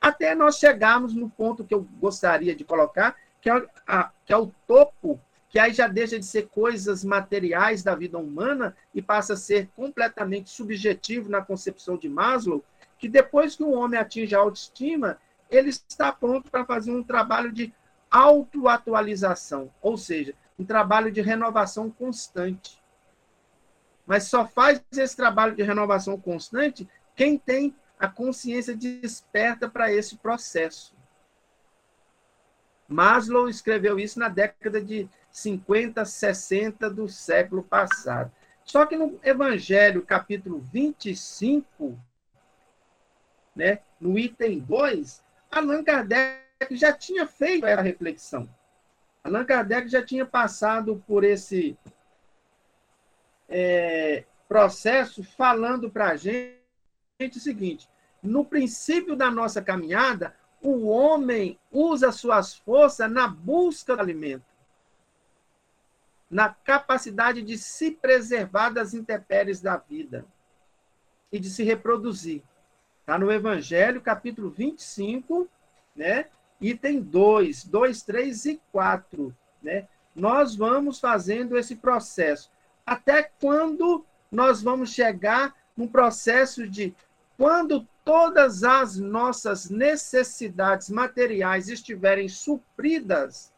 até 0.00 0.34
nós 0.34 0.56
chegarmos 0.56 1.14
no 1.14 1.28
ponto 1.28 1.64
que 1.64 1.74
eu 1.74 1.86
gostaria 2.00 2.54
de 2.56 2.64
colocar, 2.64 3.14
que 3.40 3.50
é, 3.50 3.66
a, 3.86 4.10
que 4.24 4.32
é 4.32 4.36
o 4.36 4.52
topo, 4.66 5.20
que 5.50 5.58
aí 5.58 5.72
já 5.74 5.88
deixa 5.88 6.18
de 6.18 6.24
ser 6.24 6.48
coisas 6.48 7.04
materiais 7.04 7.82
da 7.82 7.94
vida 7.94 8.16
humana 8.16 8.74
e 8.94 9.02
passa 9.02 9.34
a 9.34 9.36
ser 9.36 9.68
completamente 9.74 10.48
subjetivo 10.48 11.28
na 11.28 11.42
concepção 11.42 11.96
de 11.96 12.08
Maslow, 12.08 12.64
que 12.96 13.08
depois 13.08 13.56
que 13.56 13.64
o 13.64 13.72
homem 13.72 13.98
atinge 13.98 14.34
a 14.34 14.38
autoestima, 14.38 15.18
ele 15.50 15.70
está 15.70 16.12
pronto 16.12 16.48
para 16.50 16.64
fazer 16.64 16.92
um 16.92 17.02
trabalho 17.02 17.50
de 17.50 17.74
autoatualização, 18.08 19.72
ou 19.82 19.96
seja, 19.96 20.34
um 20.56 20.64
trabalho 20.64 21.10
de 21.10 21.20
renovação 21.20 21.90
constante. 21.90 22.80
Mas 24.06 24.24
só 24.24 24.46
faz 24.46 24.80
esse 24.92 25.16
trabalho 25.16 25.56
de 25.56 25.62
renovação 25.64 26.18
constante 26.18 26.88
quem 27.16 27.36
tem 27.36 27.74
a 27.98 28.06
consciência 28.06 28.74
desperta 28.76 29.68
para 29.68 29.92
esse 29.92 30.16
processo. 30.16 30.94
Maslow 32.90 33.48
escreveu 33.48 34.00
isso 34.00 34.18
na 34.18 34.28
década 34.28 34.82
de 34.82 35.08
50, 35.30 36.04
60 36.04 36.90
do 36.90 37.08
século 37.08 37.62
passado. 37.62 38.32
Só 38.64 38.84
que 38.84 38.96
no 38.96 39.18
Evangelho, 39.22 40.02
capítulo 40.02 40.58
25, 40.58 41.96
né, 43.54 43.78
no 44.00 44.18
item 44.18 44.58
2, 44.58 45.22
Allan 45.52 45.84
Kardec 45.84 46.40
já 46.72 46.92
tinha 46.92 47.28
feito 47.28 47.64
essa 47.64 47.80
reflexão. 47.80 48.48
Allan 49.22 49.44
Kardec 49.44 49.88
já 49.88 50.04
tinha 50.04 50.26
passado 50.26 51.00
por 51.06 51.22
esse 51.22 51.78
é, 53.48 54.24
processo 54.48 55.22
falando 55.22 55.88
para 55.88 56.08
a 56.08 56.16
gente 56.16 56.58
o 57.36 57.40
seguinte: 57.40 57.88
no 58.20 58.44
princípio 58.44 59.14
da 59.14 59.30
nossa 59.30 59.62
caminhada, 59.62 60.34
o 60.62 60.88
homem 60.88 61.58
usa 61.70 62.12
suas 62.12 62.54
forças 62.54 63.10
na 63.10 63.26
busca 63.26 63.96
do 63.96 64.02
alimento, 64.02 64.44
na 66.30 66.50
capacidade 66.50 67.42
de 67.42 67.56
se 67.58 67.90
preservar 67.90 68.70
das 68.70 68.94
intempéries 68.94 69.60
da 69.60 69.76
vida 69.76 70.24
e 71.32 71.38
de 71.38 71.50
se 71.50 71.64
reproduzir. 71.64 72.42
Está 73.00 73.18
no 73.18 73.32
Evangelho, 73.32 74.00
capítulo 74.00 74.50
25, 74.50 75.48
né? 75.96 76.26
item 76.60 77.00
2, 77.00 77.64
2, 77.64 78.02
3 78.02 78.44
e 78.44 78.60
4. 78.70 79.34
Né? 79.62 79.88
Nós 80.14 80.54
vamos 80.54 81.00
fazendo 81.00 81.56
esse 81.56 81.74
processo. 81.74 82.50
Até 82.84 83.22
quando 83.40 84.04
nós 84.30 84.62
vamos 84.62 84.92
chegar 84.92 85.56
num 85.76 85.88
processo 85.88 86.68
de 86.68 86.94
quando 87.36 87.88
todas 88.04 88.64
as 88.64 88.96
nossas 88.98 89.68
necessidades 89.70 90.90
materiais 90.90 91.68
estiverem 91.68 92.28
supridas, 92.28 93.52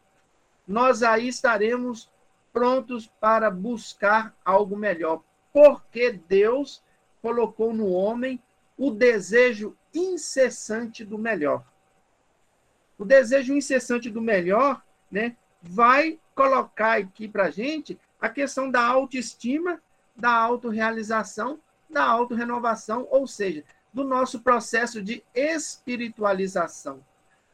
nós 0.67 1.03
aí 1.03 1.29
estaremos 1.29 2.11
prontos 2.53 3.07
para 3.21 3.51
buscar 3.51 4.35
algo 4.45 4.77
melhor, 4.77 5.23
porque 5.53 6.13
Deus 6.13 6.83
colocou 7.21 7.73
no 7.73 7.91
homem 7.91 8.41
o 8.77 8.91
desejo 8.91 9.77
incessante 9.95 11.05
do 11.05 11.19
melhor. 11.19 11.65
O 12.99 13.05
desejo 13.05 13.55
incessante 13.55 14.11
do 14.11 14.21
melhor, 14.21 14.83
né, 15.11 15.37
vai 15.61 16.19
colocar 16.35 16.99
aqui 16.99 17.29
para 17.29 17.45
a 17.45 17.51
gente 17.51 17.99
a 18.21 18.29
questão 18.29 18.71
da 18.71 18.85
autoestima, 18.85 19.81
da 20.17 20.33
autorrealização 20.33 21.61
da 21.93 22.05
autorrenovação, 22.05 23.07
ou 23.11 23.27
seja, 23.27 23.63
do 23.93 24.05
nosso 24.05 24.41
processo 24.41 25.03
de 25.03 25.23
espiritualização. 25.35 27.05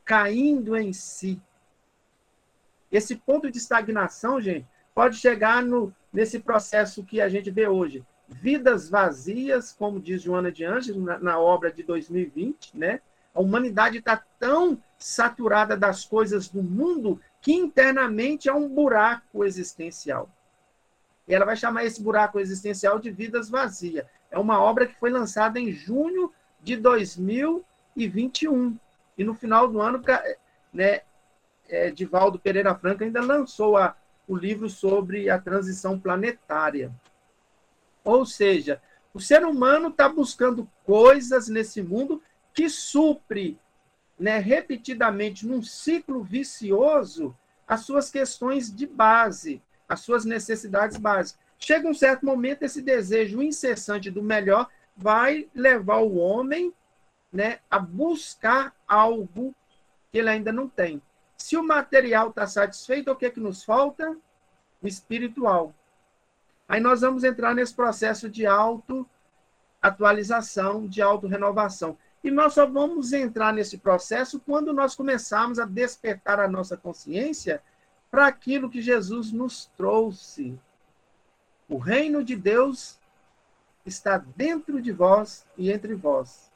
caindo 0.05 0.77
em 0.77 0.93
si. 0.93 1.41
Esse 2.91 3.17
ponto 3.17 3.51
de 3.51 3.59
estagnação, 3.59 4.41
gente, 4.41 4.67
pode 4.95 5.17
chegar 5.17 5.63
no, 5.63 5.95
nesse 6.13 6.41
processo 6.41 7.05
que 7.05 7.21
a 7.21 7.29
gente 7.29 7.51
vê 7.51 7.69
hoje. 7.69 8.05
Vidas 8.29 8.89
vazias, 8.89 9.73
como 9.73 10.01
diz 10.01 10.23
Joana 10.23 10.51
de 10.51 10.65
Anjos 10.65 10.97
na, 10.97 11.19
na 11.19 11.39
obra 11.39 11.73
de 11.73 11.83
2020, 11.83 12.77
né? 12.77 13.01
A 13.33 13.41
humanidade 13.41 13.99
está 13.99 14.23
tão 14.39 14.83
saturada 14.99 15.77
das 15.77 16.05
coisas 16.05 16.49
do 16.49 16.63
mundo 16.63 17.21
que 17.41 17.53
internamente 17.53 18.49
é 18.49 18.55
um 18.55 18.69
buraco 18.69 19.45
existencial. 19.45 20.29
E 21.27 21.35
ela 21.35 21.47
vai 21.47 21.57
chamar 21.57 21.85
esse 21.85 22.03
buraco 22.03 22.41
existencial 22.41 22.99
de 22.99 23.11
Vidas 23.11 23.49
Vazias. 23.49 24.05
É 24.31 24.39
uma 24.39 24.61
obra 24.61 24.87
que 24.87 24.99
foi 24.99 25.11
lançada 25.11 25.61
em 25.61 25.71
junho 25.71 26.33
de 26.61 26.77
2021. 26.77 28.77
E 29.17 29.25
no 29.25 29.35
final 29.35 29.69
do 29.69 29.81
ano, 29.81 30.03
né, 30.73 31.03
é, 31.69 31.91
Divaldo 31.91 32.39
Pereira 32.39 32.75
Franca 32.75 33.05
ainda 33.05 33.23
lançou 33.23 33.77
a, 33.77 33.97
o 34.27 34.37
livro 34.37 34.69
sobre 34.69 35.31
a 35.31 35.39
transição 35.39 35.99
planetária. 35.99 36.93
Ou 38.03 38.27
seja, 38.27 38.83
o 39.15 39.21
ser 39.21 39.45
humano 39.45 39.89
está 39.89 40.09
buscando 40.09 40.69
coisas 40.85 41.49
nesse 41.49 41.83
mundo 41.83 42.23
que 42.53 42.69
supre 42.69 43.59
né, 44.21 44.39
repetidamente, 44.39 45.45
num 45.47 45.63
ciclo 45.63 46.23
vicioso, 46.23 47.35
as 47.67 47.81
suas 47.81 48.11
questões 48.11 48.71
de 48.71 48.87
base, 48.87 49.63
as 49.89 50.01
suas 50.01 50.27
necessidades 50.27 50.99
básicas. 50.99 51.41
Chega 51.59 51.89
um 51.89 51.95
certo 51.95 52.27
momento, 52.27 52.63
esse 52.63 52.83
desejo 52.83 53.43
incessante 53.43 54.11
do 54.11 54.23
melhor 54.23 54.69
vai 54.95 55.49
levar 55.55 55.97
o 55.99 56.17
homem 56.17 56.75
né, 57.33 57.61
a 57.71 57.79
buscar 57.79 58.77
algo 58.87 59.55
que 60.13 60.19
ele 60.19 60.29
ainda 60.29 60.53
não 60.53 60.69
tem. 60.69 61.01
Se 61.39 61.57
o 61.57 61.63
material 61.63 62.29
está 62.29 62.47
satisfeito, 62.47 63.11
o 63.11 63.17
que, 63.17 63.25
é 63.25 63.31
que 63.31 63.41
nos 63.41 63.65
falta? 63.65 64.15
O 64.83 64.87
espiritual. 64.87 65.75
Aí 66.69 66.81
nós 66.81 67.01
vamos 67.01 67.25
entrar 67.25 67.55
nesse 67.55 67.75
processo 67.75 68.29
de 68.29 68.45
auto-atualização, 68.45 70.87
de 70.87 71.01
auto-renovação. 71.01 71.97
E 72.23 72.31
nós 72.31 72.55
só 72.55 72.67
vamos 72.67 73.13
entrar 73.13 73.53
nesse 73.53 73.79
processo 73.79 74.39
quando 74.41 74.73
nós 74.73 74.95
começarmos 74.95 75.59
a 75.59 75.65
despertar 75.65 76.39
a 76.39 76.49
nossa 76.49 76.77
consciência 76.77 77.63
para 78.11 78.27
aquilo 78.27 78.69
que 78.69 78.83
Jesus 78.83 79.33
nos 79.33 79.67
trouxe. 79.77 80.59
O 81.69 81.79
reino 81.79 82.23
de 82.23 82.37
Deus 82.37 82.99
está 83.87 84.19
dentro 84.19 84.83
de 84.83 84.93
vós 84.93 85.47
e 85.57 85.71
entre 85.71 85.95
vós. 85.95 86.51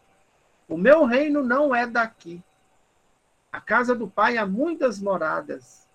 O 0.68 0.76
meu 0.76 1.04
reino 1.04 1.42
não 1.42 1.74
é 1.74 1.86
daqui. 1.86 2.42
A 3.50 3.60
casa 3.60 3.94
do 3.94 4.08
Pai 4.08 4.36
há 4.36 4.46
muitas 4.46 5.00
moradas. 5.00 5.88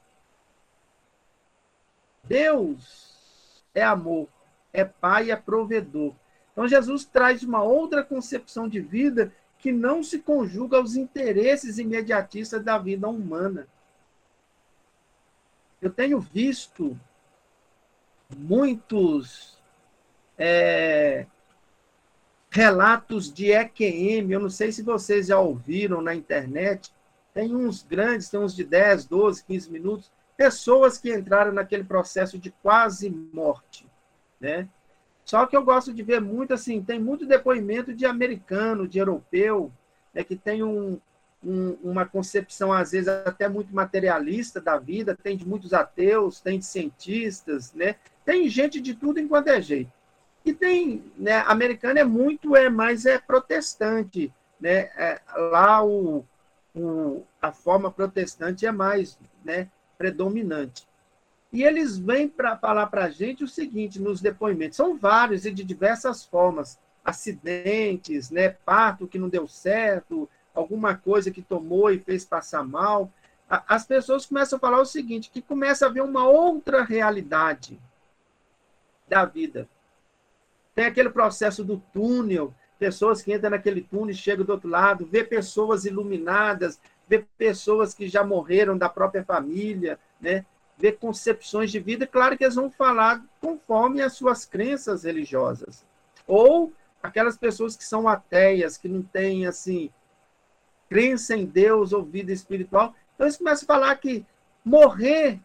Deus 2.23 3.63
é 3.73 3.83
amor, 3.83 4.27
é 4.71 4.85
Pai, 4.85 5.31
é 5.31 5.35
provedor. 5.35 6.15
Então 6.51 6.67
Jesus 6.67 7.05
traz 7.05 7.43
uma 7.43 7.61
outra 7.61 8.03
concepção 8.03 8.67
de 8.67 8.79
vida 8.79 9.33
que 9.59 9.71
não 9.71 10.01
se 10.01 10.19
conjuga 10.19 10.77
aos 10.77 10.95
interesses 10.95 11.77
imediatistas 11.77 12.63
da 12.63 12.77
vida 12.77 13.07
humana. 13.07 13.67
Eu 15.81 15.91
tenho 15.91 16.19
visto 16.19 16.97
muitos 18.35 19.57
é, 20.37 21.25
relatos 22.49 23.31
de 23.31 23.51
EQM, 23.51 24.31
eu 24.31 24.39
não 24.39 24.49
sei 24.49 24.71
se 24.71 24.81
vocês 24.81 25.27
já 25.27 25.39
ouviram 25.39 26.01
na 26.01 26.15
internet, 26.15 26.93
tem 27.33 27.53
uns 27.55 27.83
grandes, 27.83 28.29
tem 28.29 28.39
uns 28.39 28.55
de 28.55 28.63
10, 28.63 29.05
12, 29.05 29.43
15 29.43 29.71
minutos, 29.71 30.11
pessoas 30.37 30.97
que 30.97 31.13
entraram 31.13 31.51
naquele 31.51 31.83
processo 31.83 32.39
de 32.39 32.49
quase 32.49 33.09
morte, 33.09 33.85
né? 34.39 34.69
Só 35.29 35.45
que 35.45 35.55
eu 35.55 35.63
gosto 35.63 35.93
de 35.93 36.01
ver 36.01 36.19
muito 36.19 36.55
assim, 36.55 36.81
tem 36.81 36.99
muito 36.99 37.23
depoimento 37.23 37.93
de 37.93 38.03
americano, 38.03 38.87
de 38.87 38.97
europeu, 38.97 39.71
né, 40.11 40.23
que 40.23 40.35
tem 40.35 40.63
um, 40.63 40.99
um, 41.43 41.77
uma 41.83 42.03
concepção, 42.03 42.73
às 42.73 42.93
vezes, 42.93 43.07
até 43.07 43.47
muito 43.47 43.71
materialista 43.71 44.59
da 44.59 44.79
vida, 44.79 45.15
tem 45.15 45.37
de 45.37 45.47
muitos 45.47 45.71
ateus, 45.71 46.41
tem 46.41 46.57
de 46.57 46.65
cientistas, 46.65 47.71
né? 47.73 47.93
Tem 48.25 48.49
gente 48.49 48.81
de 48.81 48.95
tudo 48.95 49.19
enquanto 49.19 49.49
é 49.49 49.61
jeito. 49.61 49.91
E 50.43 50.51
tem, 50.51 51.03
né, 51.15 51.43
americano 51.45 51.99
é 51.99 52.03
muito, 52.03 52.55
é 52.55 52.67
mais 52.67 53.05
é 53.05 53.19
protestante, 53.19 54.33
né? 54.59 54.89
É, 54.97 55.21
lá 55.37 55.85
o, 55.85 56.25
o, 56.75 57.23
a 57.39 57.51
forma 57.51 57.91
protestante 57.91 58.65
é 58.65 58.71
mais 58.71 59.15
né, 59.45 59.69
predominante. 59.95 60.88
E 61.51 61.63
eles 61.63 61.97
vêm 61.97 62.27
para 62.27 62.55
falar 62.57 62.87
para 62.87 63.05
a 63.05 63.09
gente 63.09 63.43
o 63.43 63.47
seguinte 63.47 63.99
nos 63.99 64.21
depoimentos: 64.21 64.77
são 64.77 64.97
vários 64.97 65.45
e 65.45 65.51
de 65.51 65.63
diversas 65.63 66.23
formas. 66.23 66.79
Acidentes, 67.03 68.29
né, 68.29 68.49
parto 68.49 69.07
que 69.07 69.17
não 69.17 69.29
deu 69.29 69.47
certo, 69.47 70.29
alguma 70.53 70.95
coisa 70.95 71.31
que 71.31 71.41
tomou 71.41 71.89
e 71.89 71.97
fez 71.97 72.23
passar 72.25 72.63
mal. 72.63 73.11
As 73.49 73.85
pessoas 73.85 74.27
começam 74.27 74.57
a 74.57 74.59
falar 74.59 74.79
o 74.79 74.85
seguinte: 74.85 75.31
que 75.31 75.41
começa 75.41 75.87
a 75.87 75.89
ver 75.89 76.01
uma 76.01 76.27
outra 76.27 76.83
realidade 76.83 77.79
da 79.07 79.25
vida. 79.25 79.67
Tem 80.75 80.85
aquele 80.85 81.09
processo 81.09 81.63
do 81.63 81.81
túnel, 81.91 82.53
pessoas 82.77 83.21
que 83.21 83.33
entram 83.33 83.49
naquele 83.49 83.81
túnel 83.81 84.11
e 84.11 84.15
chegam 84.15 84.45
do 84.45 84.51
outro 84.51 84.69
lado, 84.69 85.05
vê 85.05 85.23
pessoas 85.23 85.83
iluminadas, 85.83 86.79
vê 87.07 87.25
pessoas 87.37 87.93
que 87.93 88.07
já 88.07 88.23
morreram 88.23 88.77
da 88.77 88.87
própria 88.87 89.23
família, 89.23 89.99
né? 90.21 90.45
Ver 90.79 90.93
concepções 90.93 91.69
de 91.69 91.79
vida, 91.79 92.07
claro 92.07 92.37
que 92.37 92.43
eles 92.43 92.55
vão 92.55 92.71
falar 92.71 93.21
conforme 93.41 94.01
as 94.01 94.13
suas 94.13 94.45
crenças 94.45 95.03
religiosas. 95.03 95.85
Ou 96.25 96.71
aquelas 97.03 97.37
pessoas 97.37 97.75
que 97.75 97.83
são 97.83 98.07
ateias, 98.07 98.77
que 98.77 98.87
não 98.87 99.01
têm, 99.01 99.45
assim, 99.45 99.91
crença 100.89 101.35
em 101.35 101.45
Deus 101.45 101.91
ou 101.91 102.03
vida 102.03 102.31
espiritual. 102.31 102.95
Então 103.13 103.27
eles 103.27 103.37
começam 103.37 103.65
a 103.65 103.67
falar 103.67 103.95
que 103.97 104.25
morrer, 104.63 105.39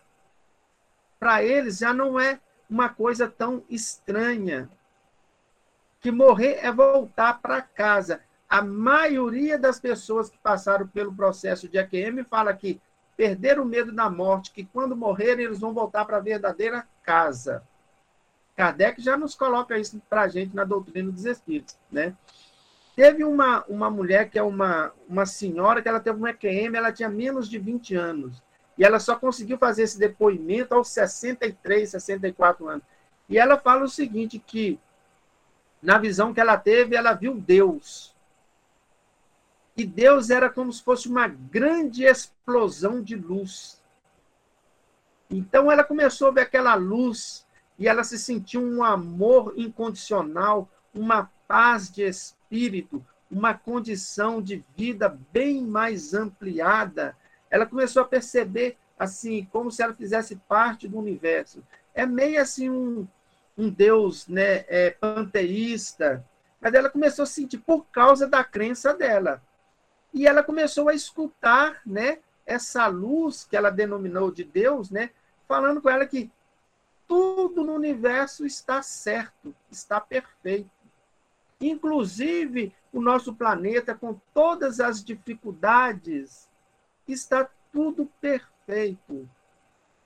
para 1.18 1.42
eles, 1.42 1.78
já 1.78 1.92
não 1.92 2.18
é 2.18 2.38
uma 2.70 2.88
coisa 2.88 3.28
tão 3.28 3.64
estranha. 3.68 4.70
Que 6.00 6.12
morrer 6.12 6.60
é 6.62 6.70
voltar 6.70 7.40
para 7.40 7.60
casa. 7.60 8.20
A 8.48 8.62
maioria 8.62 9.58
das 9.58 9.80
pessoas 9.80 10.30
que 10.30 10.38
passaram 10.38 10.86
pelo 10.86 11.12
processo 11.12 11.68
de 11.68 11.76
AQM 11.76 12.22
fala 12.24 12.54
que 12.54 12.80
perder 13.16 13.58
o 13.58 13.64
medo 13.64 13.92
da 13.92 14.10
morte, 14.10 14.50
que 14.50 14.64
quando 14.64 14.96
morrerem 14.96 15.46
eles 15.46 15.60
vão 15.60 15.72
voltar 15.72 16.04
para 16.04 16.16
a 16.16 16.20
verdadeira 16.20 16.86
casa. 17.02 17.62
Kardec 18.56 19.02
já 19.02 19.16
nos 19.16 19.34
coloca 19.34 19.78
isso 19.78 20.00
para 20.08 20.22
a 20.22 20.28
gente 20.28 20.54
na 20.54 20.64
doutrina 20.64 21.10
dos 21.10 21.24
espíritos, 21.24 21.76
né? 21.90 22.14
Teve 22.94 23.24
uma, 23.24 23.64
uma 23.64 23.90
mulher 23.90 24.30
que 24.30 24.38
é 24.38 24.42
uma, 24.42 24.92
uma 25.08 25.26
senhora 25.26 25.82
que 25.82 25.88
ela 25.88 25.98
teve 25.98 26.20
um 26.20 26.28
EQM, 26.28 26.76
ela 26.76 26.92
tinha 26.92 27.08
menos 27.08 27.48
de 27.48 27.58
20 27.58 27.96
anos. 27.96 28.40
E 28.78 28.84
ela 28.84 29.00
só 29.00 29.16
conseguiu 29.16 29.58
fazer 29.58 29.82
esse 29.82 29.98
depoimento 29.98 30.74
aos 30.74 30.88
63, 30.88 31.90
64 31.90 32.68
anos. 32.68 32.84
E 33.28 33.36
ela 33.36 33.58
fala 33.58 33.84
o 33.84 33.88
seguinte, 33.88 34.38
que 34.38 34.78
na 35.82 35.98
visão 35.98 36.32
que 36.32 36.40
ela 36.40 36.56
teve, 36.56 36.94
ela 36.94 37.12
viu 37.12 37.34
Deus. 37.34 38.13
E 39.76 39.84
Deus 39.84 40.30
era 40.30 40.48
como 40.48 40.72
se 40.72 40.82
fosse 40.82 41.08
uma 41.08 41.26
grande 41.26 42.04
explosão 42.04 43.02
de 43.02 43.16
luz. 43.16 43.82
Então 45.28 45.70
ela 45.70 45.82
começou 45.82 46.28
a 46.28 46.30
ver 46.30 46.42
aquela 46.42 46.74
luz 46.76 47.44
e 47.78 47.88
ela 47.88 48.04
se 48.04 48.18
sentiu 48.18 48.62
um 48.62 48.84
amor 48.84 49.52
incondicional, 49.56 50.68
uma 50.94 51.28
paz 51.48 51.90
de 51.90 52.02
espírito, 52.02 53.04
uma 53.28 53.52
condição 53.52 54.40
de 54.40 54.64
vida 54.76 55.18
bem 55.32 55.62
mais 55.62 56.14
ampliada. 56.14 57.16
Ela 57.50 57.66
começou 57.66 58.02
a 58.02 58.06
perceber 58.06 58.76
assim, 58.96 59.44
como 59.50 59.72
se 59.72 59.82
ela 59.82 59.92
fizesse 59.92 60.36
parte 60.36 60.86
do 60.86 60.98
universo. 60.98 61.64
É 61.92 62.06
meio 62.06 62.40
assim 62.40 62.70
um, 62.70 63.06
um 63.58 63.68
Deus 63.68 64.28
né, 64.28 64.64
é, 64.68 64.90
panteísta, 64.90 66.24
mas 66.60 66.72
ela 66.74 66.88
começou 66.88 67.24
a 67.24 67.26
sentir 67.26 67.58
por 67.58 67.86
causa 67.86 68.28
da 68.28 68.44
crença 68.44 68.94
dela. 68.94 69.42
E 70.14 70.28
ela 70.28 70.44
começou 70.44 70.88
a 70.88 70.94
escutar, 70.94 71.82
né, 71.84 72.20
essa 72.46 72.86
luz 72.86 73.44
que 73.44 73.56
ela 73.56 73.68
denominou 73.68 74.30
de 74.30 74.44
Deus, 74.44 74.88
né, 74.88 75.10
falando 75.48 75.82
com 75.82 75.90
ela 75.90 76.06
que 76.06 76.30
tudo 77.06 77.64
no 77.64 77.74
universo 77.74 78.46
está 78.46 78.80
certo, 78.80 79.52
está 79.70 80.00
perfeito. 80.00 80.70
Inclusive 81.60 82.72
o 82.92 83.00
nosso 83.00 83.34
planeta, 83.34 83.92
com 83.92 84.18
todas 84.32 84.78
as 84.78 85.02
dificuldades, 85.04 86.48
está 87.08 87.50
tudo 87.72 88.08
perfeito. 88.20 89.28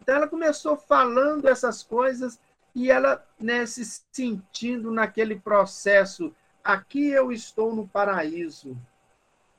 Então 0.00 0.16
ela 0.16 0.26
começou 0.26 0.74
falando 0.74 1.46
essas 1.48 1.82
coisas 1.82 2.40
e 2.74 2.90
ela 2.90 3.22
né, 3.38 3.66
se 3.66 3.84
sentindo 4.10 4.90
naquele 4.90 5.38
processo. 5.38 6.34
Aqui 6.64 7.10
eu 7.10 7.30
estou 7.30 7.74
no 7.74 7.86
paraíso. 7.86 8.74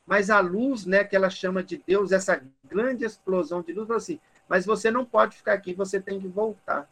Mas 0.09 0.31
a 0.31 0.39
luz, 0.39 0.87
né, 0.87 1.03
que 1.03 1.15
ela 1.15 1.29
chama 1.29 1.61
de 1.61 1.83
Deus, 1.85 2.11
essa 2.11 2.41
grande 2.65 3.05
explosão 3.05 3.61
de 3.61 3.71
luz, 3.71 3.85
falou 3.85 3.99
assim: 3.99 4.19
mas 4.47 4.65
você 4.65 4.89
não 4.89 5.05
pode 5.05 5.37
ficar 5.37 5.53
aqui, 5.53 5.71
você 5.71 6.01
tem 6.01 6.19
que 6.19 6.27
voltar. 6.27 6.89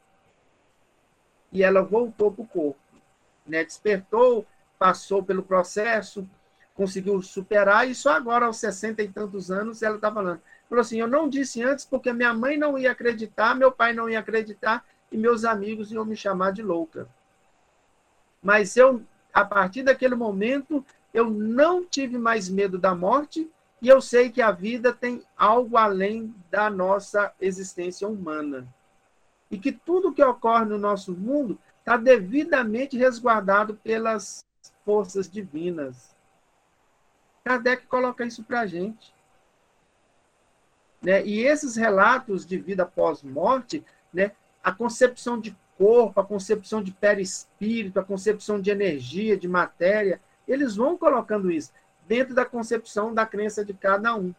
E 1.52 1.64
ela 1.64 1.82
voltou 1.82 2.32
para 2.32 2.44
o 2.44 2.48
corpo. 2.48 2.80
Né? 3.44 3.64
Despertou, 3.64 4.46
passou 4.78 5.24
pelo 5.24 5.42
processo, 5.42 6.30
conseguiu 6.76 7.20
superar, 7.24 7.90
e 7.90 7.96
só 7.96 8.12
agora, 8.12 8.46
aos 8.46 8.58
60 8.58 9.02
e 9.02 9.08
tantos 9.08 9.50
anos, 9.50 9.82
ela 9.82 9.96
está 9.96 10.12
falando. 10.12 10.40
Falou 10.70 10.82
assim: 10.82 11.00
eu 11.00 11.08
não 11.08 11.28
disse 11.28 11.64
antes 11.64 11.86
porque 11.86 12.14
minha 12.14 12.36
mãe 12.36 12.56
não 12.56 12.78
ia 12.78 12.92
acreditar, 12.92 13.56
meu 13.56 13.72
pai 13.72 13.94
não 13.94 14.08
ia 14.08 14.20
acreditar, 14.20 14.86
e 15.12 15.18
meus 15.18 15.44
amigos 15.44 15.92
iam 15.92 16.06
me 16.06 16.16
chamar 16.16 16.52
de 16.52 16.62
louca. 16.62 17.10
Mas 18.44 18.78
eu, 18.78 19.02
a 19.34 19.44
partir 19.44 19.82
daquele 19.82 20.14
momento, 20.14 20.86
eu 21.14 21.30
não 21.30 21.84
tive 21.86 22.18
mais 22.18 22.50
medo 22.50 22.78
da 22.78 22.94
morte 22.94 23.50
e 23.82 23.88
eu 23.88 24.02
sei 24.02 24.30
que 24.30 24.42
a 24.42 24.52
vida 24.52 24.92
tem 24.92 25.24
algo 25.36 25.78
além 25.78 26.34
da 26.50 26.70
nossa 26.70 27.34
existência 27.40 28.08
humana. 28.08 28.68
E 29.50 29.58
que 29.58 29.72
tudo 29.72 30.14
que 30.14 30.24
ocorre 30.24 30.66
no 30.66 30.78
nosso 30.78 31.14
mundo 31.14 31.58
está 31.80 31.96
devidamente 31.96 32.98
resguardado 32.98 33.76
pelas 33.76 34.44
forças 34.84 35.30
divinas. 35.30 36.16
Kardec 37.44 37.86
coloca 37.88 38.26
isso 38.26 38.44
para 38.44 38.62
a 38.62 38.68
gente. 38.68 39.14
Né? 41.02 41.26
E 41.26 41.40
esses 41.40 41.76
relatos 41.76 42.46
de 42.46 42.58
vida 42.58 42.86
pós-morte, 42.86 43.86
né? 44.12 44.32
a 44.64 44.72
concepção 44.72 45.40
de 45.40 45.56
corpo, 45.78 46.20
a 46.20 46.26
concepção 46.26 46.84
de 46.84 46.92
perispírito, 46.92 48.00
a 48.00 48.04
concepção 48.04 48.60
de 48.60 48.70
energia, 48.70 49.38
de 49.38 49.48
matéria, 49.48 50.20
eles 50.48 50.76
vão 50.76 50.98
colocando 50.98 51.52
isso 51.52 51.72
dentro 52.08 52.34
da 52.34 52.46
concepção 52.46 53.14
da 53.14 53.26
crença 53.26 53.66
de 53.66 53.74
cada 53.74 54.16
um. 54.16 54.34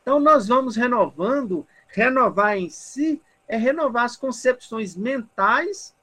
Então, 0.00 0.18
nós 0.18 0.48
vamos 0.48 0.74
renovando, 0.74 1.66
renovar 1.88 2.56
em 2.56 2.68
si 2.70 3.20
é 3.46 3.56
renovar 3.56 4.04
as 4.04 4.16
concepções 4.16 4.96
mentais, 4.96 5.94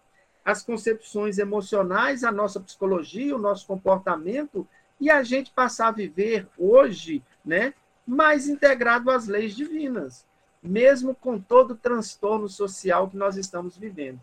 as 0.45 0.61
concepções 0.61 1.39
emocionais, 1.39 2.23
a 2.23 2.31
nossa 2.31 2.59
psicologia, 2.59 3.35
o 3.35 3.39
nosso 3.39 3.65
comportamento, 3.65 4.67
e 4.99 5.09
a 5.09 5.23
gente 5.23 5.51
passar 5.51 5.87
a 5.87 5.91
viver 5.91 6.47
hoje 6.57 7.23
né, 7.43 7.73
mais 8.05 8.47
integrado 8.47 9.09
às 9.09 9.27
leis 9.27 9.55
divinas, 9.55 10.25
mesmo 10.61 11.15
com 11.15 11.39
todo 11.39 11.71
o 11.71 11.77
transtorno 11.77 12.47
social 12.47 13.09
que 13.09 13.17
nós 13.17 13.35
estamos 13.35 13.77
vivendo. 13.77 14.19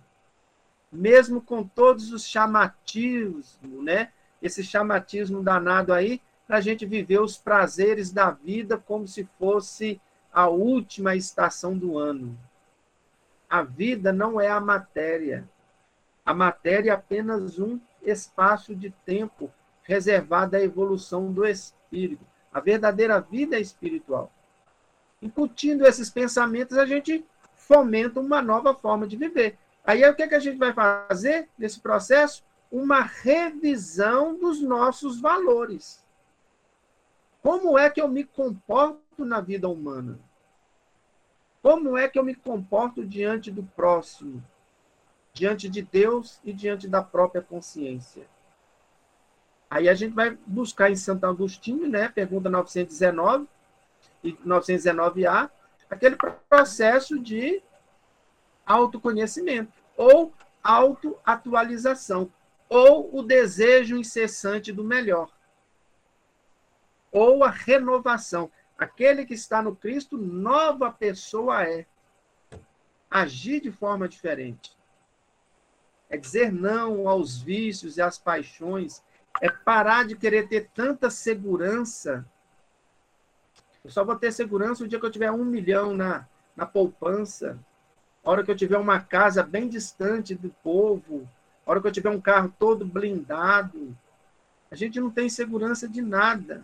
Mesmo 0.92 1.40
com 1.40 1.66
todos 1.66 2.12
os 2.12 2.24
chamativos, 2.24 3.58
né, 3.62 4.12
esse 4.42 4.62
chamatismo 4.62 5.42
danado 5.42 5.92
aí, 5.92 6.20
para 6.46 6.58
a 6.58 6.60
gente 6.60 6.86
viver 6.86 7.20
os 7.20 7.36
prazeres 7.36 8.12
da 8.12 8.30
vida 8.30 8.78
como 8.78 9.06
se 9.08 9.28
fosse 9.38 10.00
a 10.32 10.48
última 10.48 11.16
estação 11.16 11.76
do 11.76 11.98
ano. 11.98 12.38
A 13.48 13.62
vida 13.62 14.12
não 14.12 14.40
é 14.40 14.48
a 14.48 14.60
matéria. 14.60 15.48
A 16.24 16.34
matéria 16.34 16.90
é 16.90 16.94
apenas 16.94 17.58
um 17.58 17.80
espaço 18.02 18.74
de 18.74 18.90
tempo 19.04 19.50
reservado 19.82 20.56
à 20.56 20.60
evolução 20.60 21.32
do 21.32 21.46
espírito. 21.46 22.24
A 22.52 22.60
verdadeira 22.60 23.20
vida 23.20 23.56
é 23.56 23.60
espiritual. 23.60 24.30
Incutindo 25.22 25.86
esses 25.86 26.10
pensamentos, 26.10 26.76
a 26.76 26.84
gente 26.84 27.24
fomenta 27.54 28.20
uma 28.20 28.42
nova 28.42 28.74
forma 28.74 29.06
de 29.06 29.16
viver. 29.16 29.56
Aí 29.84 30.04
o 30.08 30.14
que, 30.14 30.22
é 30.22 30.28
que 30.28 30.34
a 30.34 30.40
gente 30.40 30.58
vai 30.58 30.72
fazer 30.72 31.48
nesse 31.56 31.80
processo? 31.80 32.44
Uma 32.76 33.00
revisão 33.00 34.36
dos 34.36 34.60
nossos 34.60 35.18
valores. 35.18 36.04
Como 37.42 37.78
é 37.78 37.88
que 37.88 37.98
eu 37.98 38.06
me 38.06 38.22
comporto 38.22 39.24
na 39.24 39.40
vida 39.40 39.66
humana? 39.66 40.18
Como 41.62 41.96
é 41.96 42.06
que 42.06 42.18
eu 42.18 42.22
me 42.22 42.34
comporto 42.34 43.02
diante 43.02 43.50
do 43.50 43.62
próximo, 43.62 44.44
diante 45.32 45.70
de 45.70 45.80
Deus 45.80 46.38
e 46.44 46.52
diante 46.52 46.86
da 46.86 47.02
própria 47.02 47.40
consciência? 47.40 48.28
Aí 49.70 49.88
a 49.88 49.94
gente 49.94 50.12
vai 50.12 50.36
buscar 50.46 50.90
em 50.90 50.96
Santo 50.96 51.24
Agostinho, 51.24 51.88
né, 51.88 52.10
pergunta 52.10 52.50
919 52.50 53.48
e 54.22 54.34
919A, 54.34 55.50
aquele 55.88 56.16
processo 56.46 57.18
de 57.18 57.62
autoconhecimento 58.66 59.72
ou 59.96 60.30
autoatualização 60.62 62.30
ou 62.68 63.16
o 63.16 63.22
desejo 63.22 63.96
incessante 63.96 64.72
do 64.72 64.84
melhor, 64.84 65.30
ou 67.10 67.44
a 67.44 67.50
renovação. 67.50 68.50
Aquele 68.76 69.24
que 69.24 69.34
está 69.34 69.62
no 69.62 69.74
Cristo, 69.74 70.18
nova 70.18 70.90
pessoa 70.90 71.64
é. 71.64 71.86
Agir 73.10 73.60
de 73.60 73.70
forma 73.70 74.08
diferente. 74.08 74.76
É 76.10 76.16
dizer 76.16 76.52
não 76.52 77.08
aos 77.08 77.40
vícios 77.40 77.96
e 77.96 78.02
às 78.02 78.18
paixões. 78.18 79.02
É 79.40 79.48
parar 79.48 80.06
de 80.06 80.16
querer 80.16 80.48
ter 80.48 80.68
tanta 80.74 81.08
segurança. 81.08 82.26
Eu 83.82 83.90
só 83.90 84.04
vou 84.04 84.16
ter 84.16 84.32
segurança 84.32 84.84
o 84.84 84.88
dia 84.88 84.98
que 85.00 85.06
eu 85.06 85.10
tiver 85.10 85.30
um 85.30 85.44
milhão 85.44 85.94
na, 85.94 86.26
na 86.54 86.66
poupança. 86.66 87.58
A 88.24 88.30
hora 88.30 88.44
que 88.44 88.50
eu 88.50 88.56
tiver 88.56 88.76
uma 88.76 89.00
casa 89.00 89.42
bem 89.42 89.68
distante 89.68 90.34
do 90.34 90.50
povo, 90.62 91.28
a 91.66 91.70
hora 91.70 91.80
que 91.80 91.88
eu 91.88 91.92
tiver 91.92 92.10
um 92.10 92.20
carro 92.20 92.54
todo 92.56 92.86
blindado, 92.86 93.96
a 94.70 94.76
gente 94.76 95.00
não 95.00 95.10
tem 95.10 95.28
segurança 95.28 95.88
de 95.88 96.00
nada 96.00 96.62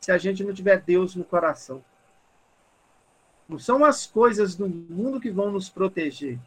se 0.00 0.12
a 0.12 0.18
gente 0.18 0.44
não 0.44 0.54
tiver 0.54 0.80
Deus 0.80 1.16
no 1.16 1.24
coração. 1.24 1.84
Não 3.48 3.58
são 3.58 3.84
as 3.84 4.06
coisas 4.06 4.54
do 4.54 4.68
mundo 4.68 5.20
que 5.20 5.30
vão 5.30 5.50
nos 5.50 5.68
proteger. 5.68 6.38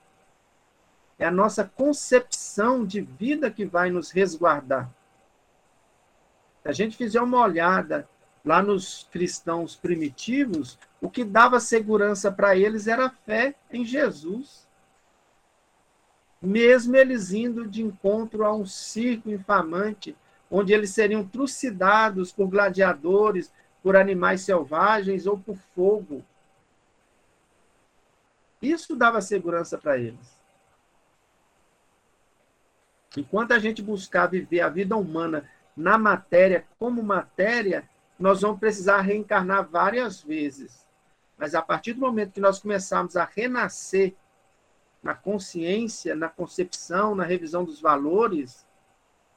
É 1.18 1.26
a 1.26 1.32
nossa 1.32 1.66
concepção 1.66 2.86
de 2.86 3.02
vida 3.02 3.52
que 3.52 3.66
vai 3.66 3.90
nos 3.90 4.12
resguardar. 4.12 4.90
Se 6.64 6.70
a 6.70 6.72
gente 6.72 6.96
fizer 6.96 7.22
uma 7.22 7.42
olhada 7.42 8.08
lá 8.46 8.62
nos 8.62 9.08
cristãos 9.12 9.76
primitivos, 9.76 10.80
o 11.02 11.10
que 11.10 11.26
dava 11.26 11.60
segurança 11.60 12.32
para 12.32 12.56
eles 12.56 12.88
era 12.88 13.08
a 13.08 13.10
fé 13.10 13.56
em 13.70 13.84
Jesus 13.84 14.69
mesmo 16.42 16.96
eles 16.96 17.32
indo 17.32 17.68
de 17.68 17.82
encontro 17.82 18.46
a 18.46 18.54
um 18.54 18.66
circo 18.66 19.30
infamante, 19.30 20.16
onde 20.50 20.74
eles 20.74 20.92
seriam 20.92 21.26
trucidados 21.26 22.32
por 22.32 22.48
gladiadores, 22.48 23.52
por 23.84 23.96
animais 23.96 24.42
selvagens 24.42 25.26
ou 25.28 25.38
por 25.38 25.58
fogo. 25.76 26.24
Isso 28.62 28.96
dava 28.96 29.22
segurança 29.22 29.78
para 29.78 29.98
eles. 29.98 30.38
Enquanto 33.18 33.54
a 33.54 33.60
gente 33.60 33.82
buscar 33.82 34.28
viver 34.28 34.62
a 34.62 34.70
vida 34.70 34.96
humana 34.96 35.50
na 35.76 35.98
matéria 35.98 36.66
como 36.78 37.02
matéria, 37.02 37.88
nós 38.20 38.42
vamos 38.42 38.60
precisar 38.60 39.02
reencarnar 39.02 39.68
várias 39.68 40.22
vezes. 40.22 40.86
Mas 41.38 41.56
a 41.56 41.62
partir 41.62 41.94
do 41.94 42.02
momento 42.02 42.34
que 42.34 42.42
nós 42.42 42.60
começarmos 42.60 43.16
a 43.16 43.24
renascer 43.24 44.14
na 45.02 45.14
consciência, 45.14 46.16
na 46.16 46.28
concepção, 46.28 47.16
na 47.16 47.24
revisão 47.24 47.64
dos 47.64 47.80
valores. 47.80 48.66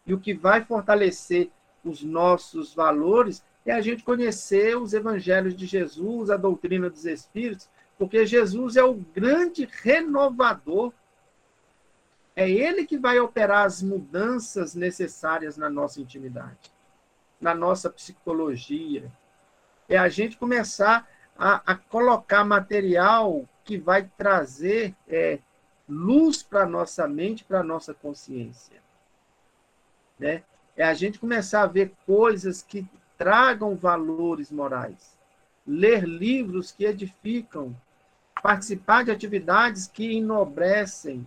E 0.06 0.12
o 0.12 0.18
que 0.18 0.34
vai 0.34 0.64
fortalecer 0.64 1.50
os 1.84 2.02
nossos 2.02 2.74
valores 2.74 3.44
é 3.64 3.72
a 3.72 3.80
gente 3.80 4.02
conhecer 4.02 4.76
os 4.76 4.92
evangelhos 4.92 5.54
de 5.54 5.66
Jesus, 5.66 6.30
a 6.30 6.36
doutrina 6.36 6.90
dos 6.90 7.04
Espíritos, 7.04 7.68
porque 7.96 8.26
Jesus 8.26 8.76
é 8.76 8.82
o 8.82 8.94
grande 8.94 9.68
renovador. 9.82 10.92
É 12.34 12.50
ele 12.50 12.86
que 12.86 12.98
vai 12.98 13.20
operar 13.20 13.64
as 13.64 13.82
mudanças 13.82 14.74
necessárias 14.74 15.56
na 15.56 15.70
nossa 15.70 16.00
intimidade, 16.00 16.72
na 17.40 17.54
nossa 17.54 17.88
psicologia. 17.90 19.12
É 19.88 19.96
a 19.96 20.08
gente 20.08 20.36
começar 20.36 21.06
a, 21.36 21.72
a 21.72 21.76
colocar 21.76 22.44
material 22.44 23.48
que 23.64 23.78
vai 23.78 24.10
trazer 24.16 24.94
é, 25.06 25.38
luz 25.93 26.43
para 26.43 26.64
nossa 26.64 27.07
mente, 27.07 27.45
para 27.45 27.62
nossa 27.62 27.93
consciência. 27.93 28.80
Né? 30.18 30.43
É 30.74 30.84
a 30.84 30.95
gente 30.95 31.18
começar 31.18 31.62
a 31.62 31.66
ver 31.66 31.93
coisas 32.07 32.62
que 32.62 32.88
tragam 33.18 33.76
valores 33.76 34.51
morais, 34.51 35.18
ler 35.66 36.05
livros 36.05 36.72
que 36.72 36.86
edificam, 36.86 37.76
participar 38.43 39.05
de 39.05 39.11
atividades 39.11 39.86
que 39.86 40.16
enobrecem. 40.16 41.26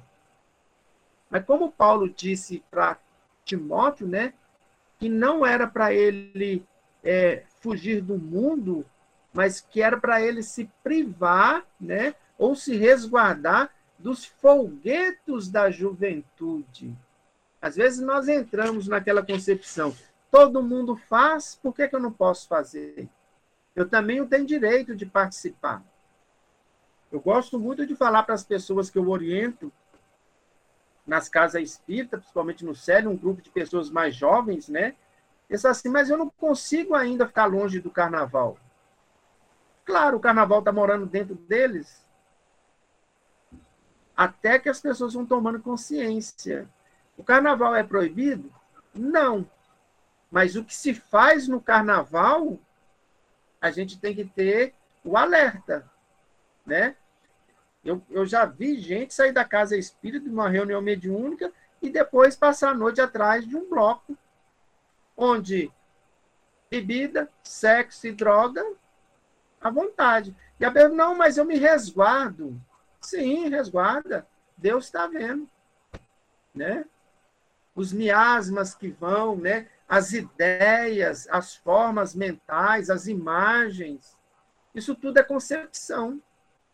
Mas 1.30 1.45
como 1.45 1.72
Paulo 1.72 2.09
disse 2.09 2.63
para 2.72 2.97
Timóteo, 3.45 4.07
né, 4.07 4.34
que 4.97 5.07
não 5.07 5.45
era 5.45 5.68
para 5.68 5.93
ele 5.93 6.66
é, 7.03 7.43
fugir 7.59 8.01
do 8.01 8.18
mundo, 8.18 8.84
mas 9.32 9.61
que 9.61 9.82
era 9.82 9.97
para 9.97 10.22
ele 10.22 10.41
se 10.41 10.70
privar, 10.84 11.63
né, 11.80 12.16
ou 12.38 12.55
se 12.55 12.76
resguardar 12.76 13.70
dos 13.97 14.25
folguetos 14.25 15.49
da 15.49 15.69
juventude. 15.71 16.95
Às 17.61 17.75
vezes 17.75 17.99
nós 17.99 18.27
entramos 18.27 18.87
naquela 18.87 19.25
concepção, 19.25 19.95
todo 20.29 20.61
mundo 20.61 20.95
faz, 20.95 21.55
por 21.61 21.73
que, 21.73 21.87
que 21.87 21.95
eu 21.95 21.99
não 21.99 22.11
posso 22.11 22.47
fazer? 22.47 23.09
Eu 23.75 23.87
também 23.87 24.25
tenho 24.27 24.45
direito 24.45 24.95
de 24.95 25.05
participar. 25.05 25.83
Eu 27.11 27.19
gosto 27.19 27.59
muito 27.59 27.85
de 27.85 27.95
falar 27.95 28.23
para 28.23 28.35
as 28.35 28.43
pessoas 28.43 28.89
que 28.89 28.97
eu 28.97 29.09
oriento 29.09 29.71
nas 31.05 31.29
casas 31.29 31.61
espíritas, 31.61 32.19
principalmente 32.19 32.65
no 32.65 32.75
Célio, 32.75 33.11
um 33.11 33.17
grupo 33.17 33.41
de 33.41 33.49
pessoas 33.49 33.89
mais 33.89 34.15
jovens, 34.15 34.67
né? 34.67 34.95
Pensa 35.47 35.69
assim, 35.69 35.89
mas 35.89 36.09
eu 36.09 36.17
não 36.17 36.29
consigo 36.29 36.95
ainda 36.95 37.27
ficar 37.27 37.45
longe 37.45 37.79
do 37.79 37.91
carnaval. 37.91 38.57
Claro, 39.83 40.17
o 40.17 40.19
carnaval 40.19 40.59
está 40.59 40.71
morando 40.71 41.05
dentro 41.05 41.35
deles, 41.35 42.04
até 44.16 44.57
que 44.59 44.70
as 44.70 44.80
pessoas 44.80 45.13
vão 45.13 45.26
tomando 45.26 45.59
consciência. 45.59 46.68
O 47.18 47.24
carnaval 47.24 47.76
é 47.76 47.84
proibido? 47.84 48.51
Não. 48.93 49.49
Mas 50.32 50.55
o 50.55 50.63
que 50.63 50.76
se 50.76 50.93
faz 50.93 51.47
no 51.47 51.61
carnaval, 51.61 52.59
a 53.61 53.72
gente 53.72 53.99
tem 53.99 54.16
que 54.16 54.26
ter 54.26 54.74
o 55.03 55.18
alerta, 55.18 55.89
né? 56.66 56.95
Eu, 57.84 58.01
eu 58.09 58.26
já 58.26 58.45
vi 58.45 58.80
gente 58.80 59.13
sair 59.13 59.32
da 59.32 59.45
casa 59.45 59.78
espírita 59.78 60.26
de 60.26 60.34
uma 60.34 60.49
reunião 60.49 60.82
mediúnica 60.82 61.51
e 61.82 61.89
depois 61.89 62.36
passar 62.36 62.72
a 62.72 62.74
noite 62.74 62.99
atrás 62.99 63.47
de 63.47 63.55
um 63.55 63.70
bloco 63.70 64.18
onde 65.16 65.72
bebida, 66.70 67.30
sexo 67.43 68.07
e 68.07 68.11
droga 68.11 68.66
à 69.61 69.70
vontade. 69.70 70.36
E 70.59 70.66
a 70.66 70.72
pessoa, 70.72 70.93
não, 70.93 71.16
mas 71.16 71.38
eu 71.38 71.45
me 71.45 71.57
resguardo. 71.57 72.59
Sim, 73.05 73.49
resguarda. 73.49 74.27
Deus 74.57 74.85
está 74.85 75.05
vendo. 75.07 75.47
Né? 76.53 76.85
Os 77.75 77.93
miasmas 77.93 78.73
que 78.73 78.89
vão, 78.89 79.35
né? 79.35 79.67
as 79.87 80.13
ideias, 80.13 81.27
as 81.29 81.55
formas 81.55 82.15
mentais, 82.15 82.89
as 82.89 83.07
imagens. 83.07 84.17
Isso 84.73 84.95
tudo 84.95 85.19
é 85.19 85.23
concepção. 85.23 86.19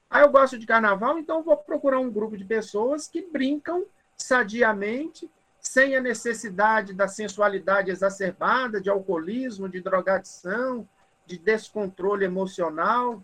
Ah, 0.10 0.22
eu 0.22 0.30
gosto 0.30 0.58
de 0.58 0.66
carnaval, 0.66 1.18
então 1.20 1.44
vou 1.44 1.58
procurar 1.58 2.00
um 2.00 2.12
grupo 2.12 2.38
de 2.38 2.46
pessoas 2.46 3.08
que 3.08 3.22
brincam 3.22 3.86
sadiamente, 4.18 5.30
sem 5.60 5.96
a 5.96 6.02
necessidade 6.02 6.94
da 6.94 7.08
sensualidade 7.08 7.92
exacerbada, 7.92 8.82
de 8.82 8.90
alcoolismo, 8.90 9.70
de 9.70 9.82
drogadição, 9.82 10.88
de 11.26 11.38
descontrole 11.38 12.26
emocional. 12.26 13.24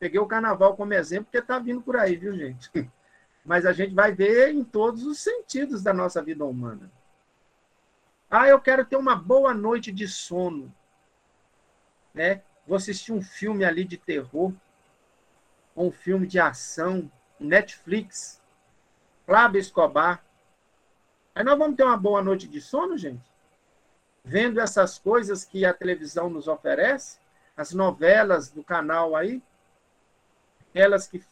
Peguei 0.00 0.18
o 0.18 0.26
carnaval 0.26 0.74
como 0.74 0.94
exemplo, 0.94 1.26
porque 1.26 1.38
está 1.38 1.58
vindo 1.58 1.82
por 1.82 1.94
aí, 1.94 2.16
viu, 2.16 2.34
gente? 2.34 2.70
Mas 3.44 3.66
a 3.66 3.72
gente 3.72 3.94
vai 3.94 4.12
ver 4.12 4.48
em 4.48 4.64
todos 4.64 5.04
os 5.04 5.18
sentidos 5.18 5.82
da 5.82 5.92
nossa 5.92 6.22
vida 6.22 6.42
humana. 6.42 6.90
Ah, 8.30 8.48
eu 8.48 8.58
quero 8.58 8.84
ter 8.84 8.96
uma 8.96 9.14
boa 9.14 9.52
noite 9.52 9.92
de 9.92 10.08
sono. 10.08 10.74
Né? 12.14 12.42
Vou 12.66 12.76
assistir 12.76 13.12
um 13.12 13.20
filme 13.20 13.62
ali 13.62 13.84
de 13.84 13.98
terror, 13.98 14.54
ou 15.74 15.88
um 15.88 15.92
filme 15.92 16.26
de 16.26 16.40
ação, 16.40 17.10
Netflix, 17.38 18.40
Flávio 19.26 19.60
Escobar. 19.60 20.24
Aí 21.34 21.44
nós 21.44 21.58
vamos 21.58 21.76
ter 21.76 21.84
uma 21.84 21.96
boa 21.96 22.22
noite 22.22 22.48
de 22.48 22.60
sono, 22.60 22.96
gente? 22.96 23.30
Vendo 24.24 24.60
essas 24.60 24.98
coisas 24.98 25.44
que 25.44 25.64
a 25.64 25.74
televisão 25.74 26.30
nos 26.30 26.48
oferece, 26.48 27.18
as 27.54 27.74
novelas 27.74 28.50
do 28.50 28.64
canal 28.64 29.14
aí, 29.14 29.42
aquelas 30.70 31.06
que 31.06 31.22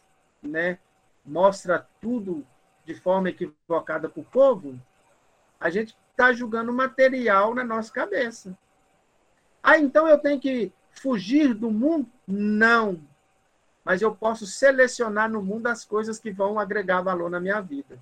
né, 0.43 0.79
mostra 1.25 1.87
tudo 2.01 2.47
de 2.85 2.95
forma 2.95 3.31
equivocada 3.31 4.09
para 4.09 4.21
o 4.21 4.25
povo, 4.25 4.79
a 5.61 5.71
gente 5.71 5.97
está 6.11 6.33
julgando 6.33 6.73
material 6.73 7.55
na 7.55 7.65
nossa 7.65 7.93
cabeça. 7.93 8.57
Ah, 9.63 9.79
então 9.79 10.09
eu 10.09 10.19
tenho 10.19 10.41
que 10.41 10.73
fugir 10.91 11.55
do 11.55 11.71
mundo? 11.71 12.09
Não. 12.27 13.01
Mas 13.85 14.03
eu 14.03 14.15
posso 14.15 14.47
selecionar 14.47 15.31
no 15.31 15.43
mundo 15.43 15.67
as 15.67 15.85
coisas 15.85 16.19
que 16.19 16.31
vão 16.31 16.59
agregar 16.59 17.03
valor 17.03 17.31
na 17.31 17.41
minha 17.41 17.61
vida. 17.61 17.99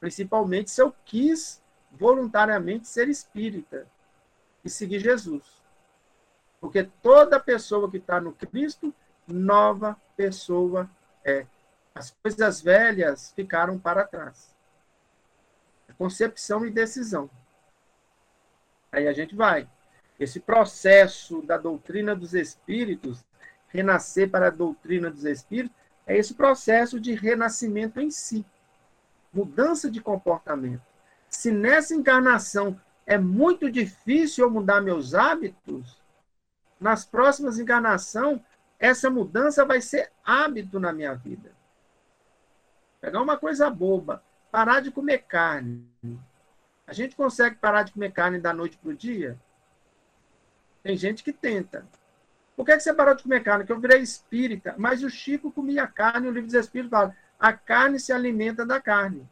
Principalmente 0.00 0.70
se 0.70 0.82
eu 0.82 0.94
quis 1.04 1.62
voluntariamente 1.92 2.88
ser 2.88 3.08
espírita 3.08 3.86
e 4.64 4.68
seguir 4.68 5.00
Jesus. 5.00 5.44
Porque 6.60 6.84
toda 7.02 7.40
pessoa 7.40 7.90
que 7.90 7.96
está 7.98 8.20
no 8.20 8.32
Cristo 8.32 8.94
nova 9.26 9.96
pessoa 10.16 10.88
é. 11.24 11.46
As 11.94 12.10
coisas 12.22 12.60
velhas 12.60 13.32
ficaram 13.34 13.78
para 13.78 14.06
trás. 14.06 14.54
Concepção 15.96 16.66
e 16.66 16.70
decisão. 16.70 17.30
Aí 18.92 19.08
a 19.08 19.12
gente 19.12 19.34
vai. 19.34 19.68
Esse 20.18 20.40
processo 20.40 21.42
da 21.42 21.56
doutrina 21.56 22.14
dos 22.14 22.34
espíritos, 22.34 23.24
renascer 23.68 24.30
para 24.30 24.48
a 24.48 24.50
doutrina 24.50 25.10
dos 25.10 25.24
espíritos, 25.24 25.76
é 26.06 26.16
esse 26.16 26.34
processo 26.34 27.00
de 27.00 27.14
renascimento 27.14 28.00
em 28.00 28.10
si. 28.10 28.44
Mudança 29.32 29.90
de 29.90 30.00
comportamento. 30.00 30.82
Se 31.28 31.50
nessa 31.50 31.94
encarnação 31.94 32.80
é 33.06 33.18
muito 33.18 33.70
difícil 33.70 34.44
eu 34.44 34.50
mudar 34.50 34.80
meus 34.80 35.14
hábitos, 35.14 36.00
nas 36.80 37.04
próximas 37.04 37.58
encarnações 37.58 38.40
essa 38.78 39.10
mudança 39.10 39.64
vai 39.64 39.80
ser 39.80 40.10
hábito 40.24 40.78
na 40.78 40.92
minha 40.92 41.14
vida. 41.14 41.52
Pegar 43.00 43.22
uma 43.22 43.36
coisa 43.36 43.70
boba, 43.70 44.22
parar 44.50 44.80
de 44.80 44.90
comer 44.90 45.18
carne. 45.18 45.86
A 46.86 46.92
gente 46.92 47.16
consegue 47.16 47.56
parar 47.56 47.82
de 47.82 47.92
comer 47.92 48.12
carne 48.12 48.38
da 48.38 48.52
noite 48.52 48.76
para 48.76 48.90
o 48.90 48.94
dia? 48.94 49.38
Tem 50.82 50.96
gente 50.96 51.24
que 51.24 51.32
tenta. 51.32 51.86
Por 52.56 52.64
que, 52.64 52.78
você 52.78 52.94
parou 52.94 53.14
de 53.14 53.22
comer 53.22 53.42
carne? 53.42 53.64
Porque 53.64 53.72
eu 53.72 53.80
virei 53.80 54.00
espírita, 54.00 54.74
mas 54.78 55.02
o 55.02 55.10
Chico 55.10 55.52
comia 55.52 55.86
carne, 55.86 56.28
o 56.28 56.30
livro 56.30 56.46
dos 56.46 56.54
Espíritos 56.54 56.90
fala, 56.90 57.14
a 57.38 57.52
carne 57.52 58.00
se 58.00 58.12
alimenta 58.12 58.64
da 58.64 58.80
carne. 58.80 59.28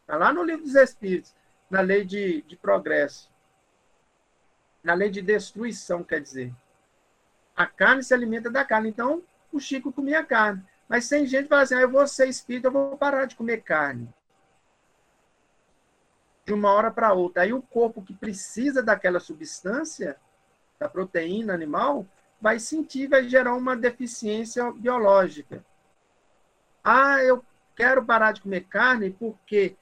Está 0.00 0.16
lá 0.16 0.32
no 0.32 0.42
livro 0.42 0.64
dos 0.64 0.74
Espíritos, 0.74 1.34
na 1.70 1.80
lei 1.80 2.04
de, 2.04 2.42
de 2.42 2.56
progresso. 2.56 3.30
Na 4.82 4.94
lei 4.94 5.08
de 5.08 5.22
destruição, 5.22 6.02
quer 6.02 6.20
dizer. 6.20 6.52
A 7.56 7.66
carne 7.66 8.02
se 8.02 8.14
alimenta 8.14 8.50
da 8.50 8.64
carne. 8.64 8.88
Então, 8.88 9.22
o 9.52 9.60
Chico 9.60 9.92
comia 9.92 10.24
carne. 10.24 10.64
Mas 10.88 11.08
tem 11.08 11.26
gente 11.26 11.44
que 11.44 11.48
fala 11.48 11.62
assim, 11.62 11.74
ah, 11.74 11.80
eu 11.80 11.90
vou 11.90 12.06
ser 12.06 12.28
espírita, 12.28 12.68
eu 12.68 12.72
vou 12.72 12.96
parar 12.96 13.26
de 13.26 13.36
comer 13.36 13.62
carne. 13.62 14.08
De 16.44 16.52
uma 16.52 16.72
hora 16.72 16.90
para 16.90 17.12
outra. 17.12 17.42
Aí 17.42 17.52
o 17.52 17.62
corpo 17.62 18.02
que 18.02 18.14
precisa 18.14 18.82
daquela 18.82 19.20
substância, 19.20 20.16
da 20.78 20.88
proteína 20.88 21.54
animal, 21.54 22.06
vai 22.40 22.58
sentir, 22.58 23.06
vai 23.06 23.28
gerar 23.28 23.54
uma 23.54 23.76
deficiência 23.76 24.70
biológica. 24.72 25.64
Ah, 26.82 27.22
eu 27.22 27.44
quero 27.76 28.04
parar 28.04 28.32
de 28.32 28.42
comer 28.42 28.62
carne 28.62 29.10
porque 29.10 29.76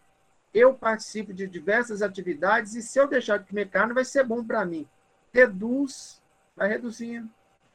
eu 0.53 0.75
participo 0.75 1.33
de 1.33 1.47
diversas 1.47 2.03
atividades 2.03 2.75
e 2.75 2.83
se 2.83 2.99
eu 2.99 3.09
deixar 3.09 3.39
de 3.39 3.49
comer 3.49 3.69
carne 3.69 3.95
vai 3.95 4.05
ser 4.05 4.25
bom 4.25 4.45
para 4.45 4.65
mim. 4.65 4.87
Reduz, 5.33 6.21
vai 6.55 6.69
reduzindo, 6.69 7.31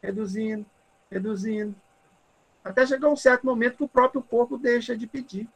reduzindo, 0.05 0.65
reduzindo, 1.09 1.75
até 2.63 2.85
chegar 2.85 3.09
um 3.09 3.15
certo 3.15 3.45
momento 3.45 3.77
que 3.77 3.83
o 3.83 3.87
próprio 3.87 4.21
corpo 4.21 4.57
deixa 4.57 4.97
de 4.97 5.05
pedir. 5.05 5.47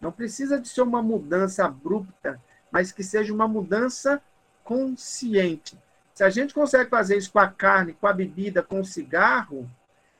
Não 0.00 0.12
precisa 0.12 0.60
de 0.60 0.68
ser 0.68 0.82
uma 0.82 1.02
mudança 1.02 1.64
abrupta, 1.64 2.40
mas 2.70 2.92
que 2.92 3.02
seja 3.02 3.32
uma 3.32 3.48
mudança 3.48 4.20
consciente. 4.62 5.78
Se 6.14 6.22
a 6.22 6.30
gente 6.30 6.52
consegue 6.52 6.90
fazer 6.90 7.16
isso 7.16 7.32
com 7.32 7.38
a 7.38 7.48
carne, 7.48 7.94
com 7.94 8.06
a 8.06 8.12
bebida, 8.12 8.62
com 8.62 8.80
o 8.80 8.84
cigarro, 8.84 9.70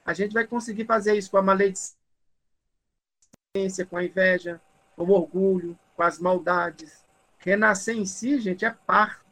a 0.04 0.12
gente 0.12 0.32
vai 0.32 0.46
conseguir 0.46 0.84
fazer 0.84 1.14
isso 1.16 1.30
com 1.30 1.38
a 1.38 1.42
maledicência, 1.42 1.94
com 3.88 3.96
a 3.96 4.04
inveja, 4.04 4.60
com 4.96 5.04
o 5.04 5.10
orgulho, 5.10 5.78
com 5.96 6.02
as 6.02 6.18
maldades. 6.18 7.04
Renascer 7.38 7.96
em 7.96 8.06
si, 8.06 8.40
gente, 8.40 8.64
é 8.64 8.70
parto. 8.70 9.23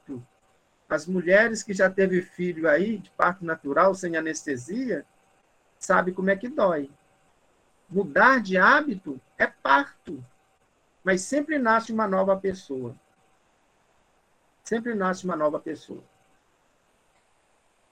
As 0.92 1.06
mulheres 1.06 1.62
que 1.62 1.72
já 1.72 1.88
teve 1.88 2.20
filho 2.20 2.68
aí, 2.68 2.98
de 2.98 3.10
parto 3.12 3.46
natural, 3.46 3.94
sem 3.94 4.14
anestesia, 4.14 5.06
sabe 5.78 6.12
como 6.12 6.28
é 6.28 6.36
que 6.36 6.50
dói. 6.50 6.90
Mudar 7.88 8.42
de 8.42 8.58
hábito 8.58 9.18
é 9.38 9.46
parto. 9.46 10.22
Mas 11.02 11.22
sempre 11.22 11.58
nasce 11.58 11.94
uma 11.94 12.06
nova 12.06 12.36
pessoa. 12.36 12.94
Sempre 14.62 14.94
nasce 14.94 15.24
uma 15.24 15.34
nova 15.34 15.58
pessoa. 15.58 16.04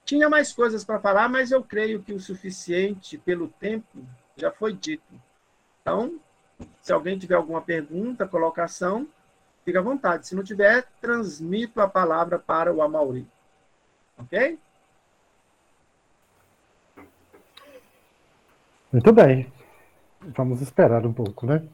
Tinha 0.05 0.29
mais 0.29 0.53
coisas 0.53 0.85
para 0.85 0.99
falar, 0.99 1.27
mas 1.27 1.51
eu 1.51 1.63
creio 1.63 2.03
que 2.03 2.13
o 2.13 2.19
suficiente 2.19 3.17
pelo 3.17 3.47
tempo 3.47 4.05
já 4.37 4.51
foi 4.51 4.73
dito. 4.73 5.19
Então, 5.81 6.19
se 6.79 6.93
alguém 6.93 7.17
tiver 7.17 7.33
alguma 7.33 7.63
pergunta, 7.63 8.27
colocação, 8.27 9.07
fica 9.63 9.79
à 9.79 9.83
vontade. 9.83 10.27
Se 10.27 10.35
não 10.35 10.43
tiver, 10.43 10.85
transmito 10.99 11.81
a 11.81 11.87
palavra 11.87 12.39
para 12.39 12.73
o 12.73 12.81
Amauri. 12.81 13.27
Ok? 14.17 14.59
Muito 18.91 19.13
bem. 19.13 19.51
Vamos 20.35 20.61
esperar 20.61 21.05
um 21.05 21.13
pouco, 21.13 21.45
né? 21.45 21.67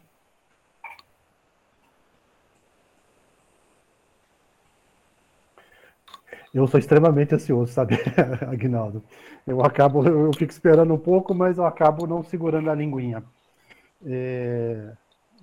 Eu 6.54 6.66
sou 6.68 6.80
extremamente 6.80 7.36
ansioso, 7.36 7.72
sabe, 7.72 7.96
Agnaldo? 8.50 9.04
Eu 9.46 9.62
acabo, 9.64 10.08
eu 10.08 10.32
fico 10.34 10.52
esperando 10.52 10.94
um 10.94 10.98
pouco, 10.98 11.34
mas 11.34 11.58
eu 11.58 11.66
acabo 11.66 12.08
não 12.08 12.24
segurando 12.24 12.70
a 12.70 12.76
linguinha. 12.76 13.24
É, 14.06 14.92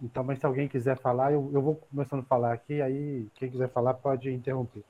então, 0.02 0.24
mas 0.24 0.38
se 0.38 0.46
alguém 0.46 0.68
quiser 0.68 0.96
falar, 0.98 1.32
eu, 1.32 1.50
eu 1.52 1.62
vou 1.62 1.76
começando 1.76 2.20
a 2.20 2.24
falar 2.24 2.52
aqui, 2.52 2.80
aí 2.82 3.28
quem 3.34 3.50
quiser 3.50 3.68
falar 3.68 3.94
pode 3.94 4.30
interromper. 4.32 4.82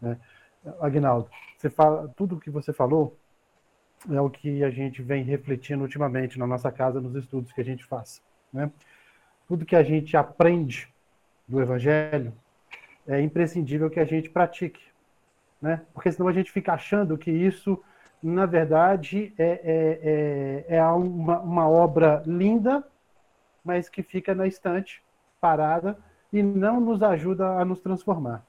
Né? 0.00 0.18
Você 1.56 1.70
fala, 1.70 2.08
tudo 2.16 2.40
que 2.40 2.50
você 2.50 2.72
falou 2.72 3.16
é 4.10 4.20
o 4.20 4.28
que 4.28 4.64
a 4.64 4.70
gente 4.70 5.02
vem 5.02 5.22
refletindo 5.22 5.82
ultimamente 5.82 6.38
na 6.38 6.46
nossa 6.46 6.70
casa, 6.72 7.00
nos 7.00 7.14
estudos 7.14 7.52
que 7.52 7.60
a 7.60 7.64
gente 7.64 7.84
faz. 7.84 8.22
Né? 8.52 8.70
Tudo 9.46 9.64
que 9.64 9.76
a 9.76 9.82
gente 9.82 10.16
aprende 10.16 10.88
do 11.46 11.60
Evangelho 11.60 12.32
é 13.06 13.20
imprescindível 13.20 13.88
que 13.88 14.00
a 14.00 14.04
gente 14.04 14.28
pratique 14.28 14.86
né? 15.60 15.82
Porque 15.92 16.12
senão 16.12 16.28
a 16.28 16.32
gente 16.32 16.52
fica 16.52 16.72
achando 16.72 17.16
que 17.16 17.30
isso, 17.30 17.82
na 18.22 18.46
verdade, 18.46 19.32
é, 19.38 19.44
é, 19.44 20.74
é, 20.74 20.76
é 20.76 20.84
uma, 20.84 21.40
uma 21.40 21.68
obra 21.68 22.22
linda, 22.26 22.84
mas 23.66 23.88
que 23.88 24.02
fica 24.02 24.32
na 24.32 24.46
estante, 24.46 25.02
parada, 25.40 25.98
e 26.32 26.40
não 26.42 26.80
nos 26.80 27.02
ajuda 27.02 27.58
a 27.58 27.64
nos 27.64 27.80
transformar. 27.80 28.44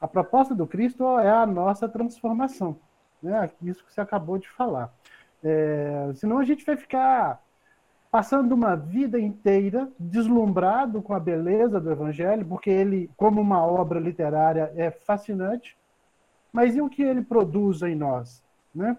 A 0.00 0.08
proposta 0.08 0.54
do 0.54 0.66
Cristo 0.66 1.04
é 1.20 1.30
a 1.30 1.46
nossa 1.46 1.86
transformação, 1.86 2.76
né? 3.22 3.50
Isso 3.62 3.84
que 3.84 3.92
você 3.92 4.00
acabou 4.00 4.38
de 4.38 4.48
falar. 4.48 4.92
É, 5.42 6.10
senão 6.14 6.38
a 6.38 6.44
gente 6.44 6.64
vai 6.64 6.76
ficar 6.76 7.42
passando 8.10 8.52
uma 8.52 8.74
vida 8.74 9.20
inteira 9.20 9.90
deslumbrado 9.98 11.02
com 11.02 11.12
a 11.12 11.20
beleza 11.20 11.78
do 11.78 11.90
Evangelho, 11.90 12.46
porque 12.46 12.70
ele, 12.70 13.10
como 13.16 13.40
uma 13.40 13.66
obra 13.66 14.00
literária, 14.00 14.72
é 14.76 14.90
fascinante, 14.90 15.76
mas 16.52 16.74
e 16.76 16.80
o 16.80 16.88
que 16.88 17.02
ele 17.02 17.22
produz 17.22 17.82
em 17.82 17.94
nós? 17.94 18.42
Né? 18.74 18.96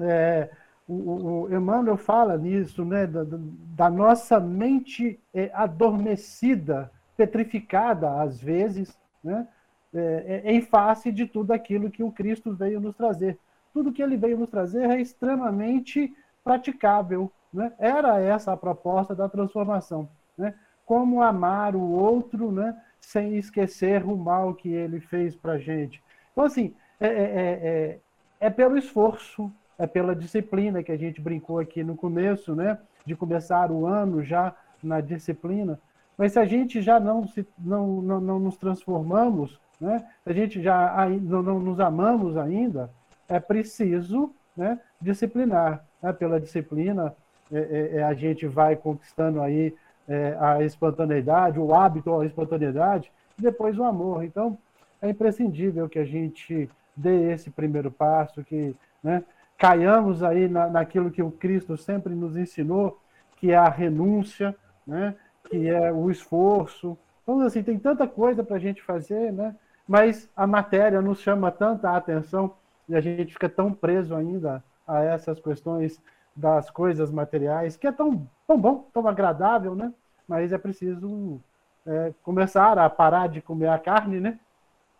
É, 0.00 0.48
o, 0.88 1.44
o, 1.44 1.54
Emmanuel 1.54 1.96
fala 1.96 2.36
nisso, 2.36 2.84
né, 2.84 3.06
da, 3.06 3.24
da 3.24 3.90
nossa 3.90 4.38
mente 4.38 5.18
é, 5.34 5.50
adormecida, 5.52 6.90
petrificada 7.16 8.20
às 8.20 8.40
vezes, 8.40 8.96
né, 9.22 9.48
é, 9.94 10.42
é, 10.44 10.52
em 10.52 10.60
face 10.60 11.10
de 11.10 11.26
tudo 11.26 11.52
aquilo 11.52 11.90
que 11.90 12.02
o 12.02 12.12
Cristo 12.12 12.52
veio 12.52 12.80
nos 12.80 12.94
trazer. 12.94 13.38
Tudo 13.72 13.92
que 13.92 14.02
ele 14.02 14.16
veio 14.16 14.38
nos 14.38 14.50
trazer 14.50 14.90
é 14.90 15.00
extremamente 15.00 16.14
praticável. 16.44 17.30
Né? 17.52 17.72
Era 17.78 18.20
essa 18.20 18.52
a 18.52 18.56
proposta 18.56 19.14
da 19.14 19.28
transformação. 19.28 20.08
Né? 20.36 20.54
Como 20.84 21.22
amar 21.22 21.74
o 21.74 21.80
outro 21.80 22.52
né, 22.52 22.76
sem 23.00 23.36
esquecer 23.36 24.04
o 24.04 24.16
mal 24.16 24.54
que 24.54 24.68
ele 24.68 25.00
fez 25.00 25.34
para 25.34 25.52
a 25.52 25.58
gente. 25.58 26.02
Então, 26.32 26.44
assim, 26.44 26.74
é, 27.00 27.06
é, 27.06 27.10
é, 27.10 27.98
é, 28.40 28.50
pelo 28.50 28.76
esforço, 28.76 29.50
é 29.78 29.86
pela 29.86 30.14
disciplina 30.14 30.82
que 30.82 30.92
a 30.92 30.96
gente 30.96 31.20
brincou 31.20 31.58
aqui 31.58 31.84
no 31.84 31.96
começo, 31.96 32.54
né? 32.54 32.78
De 33.04 33.14
começar 33.14 33.70
o 33.70 33.86
ano 33.86 34.22
já 34.22 34.54
na 34.82 35.00
disciplina. 35.00 35.78
Mas 36.16 36.32
se 36.32 36.38
a 36.38 36.46
gente 36.46 36.80
já 36.80 36.98
não, 36.98 37.26
se, 37.26 37.46
não, 37.58 38.00
não, 38.00 38.20
não 38.20 38.38
nos 38.38 38.56
transformamos, 38.56 39.60
né? 39.80 40.06
Se 40.24 40.30
a 40.30 40.32
gente 40.32 40.62
já 40.62 41.08
não, 41.20 41.42
não 41.42 41.58
nos 41.60 41.78
amamos 41.78 42.36
ainda, 42.36 42.90
é 43.28 43.38
preciso 43.38 44.32
né, 44.56 44.80
disciplinar. 45.00 45.84
Né? 46.02 46.12
Pela 46.12 46.40
disciplina, 46.40 47.14
é, 47.52 47.58
é, 47.58 47.96
é, 47.98 48.02
a 48.02 48.14
gente 48.14 48.46
vai 48.46 48.76
conquistando 48.76 49.40
aí 49.40 49.74
é, 50.08 50.36
a 50.40 50.62
espontaneidade, 50.62 51.58
o 51.58 51.74
hábito 51.74 52.18
à 52.18 52.24
espontaneidade, 52.24 53.10
e 53.38 53.42
depois 53.42 53.78
o 53.78 53.84
amor. 53.84 54.24
Então, 54.24 54.56
é 55.02 55.10
imprescindível 55.10 55.88
que 55.88 55.98
a 55.98 56.04
gente 56.04 56.70
dê 56.96 57.32
esse 57.32 57.50
primeiro 57.50 57.90
passo, 57.90 58.42
que 58.42 58.74
né, 59.02 59.22
caiamos 59.58 60.22
aí 60.22 60.48
na, 60.48 60.68
naquilo 60.68 61.10
que 61.10 61.22
o 61.22 61.30
Cristo 61.30 61.76
sempre 61.76 62.14
nos 62.14 62.36
ensinou, 62.36 63.00
que 63.36 63.52
é 63.52 63.56
a 63.56 63.68
renúncia, 63.68 64.54
né, 64.86 65.14
que 65.44 65.68
é 65.68 65.92
o 65.92 66.10
esforço. 66.10 66.96
Então, 67.22 67.40
assim, 67.40 67.62
tem 67.62 67.78
tanta 67.78 68.06
coisa 68.06 68.42
para 68.44 68.56
a 68.56 68.60
gente 68.60 68.82
fazer, 68.82 69.32
né? 69.32 69.54
mas 69.86 70.28
a 70.36 70.46
matéria 70.46 71.00
nos 71.00 71.20
chama 71.20 71.50
tanta 71.50 71.96
atenção 71.96 72.54
e 72.88 72.94
a 72.94 73.00
gente 73.00 73.32
fica 73.32 73.48
tão 73.48 73.72
preso 73.72 74.14
ainda 74.14 74.62
a 74.86 75.02
essas 75.02 75.38
questões 75.40 76.00
das 76.34 76.70
coisas 76.70 77.10
materiais, 77.10 77.76
que 77.76 77.86
é 77.86 77.92
tão, 77.92 78.28
tão 78.46 78.58
bom, 78.58 78.88
tão 78.92 79.06
agradável, 79.06 79.74
né? 79.74 79.92
Mas 80.28 80.52
é 80.52 80.58
preciso 80.58 81.40
é, 81.86 82.12
começar 82.22 82.78
a 82.78 82.90
parar 82.90 83.28
de 83.28 83.40
comer 83.40 83.68
a 83.68 83.78
carne, 83.78 84.20
né? 84.20 84.38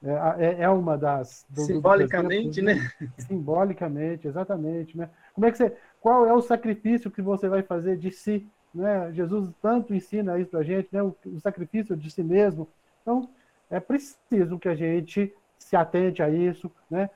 É, 0.02 0.46
é, 0.46 0.62
é 0.62 0.68
uma 0.68 0.96
das. 0.96 1.46
Do, 1.48 1.62
simbolicamente, 1.62 2.60
do 2.60 2.66
né? 2.66 2.90
Simbolicamente, 3.18 4.28
exatamente. 4.28 4.96
Né? 4.96 5.08
Como 5.34 5.46
é 5.46 5.50
que 5.50 5.58
você, 5.58 5.76
qual 6.00 6.26
é 6.26 6.32
o 6.32 6.42
sacrifício 6.42 7.10
que 7.10 7.22
você 7.22 7.48
vai 7.48 7.62
fazer 7.62 7.96
de 7.96 8.10
si? 8.10 8.46
Né? 8.74 9.10
Jesus 9.12 9.50
tanto 9.62 9.94
ensina 9.94 10.38
isso 10.38 10.50
para 10.50 10.60
a 10.60 10.64
gente, 10.64 10.88
né? 10.92 11.02
O, 11.02 11.14
o, 11.24 11.40
sacrifício 11.40 11.96
de 11.96 12.10
si 12.10 12.22
mesmo. 12.22 12.68
Então, 13.02 13.28
é 13.70 13.80
preciso 13.80 14.58
que 14.58 14.68
a 14.68 14.74
gente 14.74 15.34
se 15.58 15.74
atente 15.74 16.22
a 16.22 16.28
isso, 16.28 16.70
né? 16.90 17.08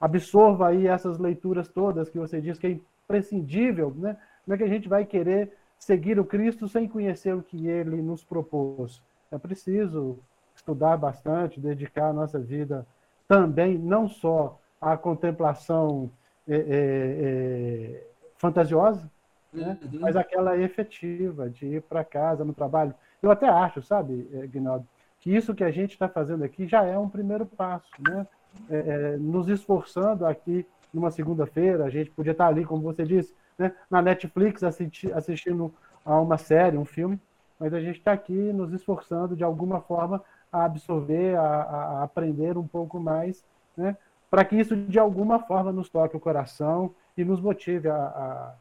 absorva 0.00 0.68
aí 0.68 0.86
essas 0.86 1.18
leituras 1.18 1.68
todas 1.68 2.10
que 2.10 2.18
você 2.18 2.40
diz 2.40 2.58
que 2.58 2.66
é 2.66 2.70
imprescindível. 2.70 3.94
Né? 3.96 4.16
Como 4.44 4.54
é 4.54 4.58
que 4.58 4.64
a 4.64 4.68
gente 4.68 4.88
vai 4.88 5.06
querer 5.06 5.52
seguir 5.78 6.18
o 6.18 6.24
Cristo 6.24 6.68
sem 6.68 6.86
conhecer 6.88 7.34
o 7.34 7.42
que 7.42 7.68
ele 7.68 8.02
nos 8.02 8.22
propôs? 8.22 9.02
É 9.30 9.38
preciso 9.38 10.18
estudar 10.64 10.96
bastante, 10.96 11.60
dedicar 11.60 12.08
a 12.08 12.12
nossa 12.12 12.38
vida 12.38 12.86
também, 13.28 13.76
não 13.76 14.08
só 14.08 14.58
à 14.80 14.96
contemplação 14.96 16.10
é, 16.48 16.56
é, 16.56 18.06
fantasiosa, 18.38 19.10
né? 19.52 19.78
uhum. 19.82 20.00
mas 20.00 20.16
aquela 20.16 20.56
efetiva, 20.58 21.50
de 21.50 21.66
ir 21.66 21.82
para 21.82 22.02
casa, 22.02 22.44
no 22.44 22.54
trabalho. 22.54 22.94
Eu 23.22 23.30
até 23.30 23.46
acho, 23.46 23.82
sabe, 23.82 24.26
Guinaldo, 24.50 24.86
que 25.20 25.34
isso 25.34 25.54
que 25.54 25.64
a 25.64 25.70
gente 25.70 25.92
está 25.92 26.08
fazendo 26.08 26.44
aqui 26.44 26.66
já 26.66 26.82
é 26.84 26.98
um 26.98 27.08
primeiro 27.08 27.46
passo, 27.46 27.90
né? 28.00 28.26
É, 28.70 28.76
é, 28.76 29.16
nos 29.16 29.48
esforçando 29.48 30.24
aqui 30.24 30.64
numa 30.92 31.10
segunda-feira, 31.10 31.84
a 31.84 31.90
gente 31.90 32.10
podia 32.10 32.32
estar 32.32 32.44
tá 32.44 32.50
ali, 32.50 32.64
como 32.64 32.82
você 32.82 33.02
disse, 33.02 33.34
né? 33.58 33.72
na 33.90 34.00
Netflix 34.00 34.62
assisti 34.62 35.12
assistindo 35.12 35.74
a 36.04 36.20
uma 36.20 36.38
série, 36.38 36.78
um 36.78 36.84
filme, 36.84 37.18
mas 37.58 37.74
a 37.74 37.80
gente 37.80 37.98
está 37.98 38.12
aqui 38.12 38.32
nos 38.32 38.72
esforçando 38.72 39.34
de 39.34 39.42
alguma 39.42 39.80
forma 39.80 40.22
a 40.54 40.64
absorver, 40.64 41.36
a, 41.36 41.44
a 41.44 42.02
aprender 42.04 42.56
um 42.56 42.66
pouco 42.66 43.00
mais, 43.00 43.44
né? 43.76 43.96
para 44.30 44.44
que 44.44 44.56
isso 44.56 44.76
de 44.76 44.98
alguma 44.98 45.40
forma 45.40 45.72
nos 45.72 45.88
toque 45.88 46.16
o 46.16 46.20
coração 46.20 46.94
e 47.16 47.24
nos 47.24 47.40
motive 47.40 47.88
a, 47.88 47.96
a, 47.96 48.54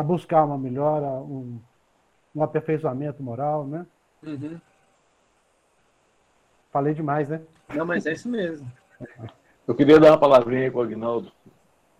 a 0.00 0.02
buscar 0.02 0.44
uma 0.44 0.56
melhora, 0.56 1.06
um, 1.06 1.60
um 2.34 2.42
aperfeiçoamento 2.42 3.22
moral, 3.22 3.66
né? 3.66 3.86
Uhum. 4.22 4.58
Falei 6.72 6.94
demais, 6.94 7.28
né? 7.28 7.42
Não, 7.74 7.84
mas 7.84 8.06
é 8.06 8.12
isso 8.12 8.28
mesmo. 8.28 8.70
Eu 9.66 9.74
queria 9.74 9.98
dar 9.98 10.12
uma 10.12 10.20
palavrinha 10.20 10.70
com 10.70 10.78
o 10.78 10.82
Agnaldo. 10.82 11.32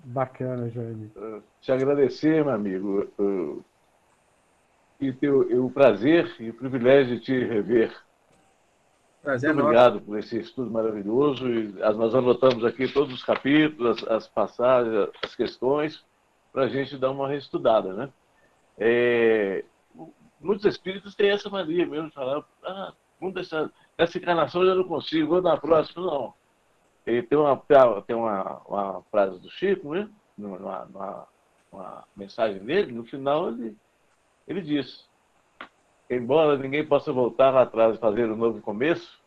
Bacana, 0.01 0.69
Jaime. 0.69 1.11
Uh, 1.17 1.43
te 1.61 1.73
agradecer, 1.73 2.45
meu 2.45 2.53
amigo, 2.53 3.09
uh, 3.19 3.65
e 5.01 5.13
ter 5.13 5.31
o 5.31 5.71
prazer 5.71 6.35
e 6.39 6.51
o 6.51 6.55
privilégio 6.55 7.17
de 7.17 7.23
te 7.23 7.45
rever 7.45 7.95
Prazer 9.25 9.55
Muito 9.55 9.65
obrigado 9.65 10.03
por 10.03 10.19
esse 10.19 10.39
estudo 10.39 10.71
maravilhoso. 10.71 11.49
E 11.49 11.73
nós 11.73 12.15
anotamos 12.15 12.63
aqui 12.63 12.87
todos 12.87 13.15
os 13.15 13.25
capítulos, 13.25 14.03
as, 14.03 14.09
as 14.11 14.29
passagens, 14.29 15.09
as 15.23 15.35
questões, 15.35 16.05
para 16.53 16.65
a 16.65 16.69
gente 16.69 16.99
dar 16.99 17.11
uma 17.11 17.27
reestudada. 17.27 17.95
Né? 17.95 18.13
É, 18.77 19.65
muitos 20.39 20.67
espíritos 20.67 21.15
têm 21.15 21.31
essa 21.31 21.49
mania 21.49 21.87
mesmo 21.87 22.09
de 22.09 22.15
falar: 22.15 22.45
ah, 22.63 22.93
dessa, 23.33 23.73
essa 23.97 24.19
encarnação 24.19 24.63
eu 24.63 24.75
não 24.75 24.85
consigo, 24.85 25.29
vou 25.29 25.43
na 25.43 25.57
próxima. 25.57 26.05
Não. 26.05 26.35
E 27.07 27.23
tem 27.23 27.39
uma, 27.39 27.57
tem 28.07 28.15
uma, 28.15 28.61
uma 28.69 29.03
frase 29.11 29.41
do 29.41 29.51
Chico, 29.51 29.95
né? 29.95 30.07
Numa, 30.37 30.85
numa, 30.85 31.27
uma 31.73 32.05
mensagem 32.15 32.63
dele, 32.63 32.93
no 32.93 33.05
final 33.05 33.49
ele, 33.49 33.75
ele 34.47 34.61
diz: 34.61 35.09
embora 36.09 36.57
ninguém 36.57 36.87
possa 36.87 37.13
voltar 37.13 37.51
lá 37.51 37.63
atrás 37.63 37.97
e 37.97 38.01
fazer 38.01 38.31
um 38.31 38.37
novo 38.37 38.61
começo, 38.61 39.21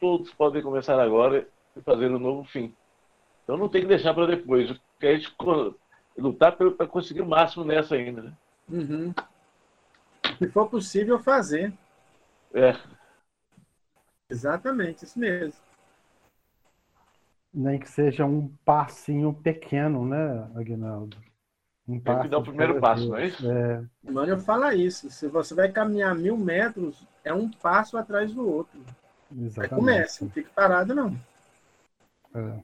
todos 0.00 0.32
podem 0.32 0.62
começar 0.62 1.00
agora 1.00 1.46
e 1.76 1.80
fazer 1.80 2.10
um 2.10 2.18
novo 2.18 2.44
fim. 2.44 2.74
Então 3.44 3.56
não 3.56 3.68
tem 3.68 3.82
que 3.82 3.88
deixar 3.88 4.14
para 4.14 4.26
depois, 4.26 4.70
a 4.70 5.06
gente 5.06 5.34
lutar 6.18 6.56
para 6.56 6.86
conseguir 6.86 7.20
o 7.20 7.28
máximo 7.28 7.64
nessa 7.64 7.94
ainda. 7.94 8.22
Né? 8.22 8.32
Uhum. 8.68 9.14
Se 10.38 10.48
for 10.48 10.68
possível, 10.68 11.18
fazer. 11.18 11.72
É. 12.52 12.74
Exatamente, 14.28 15.04
isso 15.04 15.18
mesmo. 15.18 15.60
Nem 17.54 17.78
que 17.78 17.88
seja 17.88 18.24
um 18.24 18.48
passinho 18.64 19.32
pequeno, 19.32 20.04
né, 20.04 20.50
Aguinaldo? 20.54 21.16
Um 21.88 22.00
Tem 22.00 22.20
que 22.20 22.28
dar 22.28 22.38
o 22.38 22.42
primeiro 22.42 22.80
passo, 22.80 23.08
não 23.08 23.16
é 23.16 23.26
isso? 23.26 23.48
É. 23.48 23.84
Mano, 24.02 24.38
fala 24.40 24.74
isso. 24.74 25.08
Se 25.08 25.28
você 25.28 25.54
vai 25.54 25.70
caminhar 25.70 26.14
mil 26.16 26.36
metros, 26.36 27.06
é 27.22 27.32
um 27.32 27.48
passo 27.48 27.96
atrás 27.96 28.32
do 28.32 28.48
outro. 28.48 28.80
Exatamente. 29.30 29.74
Comece, 29.74 30.24
não 30.24 30.30
fique 30.30 30.50
parado, 30.50 30.94
não. 30.94 31.16
É. 32.34 32.60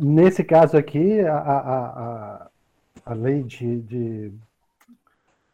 Nesse 0.00 0.44
caso 0.44 0.76
aqui, 0.76 1.20
a, 1.20 1.36
a, 1.36 1.58
a, 1.58 2.50
a 3.04 3.14
lei 3.14 3.42
de, 3.42 3.82
de, 3.82 4.32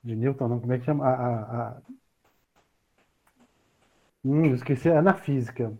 de, 0.04 0.14
Newton, 0.14 0.48
não, 0.48 0.60
como 0.60 0.72
é 0.72 0.78
que 0.78 0.84
chama? 0.84 1.06
A, 1.06 1.68
a, 1.68 1.76
Hum, 4.24 4.54
esqueci, 4.54 4.88
é 4.88 5.00
na 5.02 5.14
física. 5.14 5.76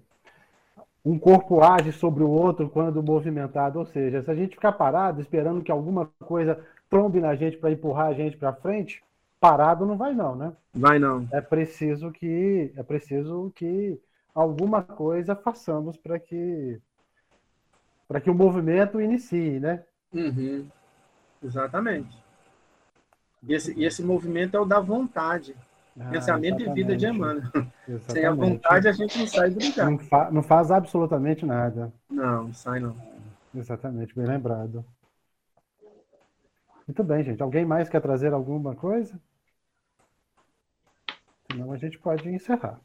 Um 1.05 1.19
corpo 1.19 1.63
age 1.63 1.93
sobre 1.93 2.23
o 2.23 2.31
outro 2.31 2.71
quando 2.71 3.03
movimentado, 3.03 3.79
ou 3.79 3.87
seja, 3.87 4.23
se 4.23 4.31
a 4.31 4.35
gente 4.35 4.55
ficar 4.55 4.73
parado 4.73 5.21
esperando 5.21 5.63
que 5.63 5.73
alguma 5.73 6.11
coisa 6.21 6.65
trombe 6.89 7.21
na 7.21 7.35
gente 7.35 7.57
para 7.57 7.73
empurrar 7.73 8.09
a 8.09 8.13
gente 8.15 8.37
para 8.37 8.53
frente, 8.53 9.03
parado 9.41 9.85
não 9.85 9.97
vai 9.97 10.15
não, 10.15 10.37
né? 10.37 10.53
Vai 10.73 10.99
não. 10.99 11.27
É 11.33 11.41
preciso 11.41 12.13
que 12.13 12.73
é 12.77 12.83
preciso 12.83 13.51
que 13.57 14.01
alguma 14.33 14.83
coisa 14.83 15.35
façamos 15.35 15.97
para 15.97 16.19
que 16.19 16.81
para 18.07 18.21
que 18.21 18.31
o 18.31 18.35
movimento 18.35 19.01
inicie, 19.01 19.59
né? 19.59 19.83
Uhum. 20.13 20.69
Exatamente. 21.43 22.17
E 23.43 23.55
esse, 23.55 23.73
e 23.77 23.85
esse 23.85 24.03
movimento 24.03 24.57
é 24.57 24.61
o 24.61 24.65
da 24.65 24.79
vontade. 24.79 25.57
Ah, 26.01 26.11
Pensamento 26.11 26.63
exatamente. 26.63 26.71
e 26.71 26.75
vida 26.75 26.97
de 26.97 27.07
Emmanuel. 27.07 27.43
Exatamente. 27.87 28.05
Sem 28.13 28.25
a 28.25 28.33
vontade, 28.33 28.89
a 28.89 28.93
gente 28.93 29.19
não 29.19 29.27
sai 29.27 29.51
do 29.51 29.65
lugar. 29.65 29.91
Não, 29.91 29.99
fa 29.99 30.31
não 30.31 30.43
faz 30.43 30.71
absolutamente 30.71 31.45
nada. 31.45 31.93
Não, 32.09 32.45
não 32.45 32.55
sai 32.55 32.81
não. 32.81 32.97
Exatamente, 33.55 34.15
bem 34.15 34.27
lembrado. 34.27 34.85
Muito 36.87 37.05
bem, 37.05 37.23
gente. 37.23 37.43
Alguém 37.43 37.65
mais 37.65 37.89
quer 37.89 38.01
trazer 38.01 38.33
alguma 38.33 38.75
coisa? 38.75 39.21
Senão 41.51 41.71
a 41.71 41.77
gente 41.77 41.99
pode 41.99 42.29
encerrar. 42.29 42.81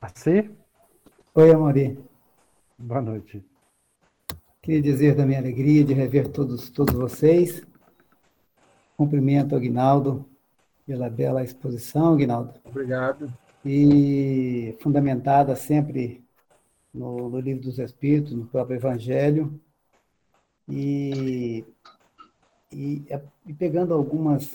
Assim? 0.00 0.56
Oi, 1.34 1.52
Amori. 1.52 1.98
Boa 2.78 3.02
noite. 3.02 3.44
Queria 4.68 4.82
dizer 4.82 5.14
da 5.14 5.24
minha 5.24 5.38
alegria 5.38 5.82
de 5.82 5.94
rever 5.94 6.28
todos, 6.28 6.68
todos 6.68 6.94
vocês. 6.94 7.66
Cumprimento 8.98 9.54
ao 9.54 9.58
Aguinaldo 9.58 10.28
pela 10.84 11.08
bela 11.08 11.42
exposição, 11.42 12.12
Aguinaldo. 12.12 12.52
Obrigado. 12.66 13.32
E 13.64 14.76
fundamentada 14.78 15.56
sempre 15.56 16.22
no, 16.92 17.30
no 17.30 17.40
Livro 17.40 17.62
dos 17.62 17.78
Espíritos, 17.78 18.34
no 18.34 18.44
próprio 18.44 18.76
Evangelho. 18.76 19.58
E, 20.68 21.64
e, 22.70 23.06
e 23.46 23.54
pegando 23.54 23.94
algumas, 23.94 24.54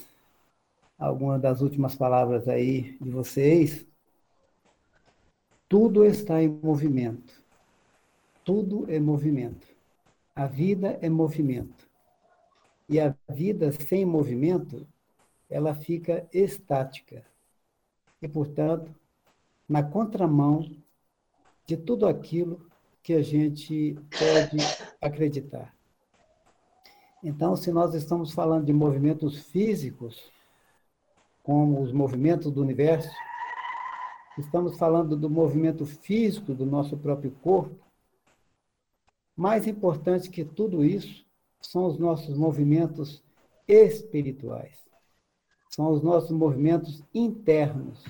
algumas 0.96 1.42
das 1.42 1.60
últimas 1.60 1.96
palavras 1.96 2.46
aí 2.46 2.96
de 3.00 3.10
vocês, 3.10 3.84
tudo 5.68 6.04
está 6.04 6.40
em 6.40 6.56
movimento. 6.62 7.42
Tudo 8.44 8.88
é 8.88 9.00
movimento. 9.00 9.73
A 10.36 10.46
vida 10.46 10.98
é 11.00 11.08
movimento. 11.08 11.88
E 12.88 12.98
a 13.00 13.14
vida 13.28 13.70
sem 13.72 14.04
movimento, 14.04 14.86
ela 15.48 15.74
fica 15.74 16.28
estática. 16.32 17.24
E, 18.20 18.28
portanto, 18.28 18.94
na 19.68 19.82
contramão 19.82 20.68
de 21.66 21.76
tudo 21.76 22.06
aquilo 22.06 22.66
que 23.02 23.14
a 23.14 23.22
gente 23.22 23.96
pode 24.10 24.56
acreditar. 25.00 25.74
Então, 27.22 27.54
se 27.54 27.70
nós 27.70 27.94
estamos 27.94 28.32
falando 28.32 28.66
de 28.66 28.72
movimentos 28.72 29.38
físicos, 29.46 30.30
como 31.42 31.82
os 31.82 31.92
movimentos 31.92 32.50
do 32.50 32.60
universo, 32.60 33.14
estamos 34.38 34.76
falando 34.78 35.16
do 35.16 35.30
movimento 35.30 35.86
físico 35.86 36.54
do 36.54 36.66
nosso 36.66 36.96
próprio 36.96 37.30
corpo. 37.30 37.83
Mais 39.36 39.66
importante 39.66 40.30
que 40.30 40.44
tudo 40.44 40.84
isso 40.84 41.24
são 41.60 41.86
os 41.86 41.98
nossos 41.98 42.36
movimentos 42.36 43.22
espirituais. 43.66 44.78
São 45.70 45.90
os 45.90 46.02
nossos 46.02 46.30
movimentos 46.30 47.02
internos. 47.12 48.04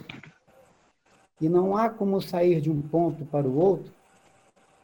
E 1.40 1.48
não 1.48 1.76
há 1.76 1.88
como 1.88 2.20
sair 2.20 2.60
de 2.60 2.70
um 2.70 2.82
ponto 2.82 3.24
para 3.24 3.48
o 3.48 3.58
outro 3.58 3.92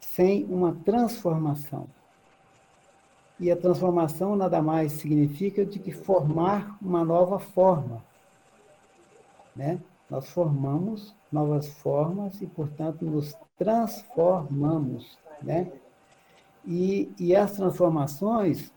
sem 0.01 0.45
uma 0.45 0.74
transformação. 0.74 1.86
E 3.38 3.51
a 3.51 3.57
transformação 3.57 4.36
nada 4.36 4.61
mais 4.62 4.93
significa 4.93 5.64
do 5.64 5.78
que 5.78 5.93
formar 5.93 6.78
uma 6.80 7.05
nova 7.05 7.38
forma. 7.38 8.05
Né? 9.55 9.80
Nós 10.09 10.28
formamos 10.30 11.14
novas 11.30 11.68
formas 11.68 12.41
e, 12.43 12.47
portanto, 12.47 13.05
nos 13.05 13.36
transformamos, 13.57 15.18
né? 15.43 15.70
E, 16.64 17.12
e 17.18 17.34
as 17.34 17.52
transformações, 17.52 18.72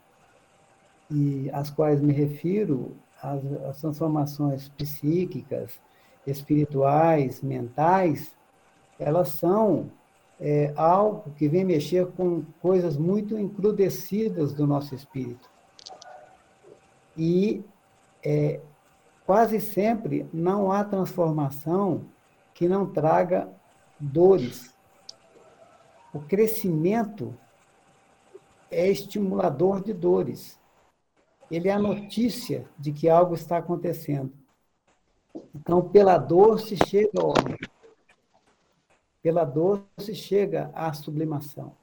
e 1.10 1.50
às 1.52 1.70
quais 1.70 2.00
me 2.00 2.12
refiro, 2.12 2.96
as, 3.22 3.44
as 3.68 3.80
transformações 3.80 4.68
psíquicas, 4.70 5.80
espirituais, 6.26 7.42
mentais, 7.42 8.34
elas 8.98 9.28
são 9.28 9.90
é, 10.40 10.72
algo 10.76 11.30
que 11.36 11.48
vem 11.48 11.64
mexer 11.64 12.06
com 12.12 12.42
coisas 12.60 12.96
muito 12.96 13.38
encrudecidas 13.38 14.52
do 14.52 14.66
nosso 14.66 14.94
espírito. 14.94 15.50
E 17.16 17.64
é, 18.24 18.60
quase 19.26 19.60
sempre 19.60 20.26
não 20.32 20.72
há 20.72 20.82
transformação 20.84 22.02
que 22.52 22.68
não 22.68 22.86
traga 22.86 23.48
dores. 23.98 24.74
O 26.12 26.20
crescimento 26.20 27.34
é 28.74 28.90
estimulador 28.90 29.82
de 29.82 29.92
dores. 29.92 30.60
Ele 31.50 31.68
é 31.68 31.72
a 31.72 31.78
notícia 31.78 32.68
de 32.78 32.92
que 32.92 33.08
algo 33.08 33.34
está 33.34 33.58
acontecendo. 33.58 34.32
Então, 35.54 35.88
pela 35.88 36.18
dor 36.18 36.60
se 36.60 36.76
chega 36.86 37.20
ao 37.20 37.28
homem. 37.28 37.58
Pela 39.22 39.44
dor 39.44 39.84
se 39.98 40.14
chega 40.14 40.70
à 40.74 40.92
sublimação. 40.92 41.76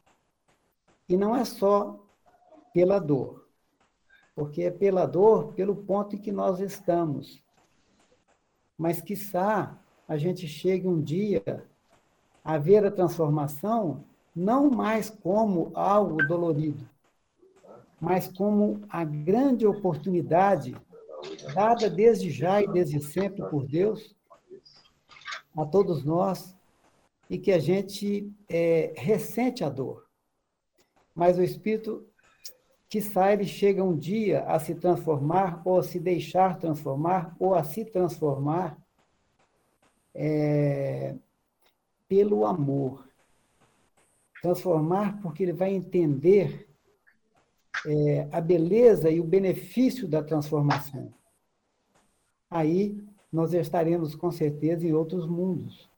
E 1.07 1.17
não 1.17 1.35
é 1.35 1.43
só 1.43 1.99
pela 2.73 2.99
dor 2.99 3.41
porque 4.35 4.63
é 4.63 4.71
pela 4.71 5.05
dor, 5.05 5.53
pelo 5.53 5.75
ponto 5.75 6.15
em 6.15 6.19
que 6.19 6.31
nós 6.31 6.59
estamos. 6.59 7.43
Mas, 8.77 9.01
quiçá, 9.01 9.79
a 10.07 10.17
gente 10.17 10.47
chegue 10.47 10.87
um 10.87 11.01
dia 11.01 11.67
a 12.43 12.57
ver 12.57 12.85
a 12.85 12.91
transformação 12.91 14.03
não 14.35 14.69
mais 14.69 15.09
como 15.09 15.71
algo 15.73 16.25
dolorido, 16.25 16.87
mas 17.99 18.27
como 18.27 18.81
a 18.89 19.03
grande 19.03 19.65
oportunidade 19.65 20.75
dada 21.53 21.89
desde 21.89 22.31
já 22.31 22.61
e 22.61 22.67
desde 22.67 22.99
sempre 22.99 23.47
por 23.49 23.65
Deus 23.65 24.15
a 25.55 25.65
todos 25.65 26.03
nós 26.03 26.55
e 27.29 27.37
que 27.37 27.51
a 27.51 27.59
gente 27.59 28.31
é, 28.49 28.93
ressente 28.97 29.63
a 29.63 29.69
dor. 29.69 30.05
Mas 31.13 31.37
o 31.37 31.43
Espírito 31.43 32.05
Quiçá 32.91 33.31
ele 33.31 33.45
chega 33.45 33.81
um 33.81 33.95
dia 33.97 34.43
a 34.43 34.59
se 34.59 34.75
transformar, 34.75 35.61
ou 35.63 35.79
a 35.79 35.83
se 35.83 35.97
deixar 35.97 36.59
transformar, 36.59 37.33
ou 37.39 37.55
a 37.55 37.63
se 37.63 37.85
transformar 37.85 38.77
é, 40.13 41.15
pelo 42.05 42.45
amor. 42.45 43.07
Transformar 44.41 45.21
porque 45.21 45.43
ele 45.43 45.53
vai 45.53 45.71
entender 45.73 46.67
é, 47.85 48.27
a 48.31 48.41
beleza 48.41 49.09
e 49.09 49.19
o 49.19 49.23
benefício 49.23 50.07
da 50.07 50.23
transformação. 50.23 51.13
Aí 52.49 53.01
nós 53.31 53.53
estaremos 53.53 54.15
com 54.15 54.31
certeza 54.31 54.85
em 54.85 54.93
outros 54.93 55.27
mundos. 55.27 55.89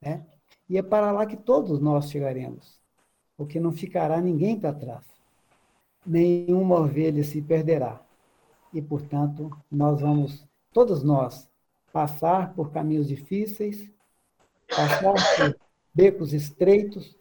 Né? 0.00 0.26
E 0.68 0.78
é 0.78 0.82
para 0.82 1.12
lá 1.12 1.26
que 1.26 1.36
todos 1.36 1.80
nós 1.80 2.10
chegaremos, 2.10 2.80
porque 3.36 3.60
não 3.60 3.72
ficará 3.72 4.20
ninguém 4.20 4.58
para 4.58 4.72
trás 4.72 5.10
nenhuma 6.04 6.76
ovelha 6.80 7.22
se 7.22 7.40
perderá. 7.42 8.00
E, 8.72 8.80
portanto, 8.80 9.50
nós 9.70 10.00
vamos, 10.00 10.46
todos 10.72 11.02
nós, 11.02 11.48
passar 11.92 12.54
por 12.54 12.70
caminhos 12.70 13.08
difíceis, 13.08 13.90
passar 14.68 15.14
por 15.36 15.56
becos 15.92 16.32
estreitos, 16.32 17.16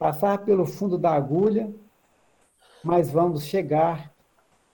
passar 0.00 0.38
pelo 0.46 0.64
fundo 0.64 0.96
da 0.96 1.12
agulha, 1.12 1.70
mas 2.82 3.10
vamos 3.10 3.44
chegar 3.44 4.10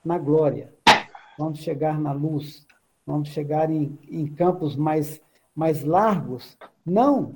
na 0.05 0.19
glória, 0.19 0.73
vamos 1.36 1.59
chegar 1.59 1.98
na 1.98 2.12
luz, 2.12 2.65
vamos 3.05 3.31
chegar 3.31 3.69
em, 3.69 3.98
em 4.09 4.24
campos 4.32 4.77
mais, 4.77 5.20
mais 5.53 5.82
largos, 5.82 6.57
não 6.85 7.35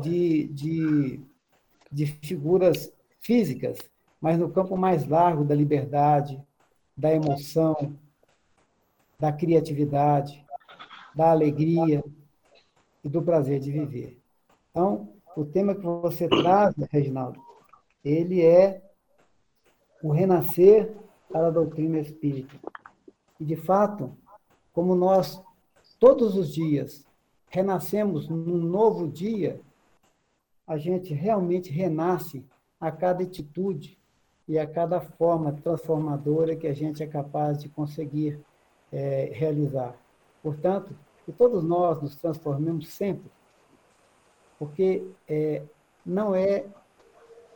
de, 0.00 0.48
de, 0.48 1.20
de 1.92 2.06
figuras 2.06 2.90
físicas, 3.20 3.78
mas 4.18 4.38
no 4.38 4.50
campo 4.50 4.74
mais 4.74 5.06
largo 5.06 5.44
da 5.44 5.54
liberdade, 5.54 6.42
da 6.96 7.12
emoção, 7.12 7.94
da 9.18 9.30
criatividade, 9.30 10.42
da 11.14 11.30
alegria 11.30 12.02
e 13.04 13.08
do 13.10 13.20
prazer 13.20 13.60
de 13.60 13.70
viver. 13.70 14.18
Então, 14.70 15.17
o 15.38 15.44
tema 15.44 15.72
que 15.72 15.86
você 15.86 16.26
traz, 16.26 16.74
Reginaldo, 16.90 17.40
ele 18.04 18.44
é 18.44 18.82
o 20.02 20.10
renascer 20.10 20.92
para 21.28 21.46
a 21.46 21.50
doutrina 21.50 22.00
espírita. 22.00 22.58
E, 23.38 23.44
de 23.44 23.54
fato, 23.54 24.16
como 24.72 24.96
nós, 24.96 25.40
todos 26.00 26.36
os 26.36 26.52
dias, 26.52 27.06
renascemos 27.46 28.28
num 28.28 28.58
novo 28.58 29.06
dia, 29.06 29.60
a 30.66 30.76
gente 30.76 31.14
realmente 31.14 31.70
renasce 31.70 32.44
a 32.80 32.90
cada 32.90 33.22
atitude 33.22 33.96
e 34.48 34.58
a 34.58 34.66
cada 34.66 35.00
forma 35.00 35.52
transformadora 35.52 36.56
que 36.56 36.66
a 36.66 36.74
gente 36.74 37.00
é 37.00 37.06
capaz 37.06 37.62
de 37.62 37.68
conseguir 37.68 38.40
é, 38.90 39.30
realizar. 39.32 39.94
Portanto, 40.42 40.96
que 41.24 41.30
todos 41.30 41.62
nós 41.62 42.02
nos 42.02 42.16
transformemos 42.16 42.88
sempre, 42.88 43.30
porque 44.58 45.06
é, 45.28 45.62
não 46.04 46.34
é 46.34 46.64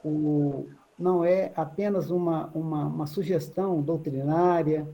o, 0.04 0.68
não 0.98 1.24
é 1.24 1.52
apenas 1.56 2.10
uma, 2.10 2.46
uma, 2.54 2.86
uma 2.86 3.06
sugestão 3.06 3.80
doutrinária, 3.80 4.86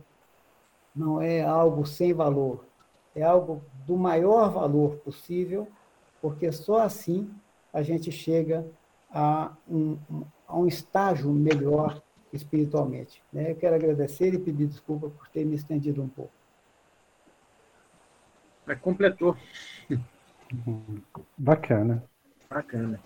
não 0.95 1.21
é 1.21 1.43
algo 1.43 1.87
sem 1.87 2.13
valor, 2.13 2.65
é 3.15 3.23
algo 3.23 3.63
do 3.87 3.97
maior 3.97 4.51
valor 4.51 4.97
possível, 4.97 5.69
porque 6.21 6.51
só 6.51 6.79
assim 6.79 7.31
a 7.73 7.83
gente 7.83 8.11
chega 8.11 8.67
a 9.11 9.53
um, 9.69 9.99
a 10.47 10.57
um 10.59 10.67
estágio 10.67 11.31
melhor 11.31 12.03
espiritualmente. 12.33 13.23
Né? 13.33 13.51
Eu 13.51 13.57
quero 13.57 13.77
agradecer 13.77 14.35
e 14.35 14.39
pedir 14.39 14.67
desculpa 14.67 15.09
por 15.09 15.29
ter 15.29 15.45
me 15.45 15.55
estendido 15.55 16.03
um 16.03 16.09
pouco. 16.09 16.33
Mas 18.67 18.79
completou. 18.81 19.37
Bacana. 21.37 22.03
Bacana. 22.51 23.01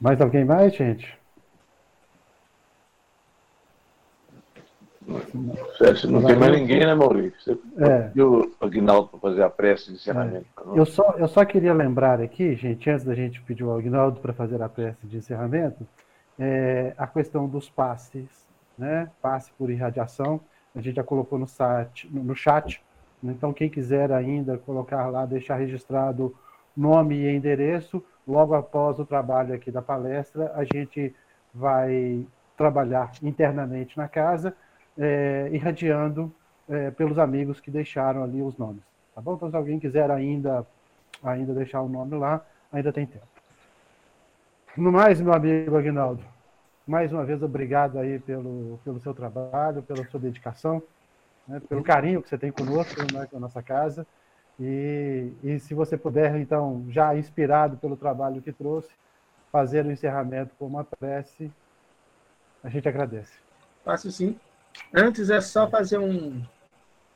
Mais 0.00 0.20
alguém 0.20 0.44
mais, 0.44 0.74
gente? 0.74 1.18
Não 6.08 6.24
tem 6.24 6.36
mais 6.36 6.52
ninguém, 6.52 6.80
né, 6.80 6.94
Maurício? 6.94 7.38
Você 7.38 7.84
É. 7.84 8.10
e 8.14 8.22
o 8.22 8.52
Aguinaldo 8.60 9.08
para 9.08 9.20
fazer 9.20 9.42
a 9.42 9.50
prece 9.50 9.88
de 9.88 9.96
encerramento. 9.96 10.46
nós? 10.64 10.76
Eu 10.76 10.86
só, 10.86 11.14
eu 11.18 11.28
só 11.28 11.44
queria 11.44 11.74
lembrar 11.74 12.20
aqui, 12.20 12.54
gente, 12.54 12.88
antes 12.88 13.04
da 13.04 13.14
gente 13.14 13.40
pedir 13.42 13.64
ao 13.64 13.76
Agnaldo 13.76 14.20
para 14.20 14.32
fazer 14.32 14.62
a 14.62 14.68
prece 14.68 15.06
de 15.06 15.18
encerramento, 15.18 15.86
é, 16.38 16.94
a 16.96 17.06
questão 17.06 17.46
dos 17.46 17.68
passes, 17.68 18.26
né? 18.78 19.10
Passe 19.20 19.52
por 19.58 19.70
irradiação. 19.70 20.40
A 20.74 20.80
gente 20.80 20.96
já 20.96 21.04
colocou 21.04 21.38
no, 21.38 21.46
site, 21.46 22.08
no 22.10 22.34
chat. 22.34 22.82
Então, 23.30 23.52
quem 23.52 23.70
quiser 23.70 24.12
ainda 24.12 24.58
colocar 24.58 25.06
lá, 25.08 25.24
deixar 25.24 25.56
registrado 25.56 26.34
nome 26.76 27.16
e 27.16 27.34
endereço, 27.34 28.04
logo 28.26 28.54
após 28.54 28.98
o 28.98 29.06
trabalho 29.06 29.54
aqui 29.54 29.70
da 29.70 29.80
palestra, 29.80 30.52
a 30.54 30.64
gente 30.64 31.14
vai 31.52 32.26
trabalhar 32.56 33.12
internamente 33.22 33.96
na 33.96 34.08
casa, 34.08 34.54
é, 34.98 35.48
irradiando 35.52 36.32
é, 36.68 36.90
pelos 36.90 37.18
amigos 37.18 37.60
que 37.60 37.70
deixaram 37.70 38.22
ali 38.22 38.42
os 38.42 38.56
nomes. 38.58 38.82
Tá 39.14 39.20
bom? 39.20 39.34
Então, 39.34 39.50
se 39.50 39.56
alguém 39.56 39.78
quiser 39.78 40.10
ainda, 40.10 40.66
ainda 41.22 41.54
deixar 41.54 41.80
o 41.80 41.88
nome 41.88 42.16
lá, 42.16 42.44
ainda 42.72 42.92
tem 42.92 43.06
tempo. 43.06 43.26
No 44.76 44.90
mais, 44.90 45.20
meu 45.20 45.32
amigo 45.32 45.76
Aguinaldo, 45.76 46.22
mais 46.86 47.12
uma 47.12 47.24
vez 47.24 47.42
obrigado 47.42 47.98
aí 47.98 48.18
pelo, 48.18 48.78
pelo 48.84 49.00
seu 49.00 49.14
trabalho, 49.14 49.82
pela 49.82 50.04
sua 50.06 50.18
dedicação, 50.18 50.82
né, 51.46 51.60
pelo 51.68 51.82
carinho 51.82 52.22
que 52.22 52.28
você 52.28 52.38
tem 52.38 52.50
conosco, 52.50 53.00
né, 53.12 53.26
com 53.26 53.36
a 53.36 53.40
nossa 53.40 53.62
casa. 53.62 54.06
E, 54.58 55.32
e 55.42 55.58
se 55.58 55.74
você 55.74 55.96
puder, 55.96 56.36
então, 56.36 56.86
já 56.88 57.16
inspirado 57.16 57.76
pelo 57.76 57.96
trabalho 57.96 58.42
que 58.42 58.52
trouxe, 58.52 58.90
fazer 59.50 59.84
o 59.84 59.90
encerramento 59.90 60.54
com 60.58 60.66
uma 60.66 60.84
prece, 60.84 61.50
a 62.62 62.68
gente 62.68 62.88
agradece. 62.88 63.32
Faço 63.84 64.10
sim. 64.10 64.38
Antes 64.92 65.30
é 65.30 65.40
só 65.40 65.68
fazer 65.68 65.98
um, 65.98 66.42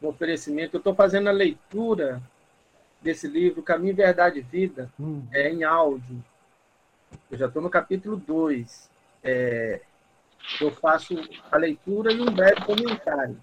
um 0.02 0.06
oferecimento. 0.06 0.76
Eu 0.76 0.78
estou 0.78 0.94
fazendo 0.94 1.28
a 1.28 1.32
leitura 1.32 2.22
desse 3.00 3.26
livro, 3.28 3.62
Caminho, 3.62 3.94
Verdade 3.94 4.40
e 4.40 4.42
Vida, 4.42 4.90
Hum, 4.98 5.26
é 5.32 5.48
em 5.48 5.64
áudio. 5.64 6.22
Eu 7.30 7.38
já 7.38 7.46
estou 7.46 7.62
no 7.62 7.70
capítulo 7.70 8.16
2. 8.16 8.90
É, 9.22 9.80
eu 10.60 10.70
faço 10.72 11.14
a 11.50 11.56
leitura 11.56 12.12
e 12.12 12.20
um 12.20 12.32
breve 12.32 12.60
comentário. 12.64 13.40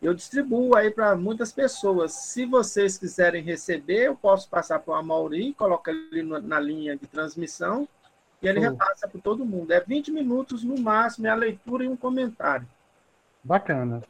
Eu 0.00 0.12
distribuo 0.12 0.76
aí 0.76 0.90
para 0.90 1.16
muitas 1.16 1.52
pessoas. 1.52 2.12
Se 2.12 2.44
vocês 2.44 2.98
quiserem 2.98 3.42
receber, 3.42 4.04
eu 4.06 4.16
posso 4.16 4.48
passar 4.48 4.78
para 4.78 4.92
o 4.92 4.94
Amaury, 4.94 5.54
coloca 5.54 5.90
ele 5.90 6.22
na 6.22 6.60
linha 6.60 6.96
de 6.96 7.06
transmissão 7.06 7.88
e 8.42 8.46
ele 8.46 8.60
repassa 8.60 9.08
para 9.08 9.20
todo 9.20 9.44
mundo. 9.44 9.72
É 9.72 9.80
20 9.80 10.12
minutos 10.12 10.62
no 10.62 10.78
máximo, 10.78 11.26
é 11.26 11.30
a 11.30 11.34
leitura 11.34 11.84
e 11.84 11.88
um 11.88 11.96
comentário. 11.96 12.66
bacana. 13.42 14.02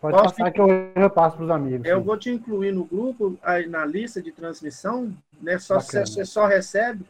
Pode 0.00 0.16
Posso 0.16 0.36
passar 0.36 0.52
que 0.52 0.60
eu 0.60 0.68
repasso 0.94 1.36
para 1.36 1.44
os 1.44 1.50
amigos. 1.50 1.84
Eu 1.84 1.98
sim. 1.98 2.04
vou 2.04 2.16
te 2.16 2.30
incluir 2.30 2.70
no 2.72 2.84
grupo, 2.84 3.36
aí 3.42 3.66
na 3.66 3.84
lista 3.84 4.22
de 4.22 4.30
transmissão, 4.30 5.12
né? 5.40 5.58
Só 5.58 5.80
você 5.80 6.24
só 6.24 6.46
recebe. 6.46 7.04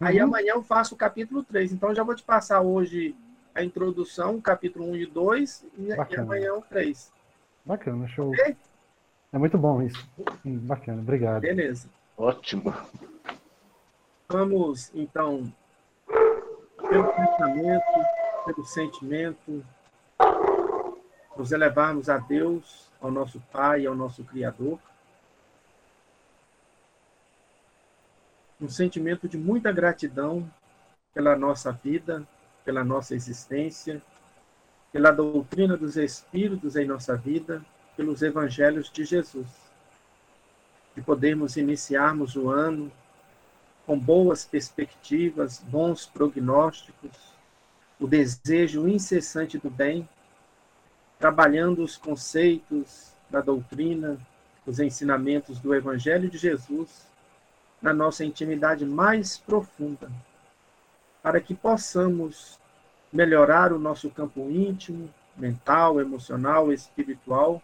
Aí 0.00 0.18
Uhum. 0.18 0.24
amanhã 0.26 0.52
eu 0.54 0.62
faço 0.62 0.94
o 0.94 0.96
capítulo 0.98 1.42
3. 1.42 1.72
Então 1.72 1.92
já 1.92 2.04
vou 2.04 2.14
te 2.14 2.22
passar 2.22 2.60
hoje 2.60 3.16
a 3.54 3.62
introdução, 3.62 4.40
capítulo 4.40 4.90
1 4.90 4.96
e 4.96 5.06
2, 5.06 5.66
e, 5.76 5.90
e 5.90 5.96
Bacana. 5.96 6.22
amanhã 6.22 6.54
o 6.54 6.62
3. 6.62 7.12
Bacana, 7.64 8.08
show. 8.08 8.30
Ok? 8.30 8.56
É 9.32 9.38
muito 9.38 9.58
bom 9.58 9.82
isso. 9.82 10.08
Hum, 10.44 10.58
Bacana, 10.58 11.00
obrigado. 11.00 11.42
Beleza. 11.42 11.88
Ótimo. 12.16 12.74
Vamos, 14.28 14.90
então, 14.94 15.52
pelo 16.88 17.12
pensamento, 17.12 17.84
pelo 18.46 18.64
sentimento, 18.64 19.64
nos 21.36 21.52
elevarmos 21.52 22.08
a 22.08 22.18
Deus, 22.18 22.90
ao 23.00 23.10
nosso 23.10 23.40
Pai, 23.52 23.86
ao 23.86 23.94
nosso 23.94 24.22
Criador. 24.24 24.78
Um 28.60 28.68
sentimento 28.68 29.26
de 29.28 29.38
muita 29.38 29.72
gratidão 29.72 30.48
pela 31.14 31.34
nossa 31.34 31.72
vida, 31.72 32.26
pela 32.64 32.84
nossa 32.84 33.14
existência, 33.14 34.02
pela 34.92 35.10
doutrina 35.10 35.76
dos 35.76 35.96
Espíritos 35.96 36.76
em 36.76 36.86
nossa 36.86 37.16
vida, 37.16 37.64
pelos 37.96 38.22
Evangelhos 38.22 38.90
de 38.90 39.04
Jesus. 39.04 39.46
De 40.94 41.02
podermos 41.02 41.56
iniciarmos 41.56 42.36
o 42.36 42.50
ano 42.50 42.90
com 43.86 43.98
boas 43.98 44.44
perspectivas, 44.44 45.58
bons 45.58 46.06
prognósticos, 46.06 47.10
o 47.98 48.06
desejo 48.06 48.88
incessante 48.88 49.58
do 49.58 49.68
bem, 49.68 50.08
trabalhando 51.18 51.82
os 51.82 51.96
conceitos 51.96 53.12
da 53.28 53.40
doutrina, 53.40 54.18
os 54.66 54.78
ensinamentos 54.78 55.58
do 55.58 55.74
Evangelho 55.74 56.30
de 56.30 56.38
Jesus 56.38 57.06
na 57.80 57.92
nossa 57.92 58.24
intimidade 58.24 58.84
mais 58.84 59.38
profunda, 59.38 60.10
para 61.22 61.40
que 61.40 61.54
possamos 61.54 62.58
melhorar 63.12 63.72
o 63.72 63.78
nosso 63.78 64.10
campo 64.10 64.50
íntimo, 64.50 65.12
mental, 65.36 66.00
emocional, 66.00 66.72
espiritual, 66.72 67.62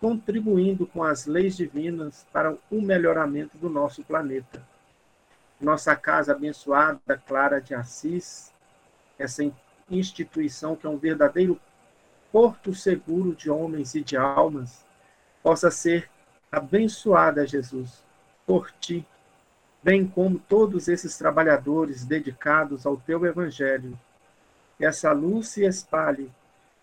contribuindo 0.00 0.86
com 0.86 1.02
as 1.02 1.26
leis 1.26 1.56
divinas 1.56 2.26
para 2.32 2.56
o 2.70 2.80
melhoramento 2.80 3.58
do 3.58 3.68
nosso 3.68 4.02
planeta. 4.02 4.62
Nossa 5.60 5.94
casa 5.94 6.32
abençoada, 6.32 7.22
Clara 7.26 7.60
de 7.60 7.74
Assis, 7.74 8.52
essa 9.18 9.42
instituição 9.90 10.74
que 10.74 10.86
é 10.86 10.90
um 10.90 10.96
verdadeiro 10.96 11.60
porto 12.32 12.72
seguro 12.74 13.34
de 13.34 13.50
homens 13.50 13.94
e 13.94 14.02
de 14.02 14.16
almas, 14.16 14.86
possa 15.42 15.70
ser 15.70 16.08
abençoada, 16.50 17.46
Jesus, 17.46 18.04
por 18.46 18.70
ti, 18.72 19.06
bem 19.82 20.06
como 20.06 20.38
todos 20.38 20.88
esses 20.88 21.16
trabalhadores 21.16 22.04
dedicados 22.04 22.86
ao 22.86 22.96
teu 22.96 23.24
evangelho. 23.24 23.98
Que 24.76 24.84
essa 24.84 25.12
luz 25.12 25.48
se 25.48 25.64
espalhe 25.64 26.30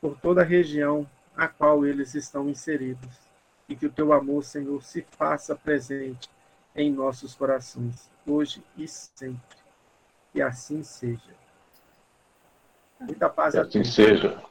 por 0.01 0.17
toda 0.19 0.41
a 0.41 0.45
região 0.45 1.07
a 1.35 1.47
qual 1.47 1.85
eles 1.85 2.15
estão 2.15 2.49
inseridos 2.49 3.27
e 3.69 3.75
que 3.75 3.85
o 3.85 3.91
teu 3.91 4.13
amor, 4.13 4.43
Senhor, 4.43 4.81
se 4.83 5.01
faça 5.01 5.55
presente 5.55 6.29
em 6.75 6.91
nossos 6.91 7.35
corações, 7.35 8.09
hoje 8.25 8.63
e 8.77 8.87
sempre. 8.87 9.57
Que 10.31 10.41
assim 10.41 10.83
seja. 10.83 11.35
Muita 12.99 13.29
paz 13.29 13.53
que 13.53 13.59
a 13.59 13.61
assim 13.61 13.71
todos. 13.79 13.93
seja. 13.93 14.43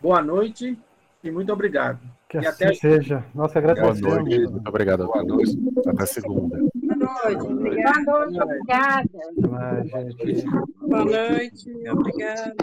Boa 0.00 0.22
noite 0.22 0.78
e 1.24 1.30
muito 1.30 1.52
obrigado. 1.52 1.98
Que 2.28 2.38
E 2.38 2.46
assim 2.46 2.64
até- 2.64 2.74
seja. 2.74 3.24
Nós 3.34 3.52
Boa 3.52 3.58
agradecemos. 3.64 4.00
noite. 4.00 4.38
Muito 4.50 4.68
obrigado. 4.68 5.06
Boa 5.06 5.22
noite. 5.24 5.58
Até 5.86 6.06
segunda. 6.06 6.58
Boa 6.74 6.96
noite, 6.96 7.52
obrigada. 7.52 8.04
Boa 8.04 8.26
noite, 8.26 8.40
obrigada. 8.42 9.08
Mais, 9.48 9.88
gente. 9.90 10.44
Boa 10.80 11.04
noite, 11.04 11.88
obrigada. 11.90 12.54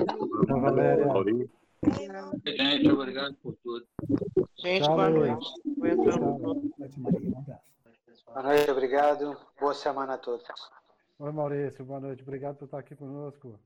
Tchau, 0.48 0.62
Valéria. 0.62 1.50
Gente, 2.46 2.90
obrigado 2.90 3.36
por 3.42 3.56
tudo. 3.64 3.86
Gente, 4.60 4.88
boa 4.88 5.10
noite. 5.10 5.48
Noite. 5.78 6.20
Um. 6.20 6.72
Boa 8.26 8.44
noite, 8.44 8.72
obrigado. 8.72 9.38
Boa 9.60 9.74
semana 9.74 10.14
a 10.16 10.18
todos. 10.18 10.44
Oi, 11.20 11.32
Maurício. 11.32 11.86
Boa 11.86 12.00
noite. 12.00 12.22
Obrigado 12.24 12.56
por 12.58 12.66
estar 12.66 12.80
aqui 12.80 12.96
conosco. 12.96 13.60